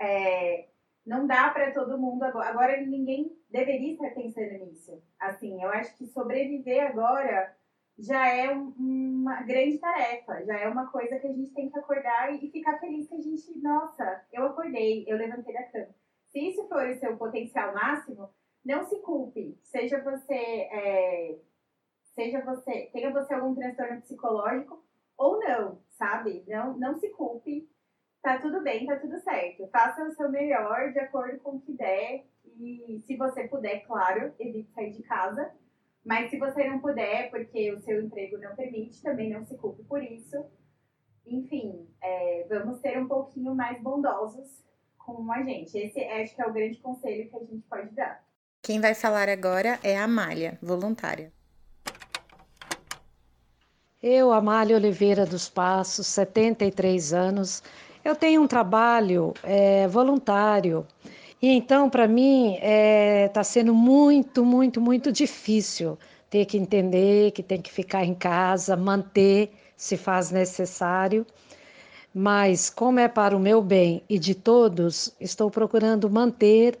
é, 0.00 0.68
não 1.06 1.26
dá 1.26 1.50
para 1.50 1.72
todo 1.72 1.98
mundo 1.98 2.22
agora. 2.22 2.48
Agora 2.48 2.80
ninguém 2.80 3.36
deveria 3.50 3.92
estar 3.92 4.10
pensando 4.10 4.64
nisso. 4.64 5.02
Assim, 5.18 5.62
eu 5.62 5.70
acho 5.70 5.96
que 5.96 6.06
sobreviver 6.06 6.86
agora 6.86 7.54
já 7.98 8.28
é 8.28 8.54
um, 8.54 8.72
uma 8.78 9.42
grande 9.42 9.78
tarefa, 9.78 10.44
já 10.44 10.58
é 10.58 10.68
uma 10.68 10.90
coisa 10.90 11.18
que 11.18 11.26
a 11.26 11.32
gente 11.32 11.52
tem 11.52 11.68
que 11.68 11.78
acordar 11.78 12.32
e, 12.32 12.46
e 12.46 12.50
ficar 12.50 12.78
feliz 12.78 13.08
que 13.08 13.14
a 13.14 13.20
gente, 13.20 13.58
nossa, 13.58 14.24
eu 14.32 14.46
acordei, 14.46 15.04
eu 15.06 15.16
levantei 15.16 15.52
da 15.52 15.64
cama. 15.64 15.94
Se 16.30 16.38
isso 16.38 16.66
for 16.68 16.88
o 16.88 16.98
seu 16.98 17.16
potencial 17.16 17.74
máximo, 17.74 18.30
não 18.64 18.84
se 18.84 19.00
culpe. 19.00 19.58
Seja 19.62 20.02
você, 20.02 20.34
é, 20.34 21.38
seja 22.14 22.44
você, 22.44 22.88
tenha 22.92 23.12
você 23.12 23.34
algum 23.34 23.54
transtorno 23.54 24.00
psicológico 24.00 24.82
ou 25.16 25.38
não, 25.40 25.82
sabe? 25.90 26.44
Não, 26.46 26.76
não 26.78 26.94
se 26.98 27.08
culpe. 27.10 27.68
Tá 28.22 28.38
tudo 28.38 28.62
bem, 28.62 28.86
tá 28.86 28.96
tudo 28.96 29.18
certo. 29.20 29.66
Faça 29.68 30.04
o 30.04 30.12
seu 30.12 30.30
melhor 30.30 30.92
de 30.92 30.98
acordo 30.98 31.38
com 31.40 31.56
o 31.56 31.60
que 31.60 31.72
der. 31.72 32.24
E 32.58 33.02
se 33.06 33.16
você 33.16 33.48
puder, 33.48 33.80
claro, 33.86 34.34
evite 34.38 34.70
sair 34.72 34.92
de 34.92 35.02
casa. 35.02 35.50
Mas 36.04 36.30
se 36.30 36.38
você 36.38 36.68
não 36.68 36.80
puder, 36.80 37.30
porque 37.30 37.72
o 37.72 37.80
seu 37.80 38.02
emprego 38.02 38.38
não 38.38 38.54
permite, 38.54 39.02
também 39.02 39.30
não 39.30 39.44
se 39.44 39.56
culpe 39.56 39.82
por 39.84 40.02
isso. 40.02 40.44
Enfim, 41.26 41.88
é, 42.02 42.46
vamos 42.48 42.80
ser 42.80 42.98
um 42.98 43.08
pouquinho 43.08 43.54
mais 43.54 43.80
bondosos 43.82 44.64
com 44.98 45.30
a 45.32 45.42
gente. 45.42 45.76
Esse 45.76 46.02
acho 46.04 46.34
que 46.34 46.42
é 46.42 46.46
o 46.46 46.52
grande 46.52 46.78
conselho 46.78 47.28
que 47.28 47.36
a 47.36 47.40
gente 47.40 47.66
pode 47.68 47.94
dar. 47.94 48.22
Quem 48.62 48.80
vai 48.80 48.94
falar 48.94 49.28
agora 49.28 49.78
é 49.82 49.96
a 49.96 50.04
Amália, 50.04 50.58
voluntária. 50.60 51.32
Eu, 54.02 54.32
Amália 54.32 54.76
Oliveira 54.76 55.26
dos 55.26 55.48
Passos, 55.48 56.06
73 56.06 57.12
anos, 57.12 57.62
eu 58.04 58.16
tenho 58.16 58.42
um 58.42 58.46
trabalho 58.46 59.34
é, 59.42 59.86
voluntário. 59.88 60.86
E 61.40 61.48
então, 61.48 61.88
para 61.88 62.06
mim, 62.06 62.54
está 62.54 62.66
é, 62.66 63.28
tá 63.28 63.44
sendo 63.44 63.74
muito, 63.74 64.44
muito, 64.44 64.80
muito 64.80 65.10
difícil 65.10 65.98
ter 66.28 66.44
que 66.44 66.56
entender 66.56 67.32
que 67.32 67.42
tem 67.42 67.60
que 67.60 67.72
ficar 67.72 68.04
em 68.04 68.14
casa, 68.14 68.76
manter 68.76 69.52
se 69.76 69.96
faz 69.96 70.30
necessário. 70.30 71.26
Mas, 72.14 72.68
como 72.68 72.98
é 72.98 73.08
para 73.08 73.36
o 73.36 73.40
meu 73.40 73.62
bem 73.62 74.02
e 74.08 74.18
de 74.18 74.34
todos, 74.34 75.14
estou 75.20 75.50
procurando 75.50 76.10
manter 76.10 76.78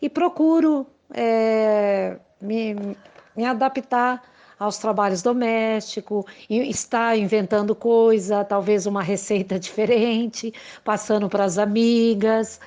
e 0.00 0.08
procuro 0.08 0.86
é, 1.12 2.16
me, 2.40 2.74
me 3.36 3.44
adaptar 3.44 4.22
aos 4.60 4.76
trabalhos 4.76 5.22
domésticos, 5.22 6.26
estar 6.48 7.16
inventando 7.16 7.74
coisa, 7.74 8.44
talvez 8.44 8.84
uma 8.84 9.02
receita 9.02 9.58
diferente, 9.58 10.52
passando 10.84 11.28
para 11.30 11.44
as 11.44 11.56
amigas 11.56 12.60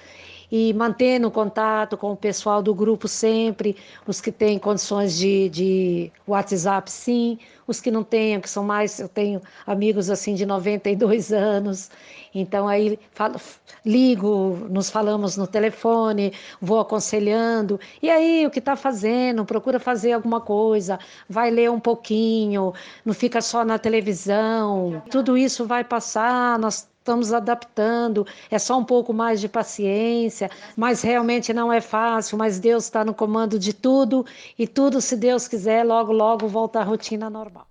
e 0.56 0.72
mantendo 0.72 1.32
contato 1.32 1.98
com 1.98 2.12
o 2.12 2.16
pessoal 2.16 2.62
do 2.62 2.76
grupo 2.76 3.08
sempre, 3.08 3.76
os 4.06 4.22
que 4.22 4.32
têm 4.32 4.60
condições 4.60 5.18
de, 5.18 5.50
de 5.50 6.12
WhatsApp, 6.28 6.92
sim, 6.92 7.40
os 7.66 7.82
que 7.82 7.90
não 7.90 8.04
têm, 8.04 8.40
que 8.40 8.48
são 8.48 8.64
mais, 8.64 9.00
eu 9.00 9.10
tenho 9.10 9.42
amigos 9.66 10.12
assim 10.12 10.36
de 10.36 10.46
92 10.46 11.34
anos, 11.34 11.90
então 12.36 12.68
aí 12.68 13.00
falo, 13.14 13.42
ligo, 13.84 14.68
nos 14.70 14.92
falamos 14.92 15.36
no 15.38 15.48
telefone, 15.48 16.32
vou 16.62 16.80
aconselhando, 16.80 17.80
e 18.00 18.12
aí 18.12 18.46
o 18.46 18.52
que 18.52 18.60
está 18.60 18.76
fazendo, 18.76 19.44
procura 19.46 19.80
fazer 19.80 20.12
alguma 20.12 20.40
coisa, 20.40 21.00
vai 21.28 21.50
ler 21.50 21.72
um 21.72 21.80
pouquinho, 21.80 22.74
não 23.04 23.16
fica 23.16 23.42
só 23.42 23.66
na 23.66 23.80
televisão, 23.80 25.02
tudo 25.10 25.36
isso 25.36 25.66
vai 25.66 25.84
passar, 25.84 26.60
nós 26.60 26.93
estamos 27.04 27.34
adaptando, 27.34 28.26
é 28.50 28.58
só 28.58 28.78
um 28.80 28.86
pouco 28.86 29.14
mais 29.14 29.42
de 29.42 29.50
paciência, 29.50 30.50
mas 30.76 31.02
realmente 31.02 31.54
não 31.54 31.72
é 31.72 31.82
fácil, 31.82 32.38
mas 32.38 32.60
Deus 32.60 32.86
está 32.86 33.04
no 33.04 33.14
comando 33.14 33.60
de 33.60 33.74
tudo 33.74 34.26
e 34.58 34.66
tudo, 34.66 35.02
se 35.02 35.18
Deus 35.18 35.46
quiser, 35.46 35.84
logo, 35.84 36.14
logo 36.14 36.48
volta 36.48 36.80
à 36.80 36.84
rotina 36.84 37.30
normal. 37.30 37.68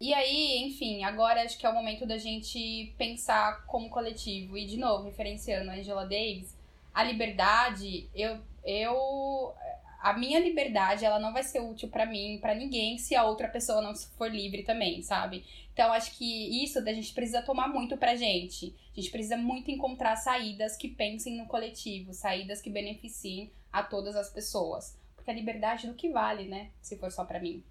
E 0.00 0.14
aí, 0.14 0.62
enfim, 0.64 1.02
agora 1.02 1.42
acho 1.42 1.58
que 1.58 1.66
é 1.66 1.68
o 1.68 1.74
momento 1.74 2.06
da 2.06 2.16
gente 2.16 2.94
pensar 2.96 3.66
como 3.66 3.90
coletivo. 3.90 4.56
E, 4.56 4.64
de 4.64 4.78
novo, 4.78 5.04
referenciando 5.04 5.70
a 5.70 5.74
Angela 5.74 6.04
Davis, 6.04 6.56
a 6.94 7.02
liberdade, 7.02 8.08
eu, 8.14 8.38
eu 8.64 9.52
a 10.00 10.14
minha 10.14 10.40
liberdade 10.40 11.04
ela 11.04 11.18
não 11.18 11.32
vai 11.32 11.42
ser 11.42 11.60
útil 11.60 11.88
para 11.88 12.06
mim, 12.06 12.38
para 12.40 12.54
ninguém, 12.54 12.96
se 12.96 13.14
a 13.14 13.24
outra 13.24 13.48
pessoa 13.48 13.82
não 13.82 13.94
for 13.94 14.30
livre 14.30 14.62
também, 14.62 15.02
sabe? 15.02 15.44
Então 15.80 15.94
acho 15.94 16.12
que 16.18 16.62
isso 16.62 16.78
a 16.78 16.92
gente 16.92 17.14
precisa 17.14 17.40
tomar 17.40 17.66
muito 17.66 17.96
pra 17.96 18.14
gente. 18.14 18.76
A 18.92 19.00
gente 19.00 19.10
precisa 19.10 19.38
muito 19.38 19.70
encontrar 19.70 20.14
saídas 20.14 20.76
que 20.76 20.88
pensem 20.88 21.38
no 21.38 21.46
coletivo, 21.46 22.12
saídas 22.12 22.60
que 22.60 22.68
beneficiem 22.68 23.50
a 23.72 23.82
todas 23.82 24.14
as 24.14 24.28
pessoas, 24.28 24.98
porque 25.16 25.30
a 25.30 25.34
liberdade 25.34 25.86
do 25.86 25.94
que 25.94 26.10
vale, 26.10 26.44
né? 26.44 26.70
Se 26.82 26.98
for 26.98 27.10
só 27.10 27.24
para 27.24 27.40
mim. 27.40 27.64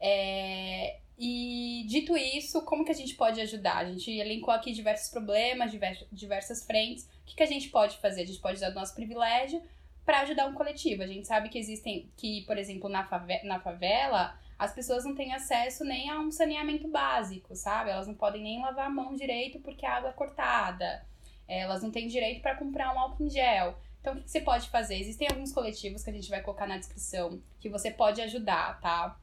É... 0.00 1.00
E 1.18 1.84
dito 1.86 2.16
isso, 2.16 2.62
como 2.62 2.82
que 2.82 2.90
a 2.90 2.94
gente 2.94 3.14
pode 3.14 3.38
ajudar? 3.42 3.76
A 3.76 3.90
gente 3.90 4.10
elencou 4.10 4.54
aqui 4.54 4.72
diversos 4.72 5.10
problemas, 5.10 5.70
diversas 6.10 6.64
frentes. 6.64 7.04
O 7.04 7.26
que, 7.26 7.36
que 7.36 7.42
a 7.42 7.46
gente 7.46 7.68
pode 7.68 7.98
fazer? 7.98 8.22
A 8.22 8.26
gente 8.26 8.40
pode 8.40 8.56
usar 8.56 8.70
do 8.70 8.76
nosso 8.76 8.94
privilégio 8.94 9.62
para 10.02 10.20
ajudar 10.20 10.46
um 10.46 10.54
coletivo. 10.54 11.02
A 11.02 11.06
gente 11.06 11.26
sabe 11.26 11.50
que 11.50 11.58
existem, 11.58 12.10
que, 12.16 12.40
por 12.46 12.56
exemplo, 12.56 12.88
na, 12.88 13.06
na 13.44 13.60
favela, 13.60 14.34
as 14.64 14.74
pessoas 14.74 15.04
não 15.04 15.14
têm 15.14 15.34
acesso 15.34 15.84
nem 15.84 16.10
a 16.10 16.18
um 16.18 16.30
saneamento 16.30 16.88
básico, 16.88 17.54
sabe? 17.54 17.90
Elas 17.90 18.06
não 18.06 18.14
podem 18.14 18.42
nem 18.42 18.60
lavar 18.60 18.86
a 18.86 18.90
mão 18.90 19.14
direito 19.14 19.60
porque 19.60 19.86
a 19.86 19.96
água 19.96 20.10
é 20.10 20.12
cortada. 20.12 21.06
Elas 21.46 21.82
não 21.82 21.90
têm 21.90 22.08
direito 22.08 22.40
para 22.40 22.56
comprar 22.56 22.94
um 22.94 22.98
álcool 22.98 23.24
em 23.24 23.30
gel. 23.30 23.78
Então, 24.00 24.14
o 24.14 24.22
que 24.22 24.30
você 24.30 24.40
pode 24.40 24.68
fazer? 24.68 24.96
Existem 24.96 25.28
alguns 25.30 25.52
coletivos 25.52 26.02
que 26.02 26.10
a 26.10 26.12
gente 26.12 26.28
vai 26.28 26.42
colocar 26.42 26.66
na 26.66 26.78
descrição 26.78 27.42
que 27.60 27.68
você 27.68 27.90
pode 27.90 28.20
ajudar, 28.20 28.80
tá? 28.80 29.18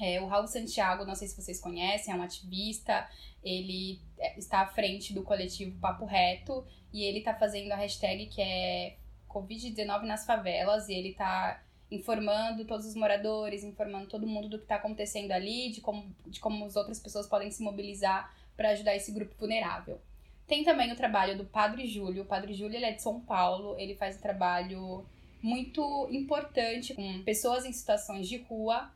É, 0.00 0.20
o 0.20 0.26
Raul 0.26 0.46
Santiago, 0.46 1.04
não 1.04 1.14
sei 1.14 1.28
se 1.28 1.40
vocês 1.40 1.60
conhecem, 1.60 2.12
é 2.12 2.16
um 2.16 2.22
ativista, 2.22 3.08
ele 3.42 4.00
é, 4.18 4.38
está 4.38 4.60
à 4.60 4.66
frente 4.66 5.12
do 5.12 5.22
coletivo 5.22 5.78
Papo 5.78 6.04
Reto 6.04 6.66
e 6.92 7.04
ele 7.04 7.18
está 7.18 7.34
fazendo 7.34 7.70
a 7.72 7.76
hashtag 7.76 8.26
que 8.26 8.40
é 8.40 8.96
Covid-19 9.28 10.02
nas 10.02 10.26
favelas 10.26 10.88
e 10.88 10.94
ele 10.94 11.10
está 11.10 11.62
informando 11.94 12.64
todos 12.64 12.86
os 12.86 12.94
moradores, 12.94 13.64
informando 13.64 14.06
todo 14.06 14.26
mundo 14.26 14.48
do 14.48 14.58
que 14.58 14.64
está 14.64 14.76
acontecendo 14.76 15.32
ali, 15.32 15.70
de 15.70 15.80
como, 15.80 16.14
de 16.26 16.40
como 16.40 16.64
as 16.64 16.76
outras 16.76 17.00
pessoas 17.00 17.26
podem 17.26 17.50
se 17.50 17.62
mobilizar 17.62 18.34
para 18.56 18.70
ajudar 18.70 18.94
esse 18.94 19.12
grupo 19.12 19.34
vulnerável. 19.38 20.00
Tem 20.46 20.62
também 20.62 20.92
o 20.92 20.96
trabalho 20.96 21.36
do 21.36 21.44
Padre 21.44 21.86
Júlio. 21.86 22.22
O 22.22 22.26
Padre 22.26 22.52
Júlio 22.54 22.76
ele 22.76 22.84
é 22.84 22.92
de 22.92 23.02
São 23.02 23.20
Paulo, 23.20 23.76
ele 23.78 23.94
faz 23.94 24.16
um 24.16 24.20
trabalho 24.20 25.06
muito 25.42 26.08
importante 26.10 26.94
com 26.94 27.22
pessoas 27.22 27.64
em 27.64 27.72
situações 27.72 28.28
de 28.28 28.38
rua. 28.38 28.90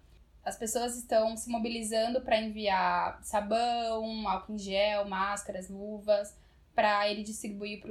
As 0.44 0.56
pessoas 0.56 0.96
estão 0.96 1.36
se 1.36 1.50
mobilizando 1.50 2.20
para 2.20 2.40
enviar 2.40 3.22
sabão, 3.22 4.28
álcool 4.28 4.54
em 4.54 4.58
gel, 4.58 5.06
máscaras, 5.06 5.68
luvas, 5.68 6.34
para 6.74 7.10
ele 7.10 7.22
distribuir 7.22 7.82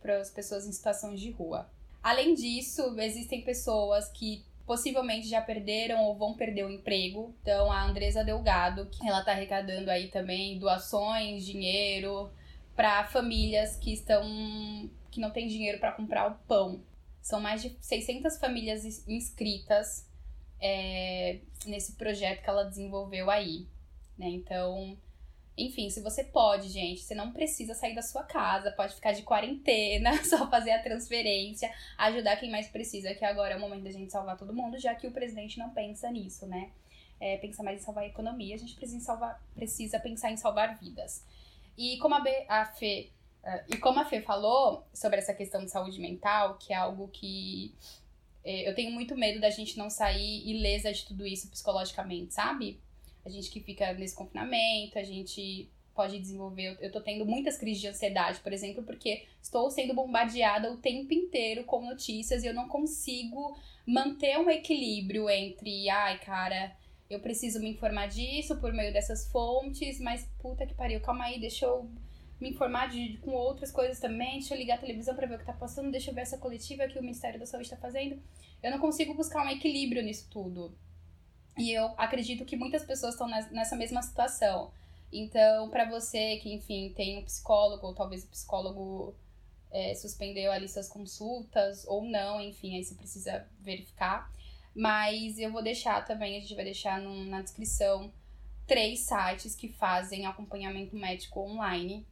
para 0.00 0.18
as 0.18 0.30
pessoas 0.30 0.66
em 0.66 0.72
situações 0.72 1.20
de 1.20 1.30
rua. 1.30 1.70
Além 2.02 2.34
disso, 2.34 2.98
existem 2.98 3.42
pessoas 3.42 4.08
que 4.08 4.44
possivelmente 4.66 5.28
já 5.28 5.40
perderam 5.40 6.04
ou 6.04 6.16
vão 6.16 6.34
perder 6.34 6.64
o 6.64 6.70
emprego. 6.70 7.34
Então, 7.42 7.70
a 7.70 7.84
Andresa 7.84 8.24
Delgado, 8.24 8.88
ela 9.04 9.20
está 9.20 9.32
arrecadando 9.32 9.90
aí 9.90 10.08
também 10.08 10.58
doações, 10.58 11.44
dinheiro 11.44 12.30
para 12.74 13.04
famílias 13.04 13.76
que 13.76 13.92
estão 13.92 14.22
que 15.10 15.20
não 15.20 15.30
têm 15.30 15.46
dinheiro 15.46 15.78
para 15.78 15.92
comprar 15.92 16.30
o 16.30 16.34
pão. 16.46 16.82
São 17.20 17.38
mais 17.40 17.60
de 17.60 17.76
600 17.80 18.38
famílias 18.38 19.06
inscritas 19.06 20.08
é, 20.58 21.40
nesse 21.66 21.92
projeto 21.96 22.42
que 22.42 22.48
ela 22.48 22.64
desenvolveu 22.64 23.30
aí. 23.30 23.68
Né? 24.16 24.28
Então, 24.28 24.96
enfim, 25.56 25.90
se 25.90 26.00
você 26.00 26.24
pode, 26.24 26.68
gente, 26.68 27.02
você 27.02 27.14
não 27.14 27.32
precisa 27.32 27.74
sair 27.74 27.94
da 27.94 28.02
sua 28.02 28.22
casa, 28.22 28.70
pode 28.72 28.94
ficar 28.94 29.12
de 29.12 29.22
quarentena, 29.22 30.12
só 30.24 30.48
fazer 30.48 30.70
a 30.70 30.82
transferência, 30.82 31.72
ajudar 31.98 32.36
quem 32.36 32.50
mais 32.50 32.68
precisa, 32.68 33.14
que 33.14 33.24
agora 33.24 33.54
é 33.54 33.56
o 33.56 33.60
momento 33.60 33.84
da 33.84 33.90
gente 33.90 34.10
salvar 34.10 34.38
todo 34.38 34.54
mundo, 34.54 34.78
já 34.78 34.94
que 34.94 35.06
o 35.06 35.12
presidente 35.12 35.58
não 35.58 35.70
pensa 35.70 36.10
nisso, 36.10 36.46
né? 36.46 36.70
É, 37.20 37.36
pensa 37.36 37.62
mais 37.62 37.80
em 37.80 37.84
salvar 37.84 38.04
a 38.04 38.06
economia, 38.06 38.54
a 38.54 38.58
gente 38.58 38.74
precisa, 38.74 39.04
salvar, 39.04 39.40
precisa 39.54 40.00
pensar 40.00 40.30
em 40.30 40.36
salvar 40.36 40.78
vidas. 40.78 41.24
E 41.76 41.98
como 41.98 42.14
a, 42.14 42.20
B, 42.20 42.44
a 42.48 42.64
Fê, 42.64 43.10
uh, 43.44 43.74
e 43.74 43.76
como 43.76 44.00
a 44.00 44.04
Fê 44.04 44.20
falou 44.20 44.84
sobre 44.92 45.18
essa 45.18 45.32
questão 45.32 45.64
de 45.64 45.70
saúde 45.70 46.00
mental, 46.00 46.56
que 46.58 46.72
é 46.72 46.76
algo 46.76 47.08
que 47.08 47.74
é, 48.44 48.68
eu 48.68 48.74
tenho 48.74 48.90
muito 48.90 49.16
medo 49.16 49.40
da 49.40 49.50
gente 49.50 49.78
não 49.78 49.88
sair 49.88 50.48
ilesa 50.48 50.92
de 50.92 51.04
tudo 51.04 51.26
isso 51.26 51.48
psicologicamente, 51.48 52.34
sabe? 52.34 52.80
A 53.24 53.28
gente 53.28 53.50
que 53.50 53.60
fica 53.60 53.92
nesse 53.94 54.14
confinamento, 54.14 54.98
a 54.98 55.02
gente 55.04 55.70
pode 55.94 56.18
desenvolver. 56.18 56.76
Eu 56.80 56.90
tô 56.90 57.00
tendo 57.00 57.24
muitas 57.26 57.56
crises 57.56 57.80
de 57.80 57.88
ansiedade, 57.88 58.40
por 58.40 58.52
exemplo, 58.52 58.82
porque 58.82 59.26
estou 59.40 59.70
sendo 59.70 59.94
bombardeada 59.94 60.72
o 60.72 60.78
tempo 60.78 61.12
inteiro 61.12 61.64
com 61.64 61.84
notícias 61.84 62.42
e 62.42 62.46
eu 62.46 62.54
não 62.54 62.68
consigo 62.68 63.56
manter 63.86 64.38
um 64.38 64.48
equilíbrio 64.48 65.28
entre, 65.28 65.88
ai, 65.90 66.18
cara, 66.18 66.74
eu 67.10 67.20
preciso 67.20 67.60
me 67.60 67.70
informar 67.70 68.06
disso 68.06 68.56
por 68.58 68.72
meio 68.72 68.92
dessas 68.92 69.30
fontes, 69.30 70.00
mas 70.00 70.26
puta 70.40 70.66
que 70.66 70.74
pariu, 70.74 71.00
calma 71.00 71.24
aí, 71.24 71.38
deixa 71.38 71.66
eu 71.66 71.90
me 72.40 72.50
informar 72.50 72.88
de, 72.88 73.18
com 73.18 73.32
outras 73.32 73.70
coisas 73.70 74.00
também, 74.00 74.38
deixa 74.38 74.54
eu 74.54 74.58
ligar 74.58 74.74
a 74.74 74.80
televisão 74.80 75.14
para 75.14 75.26
ver 75.26 75.36
o 75.36 75.38
que 75.38 75.44
tá 75.44 75.52
passando, 75.52 75.90
deixa 75.90 76.10
eu 76.10 76.14
ver 76.14 76.22
essa 76.22 76.38
coletiva 76.38 76.88
que 76.88 76.98
o 76.98 77.02
Ministério 77.02 77.38
da 77.38 77.46
Saúde 77.46 77.66
está 77.66 77.76
fazendo. 77.76 78.20
Eu 78.62 78.70
não 78.70 78.78
consigo 78.78 79.14
buscar 79.14 79.44
um 79.44 79.48
equilíbrio 79.48 80.02
nisso 80.02 80.26
tudo. 80.30 80.76
E 81.56 81.70
eu 81.70 81.92
acredito 81.96 82.44
que 82.44 82.56
muitas 82.56 82.84
pessoas 82.84 83.14
estão 83.14 83.28
nessa 83.28 83.76
mesma 83.76 84.02
situação. 84.02 84.72
Então, 85.12 85.68
para 85.68 85.84
você 85.88 86.38
que, 86.38 86.52
enfim, 86.52 86.92
tem 86.96 87.18
um 87.18 87.24
psicólogo, 87.24 87.86
ou 87.86 87.94
talvez 87.94 88.24
o 88.24 88.28
psicólogo 88.28 89.14
é, 89.70 89.94
suspendeu 89.94 90.50
ali 90.50 90.68
suas 90.68 90.88
consultas, 90.88 91.84
ou 91.86 92.04
não, 92.04 92.40
enfim, 92.40 92.76
aí 92.76 92.84
você 92.84 92.94
precisa 92.94 93.46
verificar. 93.60 94.32
Mas 94.74 95.38
eu 95.38 95.52
vou 95.52 95.62
deixar 95.62 96.02
também, 96.04 96.38
a 96.38 96.40
gente 96.40 96.54
vai 96.54 96.64
deixar 96.64 97.00
no, 97.00 97.24
na 97.26 97.42
descrição 97.42 98.10
três 98.66 99.00
sites 99.00 99.54
que 99.54 99.68
fazem 99.68 100.24
acompanhamento 100.24 100.96
médico 100.96 101.40
online 101.40 102.06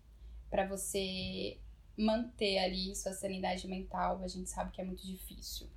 para 0.51 0.67
você 0.67 1.57
manter 1.97 2.59
ali 2.59 2.95
sua 2.95 3.13
sanidade 3.13 3.67
mental. 3.67 4.21
A 4.23 4.29
gente 4.29 4.51
sabe 4.51 4.73
que 4.73 4.81
é 4.81 4.85
muito 4.85 5.07
difícil. 5.07 5.69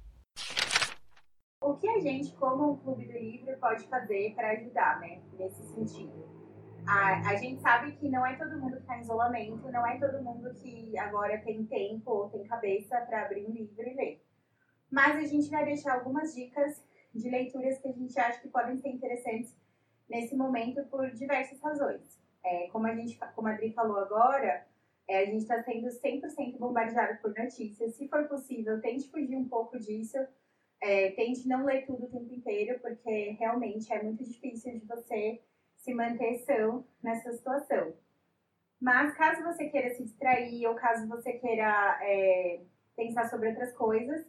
O 1.63 1.77
que 1.77 1.87
a 1.87 1.99
gente, 2.01 2.35
como 2.35 2.71
o 2.71 2.77
Clube 2.77 3.05
do 3.05 3.17
Livro, 3.17 3.57
pode 3.57 3.87
fazer 3.87 4.35
para 4.35 4.51
ajudar, 4.51 4.99
né, 4.99 5.21
nesse 5.39 5.63
sentido? 5.73 6.11
A, 6.85 7.29
a 7.29 7.35
gente 7.37 7.61
sabe 7.61 7.93
que 7.93 8.09
não 8.09 8.25
é 8.25 8.35
todo 8.35 8.59
mundo 8.59 8.75
que 8.75 8.81
está 8.81 8.97
em 8.97 9.01
isolamento, 9.01 9.71
não 9.71 9.87
é 9.87 9.97
todo 9.97 10.21
mundo 10.21 10.53
que 10.55 10.97
agora 10.97 11.37
tem 11.37 11.65
tempo 11.65 12.11
ou 12.11 12.29
tem 12.29 12.43
cabeça 12.43 12.99
para 13.01 13.23
abrir 13.23 13.45
um 13.45 13.53
livro 13.53 13.81
e 13.81 13.93
ler. 13.93 14.21
Mas 14.91 15.15
a 15.15 15.23
gente 15.23 15.49
vai 15.49 15.63
deixar 15.63 15.93
algumas 15.93 16.35
dicas 16.35 16.83
de 17.15 17.29
leituras 17.29 17.79
que 17.79 17.87
a 17.87 17.93
gente 17.93 18.19
acha 18.19 18.41
que 18.41 18.49
podem 18.49 18.75
ser 18.75 18.89
interessantes 18.89 19.55
nesse 20.09 20.35
momento 20.35 20.83
por 20.87 21.09
diversas 21.11 21.61
razões. 21.61 22.19
É, 22.43 22.67
como 22.73 22.87
a 22.87 22.93
gente, 22.93 23.17
como 23.35 23.47
a 23.47 23.53
Adri 23.53 23.71
falou 23.71 23.99
agora, 23.99 24.67
é, 25.07 25.19
a 25.19 25.25
gente 25.25 25.43
está 25.43 25.63
sendo 25.63 25.87
100% 25.87 26.57
bombardeado 26.57 27.21
por 27.21 27.33
notícias. 27.33 27.95
Se 27.95 28.09
for 28.09 28.27
possível, 28.27 28.81
tente 28.81 29.09
fugir 29.09 29.37
um 29.37 29.47
pouco 29.47 29.79
disso. 29.79 30.17
É, 30.85 31.11
tente 31.11 31.47
não 31.47 31.63
ler 31.63 31.85
tudo 31.85 32.05
o 32.05 32.09
tempo 32.09 32.33
inteiro, 32.33 32.77
porque 32.81 33.37
realmente 33.39 33.91
é 33.93 34.03
muito 34.03 34.21
difícil 34.21 34.77
de 34.77 34.85
você 34.85 35.41
se 35.77 35.93
manter 35.93 36.39
são 36.39 36.85
nessa 37.01 37.31
situação. 37.31 37.93
Mas 38.81 39.15
caso 39.15 39.43
você 39.43 39.69
queira 39.69 39.95
se 39.95 40.03
distrair 40.03 40.67
ou 40.67 40.75
caso 40.75 41.07
você 41.07 41.31
queira 41.33 41.97
é, 42.01 42.61
pensar 42.97 43.29
sobre 43.29 43.47
outras 43.47 43.73
coisas, 43.77 44.25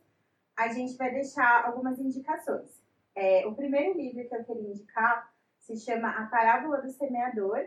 a 0.57 0.69
gente 0.69 0.97
vai 0.97 1.11
deixar 1.13 1.65
algumas 1.67 1.99
indicações. 1.99 2.81
É, 3.17 3.45
o 3.49 3.55
primeiro 3.57 3.99
livro 3.99 4.29
que 4.29 4.37
eu 4.37 4.45
queria 4.45 4.71
indicar 4.71 5.35
se 5.59 5.77
chama 5.77 6.09
A 6.09 6.27
Parábola 6.27 6.81
do 6.81 6.91
Semeador, 6.91 7.67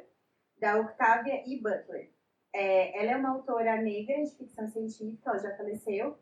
da 0.60 0.80
Octavia 0.80 1.44
E. 1.46 1.62
Butler. 1.62 2.10
É, 2.54 3.02
ela 3.02 3.12
é 3.12 3.18
uma 3.18 3.32
autora 3.32 3.82
negra 3.82 4.24
de 4.24 4.38
ficção 4.38 4.66
científica, 4.70 5.30
ela 5.30 5.40
já 5.40 5.58
faleceu, 5.58 6.18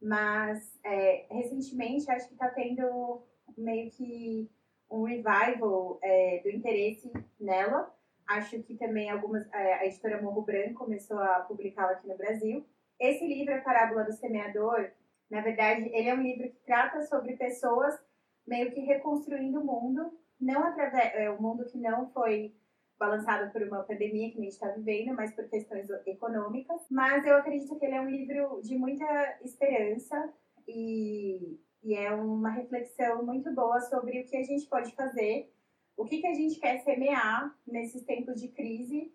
mas 0.00 0.78
é, 0.84 1.26
recentemente 1.30 2.10
acho 2.10 2.28
que 2.28 2.34
está 2.34 2.48
tendo 2.48 3.22
meio 3.56 3.90
que 3.90 4.50
um 4.90 5.02
revival 5.02 5.98
é, 6.02 6.40
do 6.42 6.50
interesse 6.50 7.12
nela. 7.38 7.92
Acho 8.26 8.62
que 8.62 8.76
também 8.76 9.10
algumas 9.10 9.46
é, 9.52 9.74
a 9.74 9.86
editora 9.86 10.20
Morro 10.20 10.42
Branco 10.42 10.84
começou 10.84 11.18
a 11.18 11.40
publicá-la 11.40 11.92
aqui 11.92 12.06
no 12.06 12.16
Brasil. 12.16 12.64
Esse 12.98 13.26
livro, 13.26 13.54
A 13.54 13.60
Parábola 13.60 14.04
do 14.04 14.12
Semeador, 14.12 14.90
na 15.30 15.40
verdade, 15.40 15.88
ele 15.92 16.08
é 16.08 16.14
um 16.14 16.22
livro 16.22 16.48
que 16.48 16.58
trata 16.64 17.02
sobre 17.02 17.36
pessoas 17.36 17.98
meio 18.46 18.70
que 18.72 18.80
reconstruindo 18.80 19.60
o 19.60 19.64
mundo, 19.64 20.12
não 20.40 20.64
através 20.64 21.12
é, 21.14 21.30
o 21.30 21.40
mundo 21.40 21.66
que 21.66 21.78
não 21.78 22.08
foi 22.10 22.54
balançado 22.98 23.50
por 23.52 23.62
uma 23.62 23.84
pandemia 23.84 24.30
que 24.30 24.38
a 24.38 24.42
gente 24.42 24.52
está 24.52 24.68
vivendo, 24.70 25.14
mas 25.14 25.32
por 25.32 25.48
questões 25.48 25.88
econômicas. 26.04 26.80
Mas 26.90 27.24
eu 27.24 27.36
acredito 27.36 27.78
que 27.78 27.86
ele 27.86 27.94
é 27.94 28.00
um 28.00 28.10
livro 28.10 28.60
de 28.62 28.76
muita 28.76 29.38
esperança 29.42 30.32
e, 30.66 31.58
e 31.82 31.94
é 31.94 32.12
uma 32.12 32.50
reflexão 32.50 33.24
muito 33.24 33.52
boa 33.54 33.80
sobre 33.80 34.20
o 34.20 34.26
que 34.26 34.36
a 34.36 34.42
gente 34.42 34.66
pode 34.66 34.92
fazer, 34.94 35.52
o 35.96 36.04
que, 36.04 36.20
que 36.20 36.26
a 36.26 36.34
gente 36.34 36.58
quer 36.58 36.78
semear 36.80 37.56
nesses 37.66 38.02
tempos 38.04 38.40
de 38.40 38.48
crise, 38.48 39.12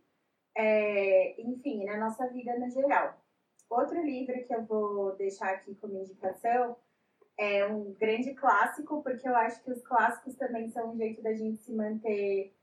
é, 0.55 1.41
enfim, 1.41 1.86
na 1.86 1.97
nossa 1.97 2.27
vida 2.27 2.57
no 2.57 2.69
geral. 2.69 3.21
Outro 3.69 4.01
livro 4.01 4.45
que 4.45 4.53
eu 4.53 4.63
vou 4.65 5.15
deixar 5.15 5.49
aqui 5.49 5.75
como 5.75 5.97
indicação 5.97 6.77
é 7.38 7.65
um 7.65 7.93
grande 7.93 8.34
clássico, 8.36 9.01
porque 9.01 9.27
eu 9.27 9.36
acho 9.36 9.63
que 9.63 9.71
os 9.71 9.81
clássicos 9.81 10.36
também 10.36 10.69
são 10.69 10.91
um 10.91 10.95
jeito 10.97 11.21
da 11.21 11.34
gente 11.34 11.57
se 11.57 11.73
manter 11.73 12.53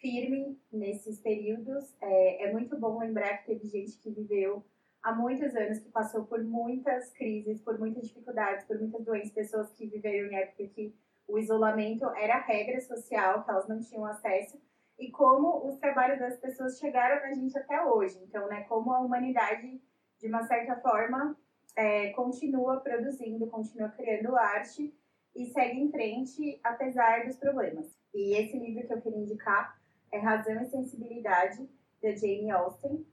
firme 0.00 0.58
nesses 0.72 1.18
períodos. 1.20 1.94
É, 2.00 2.44
é 2.44 2.52
muito 2.52 2.78
bom 2.78 2.98
lembrar 2.98 3.38
que 3.38 3.46
teve 3.46 3.66
gente 3.66 3.98
que 3.98 4.10
viveu 4.10 4.64
há 5.02 5.14
muitos 5.14 5.54
anos, 5.54 5.78
que 5.78 5.88
passou 5.90 6.24
por 6.24 6.42
muitas 6.42 7.12
crises, 7.12 7.60
por 7.60 7.78
muitas 7.78 8.08
dificuldades, 8.08 8.64
por 8.66 8.78
muitas 8.78 9.04
doenças, 9.04 9.32
pessoas 9.32 9.72
que 9.72 9.86
viveram 9.86 10.30
em 10.30 10.36
época 10.36 10.66
que 10.68 10.94
o 11.28 11.38
isolamento 11.38 12.06
era 12.16 12.40
regra 12.40 12.80
social, 12.80 13.44
que 13.44 13.50
elas 13.50 13.68
não 13.68 13.80
tinham 13.80 14.04
acesso, 14.04 14.60
e 14.98 15.10
como 15.10 15.66
os 15.66 15.76
trabalhos 15.78 16.18
das 16.18 16.38
pessoas 16.38 16.78
chegaram 16.78 17.20
na 17.20 17.32
gente 17.34 17.56
até 17.58 17.84
hoje. 17.84 18.18
Então, 18.22 18.48
né, 18.48 18.62
como 18.62 18.92
a 18.92 19.00
humanidade, 19.00 19.80
de 20.18 20.28
uma 20.28 20.44
certa 20.44 20.76
forma, 20.76 21.36
é, 21.76 22.10
continua 22.10 22.80
produzindo, 22.80 23.46
continua 23.48 23.90
criando 23.90 24.36
arte 24.36 24.94
e 25.34 25.46
segue 25.46 25.80
em 25.80 25.90
frente, 25.90 26.58
apesar 26.64 27.26
dos 27.26 27.36
problemas. 27.36 27.94
E 28.14 28.34
esse 28.34 28.58
livro 28.58 28.86
que 28.86 28.94
eu 28.94 29.02
queria 29.02 29.18
indicar 29.18 29.75
é 30.16 30.18
Razão 30.18 30.62
e 30.62 30.66
Sensibilidade, 30.66 31.68
da 32.02 32.14
Jane 32.14 32.50
Austen. 32.50 33.06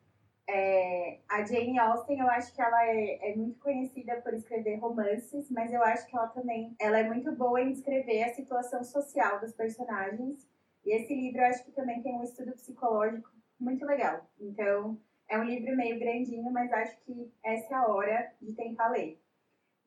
É, 0.47 1.20
a 1.30 1.43
Jane 1.43 1.80
Austen, 1.80 2.20
eu 2.20 2.30
acho 2.30 2.54
que 2.54 2.62
ela 2.62 2.86
é, 2.86 3.32
é, 3.32 3.36
muito 3.36 3.60
conhecida 3.60 4.22
por 4.22 4.34
escrever 4.34 4.76
romances, 4.78 5.49
mas 5.49 5.72
eu 5.72 5.82
acho 5.84 6.06
que 6.08 6.16
ela 6.16 6.28
também 6.28 6.76
ela 6.80 6.99
é 6.99 7.04
muito 7.04 7.32
boa 7.34 7.62
em 7.62 7.72
descrever 7.72 8.24
a 8.24 8.34
situação 8.34 8.84
social 8.84 9.39
dos 9.39 9.54
personagens. 9.54 10.47
E 10.86 10.93
esse 10.93 11.14
livro 11.16 11.41
eu 11.41 11.45
acho 11.45 11.64
que 11.64 11.72
também 11.72 12.01
tem 12.01 12.16
um 12.16 12.24
estudo 12.24 12.51
psicológico 12.54 13.30
muito 13.60 13.86
legal. 13.86 14.26
Então, 14.39 14.99
é 15.30 15.38
um 15.38 15.45
livro 15.45 15.76
meio 15.76 15.97
grandinho, 15.97 16.51
mas 16.51 16.72
acho 16.74 16.97
que 17.06 17.32
essa 17.43 17.74
é 17.74 17.78
a 17.78 17.88
hora 17.88 18.34
de 18.41 18.54
tentar 18.54 18.89
ler. 18.89 19.20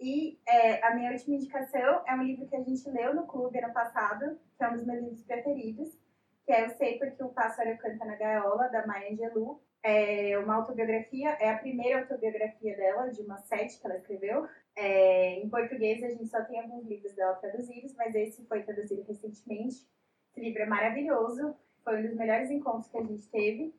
E 0.00 0.38
é, 0.46 0.86
a 0.86 0.94
minha 0.94 1.12
última 1.12 1.36
indicação 1.36 2.02
é 2.06 2.14
um 2.14 2.22
livro 2.22 2.46
que 2.46 2.56
a 2.56 2.62
gente 2.62 2.88
leu 2.90 3.14
no 3.14 3.26
clube 3.26 3.58
ano 3.58 3.72
passado, 3.72 4.38
que 4.56 4.64
é 4.64 4.68
um 4.68 4.74
dos 4.74 4.86
meus 4.86 5.02
livros 5.02 5.22
preferidos, 5.22 5.98
que 6.47 6.53
é 6.53 6.64
Eu 6.64 6.70
Sei 6.70 6.97
Porque 6.99 7.22
o 7.24 7.28
Pássaro 7.30 7.76
Canta 7.76 8.05
na 8.05 8.14
Gaiola, 8.14 8.68
da 8.68 8.86
Maya 8.86 9.12
Angelou. 9.12 9.61
É 9.82 10.38
uma 10.38 10.57
autobiografia, 10.57 11.30
é 11.40 11.51
a 11.51 11.59
primeira 11.59 12.01
autobiografia 12.01 12.76
dela, 12.76 13.09
de 13.09 13.20
uma 13.20 13.36
sete 13.38 13.78
que 13.78 13.86
ela 13.86 13.97
escreveu. 13.97 14.49
É, 14.74 15.40
em 15.40 15.49
português 15.49 16.03
a 16.03 16.09
gente 16.09 16.26
só 16.26 16.42
tem 16.44 16.61
alguns 16.61 16.84
livros 16.86 17.12
dela 17.14 17.34
traduzidos, 17.34 17.94
mas 17.94 18.14
esse 18.14 18.44
foi 18.47 18.62
traduzido 18.62 19.03
recentemente. 19.03 19.86
Esse 20.30 20.40
livro 20.40 20.62
é 20.62 20.66
maravilhoso, 20.66 21.57
foi 21.84 21.99
um 21.99 22.03
dos 22.03 22.14
melhores 22.14 22.51
encontros 22.51 22.88
que 22.88 22.99
a 22.99 23.03
gente 23.03 23.28
teve. 23.28 23.74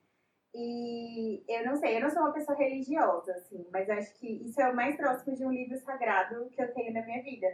E 0.53 1.43
eu 1.47 1.65
não 1.65 1.75
sei, 1.75 1.97
eu 1.97 2.01
não 2.01 2.09
sou 2.09 2.21
uma 2.21 2.33
pessoa 2.33 2.57
religiosa, 2.57 3.33
assim, 3.33 3.65
mas 3.71 3.89
acho 3.89 4.13
que 4.17 4.27
isso 4.45 4.59
é 4.61 4.69
o 4.69 4.75
mais 4.75 4.95
próximo 4.95 5.35
de 5.35 5.45
um 5.45 5.51
livro 5.51 5.77
sagrado 5.77 6.49
que 6.49 6.61
eu 6.61 6.73
tenho 6.73 6.93
na 6.93 7.05
minha 7.05 7.21
vida. 7.21 7.47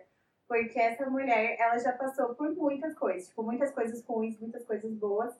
Porque 0.48 0.80
essa 0.80 1.10
mulher, 1.10 1.56
ela 1.60 1.78
já 1.78 1.94
passou 1.94 2.36
por 2.36 2.54
muitas 2.56 2.94
coisas, 2.96 3.28
tipo, 3.28 3.44
muitas 3.44 3.72
coisas 3.74 4.04
ruins, 4.06 4.40
muitas 4.40 4.66
coisas 4.66 4.94
boas. 4.94 5.34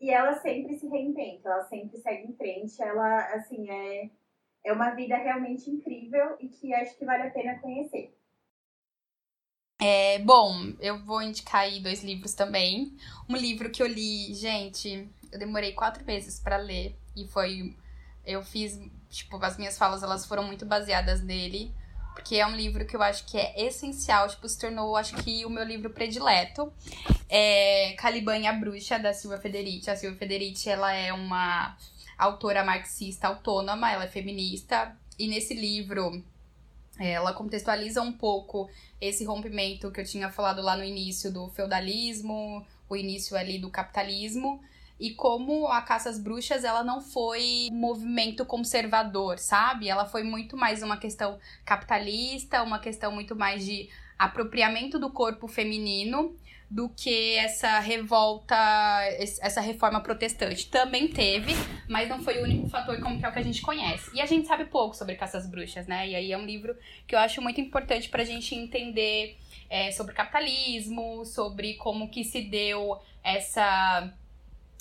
E 0.00 0.10
ela 0.10 0.34
sempre 0.40 0.78
se 0.78 0.88
reinventa, 0.88 1.48
ela 1.48 1.64
sempre 1.64 1.98
segue 1.98 2.28
em 2.28 2.36
frente. 2.36 2.82
Ela, 2.82 3.34
assim, 3.34 3.70
é, 3.70 4.10
é 4.64 4.72
uma 4.72 4.90
vida 4.90 5.16
realmente 5.16 5.70
incrível 5.70 6.36
e 6.40 6.48
que 6.48 6.72
acho 6.72 6.96
que 6.96 7.04
vale 7.04 7.24
a 7.24 7.30
pena 7.30 7.58
conhecer. 7.58 8.16
É, 9.80 10.18
bom, 10.18 10.74
eu 10.78 11.02
vou 11.04 11.22
indicar 11.22 11.62
aí 11.62 11.80
dois 11.80 12.02
livros 12.02 12.34
também. 12.34 12.96
Um 13.28 13.36
livro 13.36 13.70
que 13.70 13.82
eu 13.82 13.86
li, 13.86 14.34
gente, 14.34 15.08
eu 15.32 15.38
demorei 15.38 15.72
quatro 15.72 16.04
meses 16.04 16.38
para 16.40 16.56
ler 16.56 16.96
e 17.16 17.26
foi. 17.28 17.74
Eu 18.24 18.42
fiz, 18.42 18.78
tipo, 19.08 19.42
as 19.42 19.56
minhas 19.56 19.78
falas 19.78 20.02
elas 20.02 20.26
foram 20.26 20.44
muito 20.44 20.66
baseadas 20.66 21.22
nele 21.22 21.74
porque 22.20 22.36
é 22.36 22.46
um 22.46 22.54
livro 22.54 22.84
que 22.84 22.94
eu 22.94 23.02
acho 23.02 23.24
que 23.24 23.38
é 23.38 23.66
essencial, 23.66 24.28
tipo, 24.28 24.46
se 24.46 24.58
tornou, 24.58 24.94
acho 24.94 25.16
que, 25.16 25.44
o 25.46 25.50
meu 25.50 25.64
livro 25.64 25.88
predileto. 25.90 26.70
É 27.28 27.94
Caliban 27.98 28.36
e 28.38 28.46
a 28.46 28.52
Bruxa, 28.52 28.98
da 28.98 29.14
Silvia 29.14 29.38
Federici. 29.38 29.90
A 29.90 29.96
Silvia 29.96 30.18
Federici, 30.18 30.68
ela 30.68 30.92
é 30.92 31.12
uma 31.12 31.76
autora 32.18 32.62
marxista 32.62 33.28
autônoma, 33.28 33.90
ela 33.90 34.04
é 34.04 34.08
feminista, 34.08 34.94
e 35.18 35.26
nesse 35.26 35.54
livro 35.54 36.22
Ela 36.98 37.32
contextualiza 37.32 38.02
um 38.02 38.12
pouco 38.12 38.68
esse 39.00 39.24
rompimento 39.24 39.90
que 39.90 40.00
eu 40.02 40.04
tinha 40.04 40.30
falado 40.30 40.60
lá 40.60 40.76
no 40.76 40.84
início 40.84 41.32
do 41.32 41.48
feudalismo, 41.48 42.66
o 42.86 42.94
início 42.94 43.34
ali 43.34 43.58
do 43.58 43.70
capitalismo, 43.70 44.60
e 45.00 45.14
como 45.14 45.66
a 45.66 45.80
caça 45.80 46.10
às 46.10 46.18
bruxas 46.18 46.62
ela 46.62 46.84
não 46.84 47.00
foi 47.00 47.68
um 47.72 47.76
movimento 47.76 48.44
conservador, 48.44 49.38
sabe? 49.38 49.88
Ela 49.88 50.04
foi 50.04 50.22
muito 50.22 50.56
mais 50.56 50.82
uma 50.82 50.98
questão 50.98 51.38
capitalista, 51.64 52.62
uma 52.62 52.78
questão 52.78 53.10
muito 53.10 53.34
mais 53.34 53.64
de 53.64 53.88
apropriamento 54.18 54.98
do 54.98 55.10
corpo 55.10 55.48
feminino 55.48 56.36
do 56.70 56.88
que 56.88 57.34
essa 57.36 57.80
revolta, 57.80 58.54
essa 59.18 59.60
reforma 59.60 60.00
protestante. 60.00 60.68
Também 60.68 61.08
teve, 61.08 61.52
mas 61.88 62.08
não 62.08 62.22
foi 62.22 62.38
o 62.38 62.44
único 62.44 62.68
fator 62.68 63.00
como 63.00 63.18
que 63.18 63.24
é 63.24 63.28
o 63.28 63.32
que 63.32 63.38
a 63.40 63.42
gente 63.42 63.60
conhece. 63.60 64.08
E 64.14 64.20
a 64.20 64.26
gente 64.26 64.46
sabe 64.46 64.66
pouco 64.66 64.94
sobre 64.94 65.16
caças 65.16 65.48
bruxas, 65.48 65.88
né? 65.88 66.08
E 66.08 66.14
aí 66.14 66.30
é 66.30 66.38
um 66.38 66.46
livro 66.46 66.76
que 67.08 67.14
eu 67.14 67.18
acho 67.18 67.42
muito 67.42 67.60
importante 67.60 68.08
pra 68.08 68.22
gente 68.22 68.54
entender 68.54 69.36
é, 69.68 69.90
sobre 69.90 70.14
capitalismo, 70.14 71.24
sobre 71.24 71.74
como 71.74 72.08
que 72.08 72.22
se 72.22 72.42
deu 72.42 73.00
essa, 73.24 74.12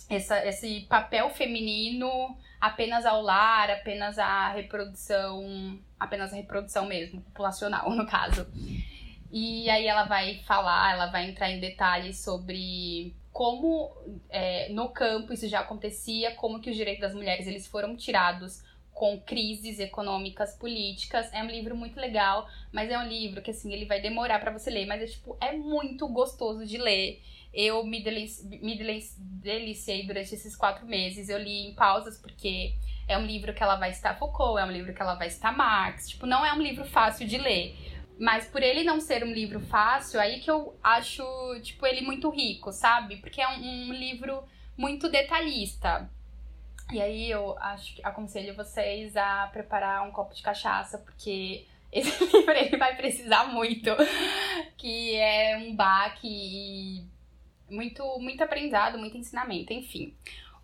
essa, 0.09 0.45
esse 0.45 0.81
papel 0.89 1.29
feminino 1.29 2.35
apenas 2.59 3.05
ao 3.05 3.21
lar, 3.21 3.69
apenas 3.69 4.17
a 4.17 4.49
reprodução, 4.49 5.79
apenas 5.99 6.33
a 6.33 6.35
reprodução 6.35 6.85
mesmo, 6.85 7.21
populacional 7.21 7.89
no 7.95 8.05
caso. 8.05 8.47
E 9.31 9.69
aí 9.69 9.85
ela 9.85 10.05
vai 10.05 10.39
falar, 10.45 10.93
ela 10.93 11.05
vai 11.07 11.29
entrar 11.29 11.51
em 11.51 11.59
detalhes 11.59 12.19
sobre 12.19 13.15
como 13.31 13.95
é, 14.29 14.69
no 14.69 14.89
campo 14.89 15.31
isso 15.31 15.47
já 15.47 15.59
acontecia, 15.59 16.33
como 16.35 16.59
que 16.59 16.71
os 16.71 16.75
direitos 16.75 17.01
das 17.01 17.13
mulheres 17.13 17.45
eles 17.45 17.67
foram 17.67 17.95
tirados 17.95 18.63
com 18.91 19.17
crises 19.21 19.79
econômicas, 19.79 20.57
políticas. 20.57 21.31
É 21.31 21.41
um 21.41 21.47
livro 21.47 21.73
muito 21.73 21.97
legal, 21.97 22.49
mas 22.69 22.89
é 22.89 22.97
um 22.97 23.07
livro 23.07 23.41
que 23.41 23.51
assim 23.51 23.71
ele 23.71 23.85
vai 23.85 24.01
demorar 24.01 24.39
para 24.39 24.51
você 24.51 24.69
ler, 24.69 24.85
mas 24.85 25.01
é 25.01 25.05
tipo 25.05 25.37
é 25.39 25.53
muito 25.53 26.07
gostoso 26.07 26.65
de 26.65 26.77
ler. 26.77 27.21
Eu 27.53 27.83
me, 27.83 28.03
delici 28.03 28.45
me 28.61 28.77
deliciei 28.77 30.05
durante 30.05 30.33
esses 30.35 30.55
quatro 30.55 30.85
meses. 30.85 31.29
Eu 31.29 31.39
li 31.39 31.67
em 31.67 31.75
pausas 31.75 32.17
porque 32.19 32.73
é 33.07 33.17
um 33.17 33.25
livro 33.25 33.53
que 33.53 33.63
ela 33.63 33.75
vai 33.75 33.89
estar 33.89 34.17
Foucault, 34.17 34.59
é 34.59 34.65
um 34.65 34.71
livro 34.71 34.93
que 34.93 35.01
ela 35.01 35.15
vai 35.15 35.27
estar 35.27 35.51
Marx. 35.55 36.09
Tipo, 36.09 36.25
não 36.25 36.45
é 36.45 36.53
um 36.53 36.61
livro 36.61 36.85
fácil 36.85 37.27
de 37.27 37.37
ler. 37.37 37.75
Mas 38.19 38.47
por 38.47 38.61
ele 38.61 38.83
não 38.83 38.99
ser 38.99 39.23
um 39.23 39.31
livro 39.31 39.59
fácil, 39.61 40.19
aí 40.19 40.41
que 40.41 40.51
eu 40.51 40.77
acho, 40.83 41.23
tipo, 41.63 41.87
ele 41.87 42.01
muito 42.01 42.29
rico, 42.29 42.71
sabe? 42.71 43.15
Porque 43.15 43.41
é 43.41 43.47
um, 43.47 43.89
um 43.89 43.93
livro 43.93 44.43
muito 44.77 45.09
detalhista. 45.09 46.09
E 46.91 47.01
aí 47.01 47.29
eu 47.31 47.57
acho 47.59 47.95
que 47.95 48.05
aconselho 48.05 48.55
vocês 48.55 49.15
a 49.15 49.47
preparar 49.47 50.07
um 50.07 50.11
copo 50.11 50.35
de 50.35 50.41
cachaça, 50.41 50.97
porque 50.97 51.65
esse 51.91 52.25
livro 52.25 52.51
ele 52.51 52.77
vai 52.77 52.95
precisar 52.95 53.45
muito. 53.45 53.89
Que 54.77 55.15
é 55.15 55.57
um 55.57 55.75
baque 55.75 56.27
e 56.27 57.05
muito, 57.69 58.03
muito 58.19 58.43
aprendizado, 58.43 58.97
muito 58.97 59.17
ensinamento, 59.17 59.73
enfim. 59.73 60.13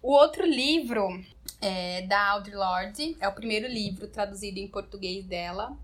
O 0.01 0.11
outro 0.11 0.45
livro 0.45 1.23
é 1.61 2.03
da 2.03 2.29
Audre 2.31 2.55
Lorde, 2.55 3.17
é 3.19 3.27
o 3.27 3.33
primeiro 3.33 3.67
livro 3.67 4.07
traduzido 4.07 4.59
em 4.59 4.67
português 4.67 5.25
dela 5.25 5.75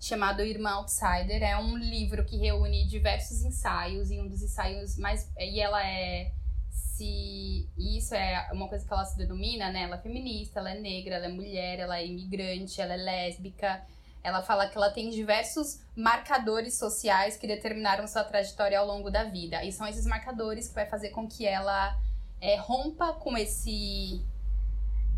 chamado 0.00 0.42
Irmã 0.42 0.70
Outsider. 0.70 1.42
É 1.42 1.56
um 1.58 1.76
livro 1.76 2.24
que 2.24 2.36
reúne 2.36 2.86
diversos 2.86 3.44
ensaios, 3.44 4.10
e 4.10 4.18
um 4.18 4.26
dos 4.26 4.42
ensaios 4.42 4.96
mais. 4.96 5.30
E 5.38 5.60
ela 5.60 5.86
é. 5.86 6.32
Se. 6.70 7.68
Isso 7.76 8.14
é 8.14 8.48
uma 8.52 8.68
coisa 8.68 8.86
que 8.86 8.92
ela 8.92 9.04
se 9.04 9.16
denomina, 9.16 9.70
né? 9.70 9.82
Ela 9.82 9.96
é 9.96 10.00
feminista, 10.00 10.60
ela 10.60 10.72
é 10.72 10.80
negra, 10.80 11.16
ela 11.16 11.26
é 11.26 11.28
mulher, 11.28 11.78
ela 11.78 11.98
é 11.98 12.06
imigrante, 12.06 12.80
ela 12.80 12.94
é 12.94 12.96
lésbica. 12.96 13.82
Ela 14.22 14.42
fala 14.42 14.68
que 14.68 14.76
ela 14.76 14.90
tem 14.90 15.10
diversos 15.10 15.80
marcadores 15.96 16.78
sociais 16.78 17.36
que 17.36 17.46
determinaram 17.46 18.06
sua 18.06 18.22
trajetória 18.22 18.78
ao 18.78 18.86
longo 18.86 19.10
da 19.10 19.24
vida. 19.24 19.64
E 19.64 19.72
são 19.72 19.86
esses 19.86 20.06
marcadores 20.06 20.68
que 20.68 20.74
vai 20.74 20.86
fazer 20.86 21.10
com 21.10 21.26
que 21.26 21.46
ela 21.46 21.98
é, 22.40 22.56
rompa 22.56 23.12
com 23.14 23.36
esse. 23.36 24.22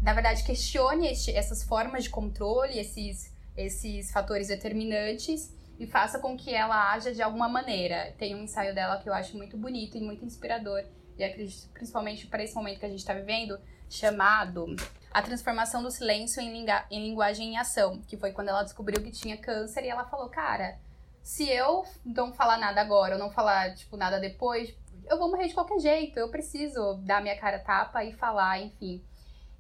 Na 0.00 0.12
verdade, 0.12 0.44
questione 0.44 1.08
este, 1.08 1.30
essas 1.30 1.62
formas 1.62 2.04
de 2.04 2.10
controle, 2.10 2.78
esses 2.78 3.32
esses 3.56 4.10
fatores 4.10 4.48
determinantes 4.48 5.52
e 5.78 5.86
faça 5.86 6.18
com 6.18 6.36
que 6.36 6.54
ela 6.54 6.92
haja 6.92 7.12
de 7.12 7.22
alguma 7.22 7.48
maneira. 7.48 8.14
Tem 8.18 8.34
um 8.34 8.42
ensaio 8.42 8.74
dela 8.74 8.98
que 8.98 9.08
eu 9.08 9.14
acho 9.14 9.36
muito 9.36 9.56
bonito 9.56 9.96
e 9.96 10.00
muito 10.00 10.24
inspirador, 10.24 10.84
e 11.18 11.24
acredito 11.24 11.68
principalmente 11.72 12.26
para 12.26 12.42
esse 12.42 12.54
momento 12.54 12.78
que 12.78 12.86
a 12.86 12.88
gente 12.88 13.00
está 13.00 13.14
vivendo, 13.14 13.58
chamado 13.92 14.74
A 15.10 15.22
Transformação 15.22 15.82
do 15.82 15.90
Silêncio 15.90 16.40
em, 16.40 16.66
em 16.90 17.08
Linguagem 17.08 17.50
em 17.50 17.58
Ação, 17.58 18.00
que 18.08 18.16
foi 18.16 18.32
quando 18.32 18.48
ela 18.48 18.62
descobriu 18.62 19.02
que 19.02 19.10
tinha 19.10 19.36
câncer 19.36 19.84
e 19.84 19.88
ela 19.88 20.04
falou, 20.04 20.28
cara, 20.28 20.78
se 21.22 21.48
eu 21.48 21.84
não 22.04 22.32
falar 22.32 22.58
nada 22.58 22.80
agora, 22.80 23.14
ou 23.14 23.18
não 23.18 23.30
falar, 23.30 23.74
tipo, 23.74 23.96
nada 23.96 24.18
depois, 24.18 24.74
eu 25.08 25.18
vou 25.18 25.30
morrer 25.30 25.48
de 25.48 25.54
qualquer 25.54 25.78
jeito, 25.78 26.18
eu 26.18 26.30
preciso 26.30 26.94
dar 27.02 27.22
minha 27.22 27.38
cara 27.38 27.58
tapa 27.58 28.02
e 28.04 28.12
falar, 28.12 28.60
enfim. 28.60 29.04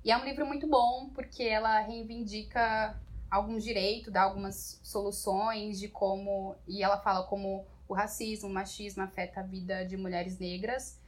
E 0.04 0.10
é 0.10 0.16
um 0.16 0.24
livro 0.24 0.46
muito 0.46 0.66
bom, 0.66 1.10
porque 1.14 1.42
ela 1.44 1.80
reivindica 1.80 2.98
alguns 3.30 3.62
direitos, 3.62 4.12
dá 4.12 4.22
algumas 4.22 4.80
soluções 4.82 5.78
de 5.78 5.88
como. 5.88 6.56
E 6.66 6.82
ela 6.82 6.98
fala 6.98 7.24
como 7.26 7.64
o 7.88 7.94
racismo, 7.94 8.48
o 8.48 8.52
machismo 8.52 9.02
afeta 9.02 9.40
a 9.40 9.44
vida 9.44 9.84
de 9.84 9.96
mulheres 9.96 10.38
negras 10.38 11.00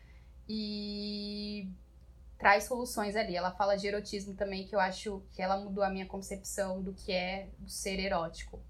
e 0.49 1.69
traz 2.45 2.65
soluções 2.65 3.17
ali. 3.17 3.35
Ela 3.35 3.53
fala 3.53 3.75
de 3.75 3.87
erotismo 3.87 4.35
também, 4.35 4.67
que 4.67 4.77
eu 4.77 4.81
acho 4.81 5.23
que 5.33 5.41
ela 5.41 5.57
mudou 5.57 5.83
a 5.83 5.89
minha 5.89 6.05
concepção 6.05 6.83
do 6.83 6.93
que 6.93 7.11
é 7.11 7.49
ser 7.67 7.99
erótico. 7.99 8.61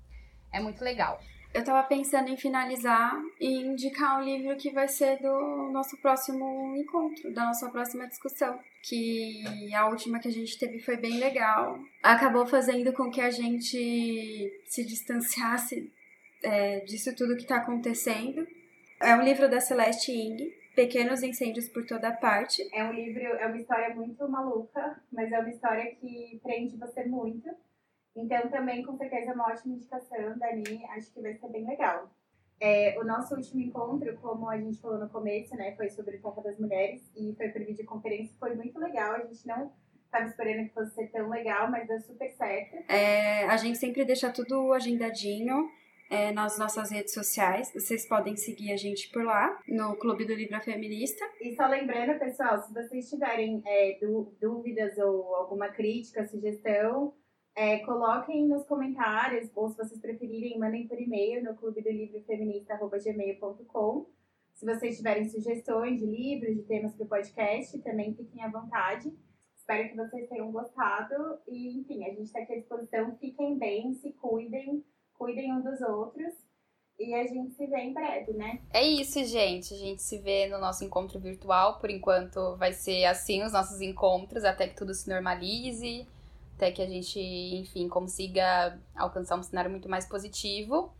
É 0.53 0.61
muito 0.61 0.85
legal. 0.85 1.21
Eu 1.53 1.65
tava 1.65 1.83
pensando 1.89 2.29
em 2.29 2.37
finalizar 2.37 3.13
e 3.41 3.63
indicar 3.63 4.21
um 4.21 4.25
livro 4.25 4.57
que 4.57 4.71
vai 4.71 4.87
ser 4.87 5.21
do 5.21 5.73
nosso 5.73 5.97
próximo 5.97 6.77
encontro, 6.77 7.35
da 7.35 7.47
nossa 7.47 7.69
próxima 7.69 8.07
discussão. 8.07 8.61
Que 8.81 9.43
a 9.75 9.89
última 9.89 10.21
que 10.21 10.29
a 10.29 10.33
gente 10.33 10.57
teve 10.57 10.79
foi 10.79 10.97
bem 10.97 11.19
legal. 11.19 11.77
Acabou 12.01 12.47
fazendo 12.47 12.93
com 12.93 13.11
que 13.11 13.21
a 13.21 13.31
gente 13.33 14.53
se 14.69 14.85
distanciasse 14.85 15.93
é, 16.45 16.79
disso 16.81 17.13
tudo 17.17 17.37
que 17.37 17.45
tá 17.45 17.57
acontecendo. 17.57 18.47
É 19.01 19.17
um 19.17 19.23
livro 19.23 19.51
da 19.51 19.61
Celeste 19.61 20.13
Ing, 20.13 20.55
Pequenos 20.75 21.23
Incêndios 21.23 21.69
por 21.69 21.87
Toda 21.87 22.13
Parte. 22.13 22.69
É 22.73 22.85
um 22.85 22.93
livro, 22.93 23.23
é 23.23 23.47
uma 23.47 23.57
história 23.57 23.95
muito 23.95 24.29
maluca, 24.29 25.01
mas 25.13 25.31
é 25.31 25.39
uma 25.39 25.51
história 25.51 25.95
que 25.95 26.41
prende 26.43 26.77
você 26.77 27.05
muito. 27.05 27.49
Então, 28.17 28.49
também, 28.49 28.83
com 28.83 28.97
certeza, 28.97 29.31
é 29.31 29.35
uma 29.35 29.49
ótima 29.49 29.75
indicação, 29.75 30.39
Dani. 30.39 30.85
Acho 30.91 31.13
que 31.13 31.21
vai 31.21 31.35
ser 31.35 31.49
bem 31.49 31.67
legal. 31.67 32.11
É, 32.61 32.99
o 32.99 33.05
nosso 33.05 33.35
último 33.35 33.61
encontro, 33.61 34.17
como 34.19 34.49
a 34.49 34.57
gente 34.57 34.81
falou 34.81 34.99
no 34.99 35.09
começo, 35.09 35.57
né, 35.57 35.75
foi 35.77 35.91
sobre 35.91 36.17
o 36.17 36.21
Copa 36.21 36.41
das 36.43 36.59
Mulheres 36.59 37.03
e 37.17 37.35
foi 37.37 37.49
por 37.49 37.65
videoconferência. 37.65 38.35
Foi 38.39 38.55
muito 38.55 38.79
legal. 38.79 39.15
A 39.15 39.25
gente 39.25 39.47
não 39.47 39.73
estava 40.05 40.27
esperando 40.27 40.69
que 40.69 40.75
fosse 40.75 40.95
ser 40.95 41.09
tão 41.09 41.29
legal, 41.29 41.71
mas 41.71 41.89
deu 41.89 42.01
super 42.01 42.31
certo. 42.31 42.77
É, 42.91 43.45
a 43.47 43.57
gente 43.57 43.79
sempre 43.79 44.05
deixa 44.05 44.31
tudo 44.31 44.73
agendadinho. 44.73 45.69
É, 46.11 46.33
nas 46.33 46.59
nossas 46.59 46.91
redes 46.91 47.15
sociais. 47.15 47.73
Vocês 47.73 48.07
podem 48.07 48.37
seguir 48.37 48.73
a 48.73 48.77
gente 48.77 49.11
por 49.11 49.25
lá, 49.25 49.59
no 49.67 49.97
Clube 49.97 50.27
do 50.27 50.35
Livro 50.35 50.61
Feminista. 50.61 51.25
E 51.41 51.55
só 51.57 51.67
lembrando, 51.67 52.19
pessoal, 52.19 52.61
se 52.63 52.73
vocês 52.73 53.09
tiverem 53.09 53.63
é, 53.67 53.99
dúvidas 54.41 54.97
ou 54.99 55.35
alguma 55.35 55.69
crítica, 55.69 56.27
sugestão, 56.27 57.15
é, 57.57 57.79
coloquem 57.81 58.49
nos 58.49 58.67
comentários, 58.67 59.49
ou 59.55 59.69
se 59.69 59.77
vocês 59.77 60.01
preferirem, 60.01 60.59
mandem 60.59 60.89
por 60.89 61.01
e-mail 61.01 61.43
no 61.45 61.55
clube 61.55 61.83
do 61.83 61.91
livro 61.91 62.21
feminista.gmail.com. 62.25 64.07
Se 64.55 64.67
vocês 64.67 64.97
tiverem 64.97 65.29
sugestões 65.29 66.01
de 66.01 66.07
livros, 66.07 66.57
de 66.57 66.63
temas 66.63 66.95
para 66.95 67.05
o 67.05 67.09
podcast, 67.09 67.79
também 67.83 68.15
fiquem 68.15 68.43
à 68.43 68.51
vontade. 68.51 69.13
Espero 69.57 69.89
que 69.89 69.97
vocês 69.97 70.29
tenham 70.29 70.51
gostado. 70.51 71.39
E, 71.49 71.81
enfim, 71.81 72.05
a 72.05 72.11
gente 72.11 72.25
está 72.25 72.41
aqui 72.41 72.55
à 72.55 72.57
disposição. 72.57 73.17
Fiquem 73.19 73.57
bem, 73.57 73.95
se 73.95 74.13
cuidem, 74.13 74.85
cuidem 75.17 75.53
um 75.53 75.63
dos 75.63 75.81
outros. 75.81 76.33
E 76.99 77.13
a 77.13 77.27
gente 77.27 77.55
se 77.55 77.67
vê 77.67 77.79
em 77.79 77.93
breve, 77.93 78.33
né? 78.35 78.61
É 78.73 78.83
isso, 78.83 79.25
gente. 79.25 79.75
A 79.75 79.77
gente 79.77 80.01
se 80.01 80.19
vê 80.19 80.47
no 80.47 80.59
nosso 80.59 80.85
encontro 80.85 81.19
virtual. 81.19 81.81
Por 81.81 81.91
enquanto 81.91 82.57
vai 82.57 82.73
ser 82.73 83.05
assim 83.07 83.43
os 83.43 83.53
nossos 83.53 83.81
encontros, 83.81 84.45
até 84.45 84.69
que 84.69 84.77
tudo 84.77 84.95
se 84.95 85.09
normalize 85.09 86.07
até 86.57 86.71
que 86.71 86.83
a 86.83 86.87
gente, 86.87 87.19
enfim, 87.21 87.89
consiga 87.89 88.79
alcançar 88.95 89.37
um 89.37 89.43
cenário 89.43 89.71
muito 89.71 89.89
mais 89.89 90.07
positivo. 90.07 90.93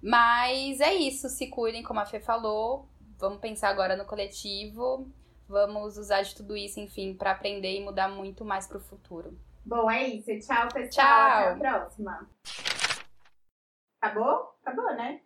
Mas 0.00 0.80
é 0.80 0.94
isso, 0.94 1.28
se 1.28 1.48
cuidem, 1.48 1.82
como 1.82 2.00
a 2.00 2.06
Fê 2.06 2.20
falou. 2.20 2.88
Vamos 3.18 3.40
pensar 3.40 3.68
agora 3.68 3.96
no 3.96 4.04
coletivo. 4.04 5.08
Vamos 5.48 5.96
usar 5.96 6.22
de 6.22 6.34
tudo 6.34 6.56
isso, 6.56 6.80
enfim, 6.80 7.14
para 7.14 7.32
aprender 7.32 7.76
e 7.76 7.84
mudar 7.84 8.08
muito 8.08 8.44
mais 8.44 8.66
pro 8.66 8.80
futuro. 8.80 9.36
Bom, 9.64 9.90
é 9.90 10.08
isso. 10.08 10.30
Tchau, 10.40 10.68
pessoal. 10.68 10.88
Tchau. 10.88 11.52
Até 11.52 11.68
a 11.68 11.78
próxima. 11.78 12.28
Acabou? 14.02 14.52
Acabou, 14.62 14.92
né? 14.94 15.16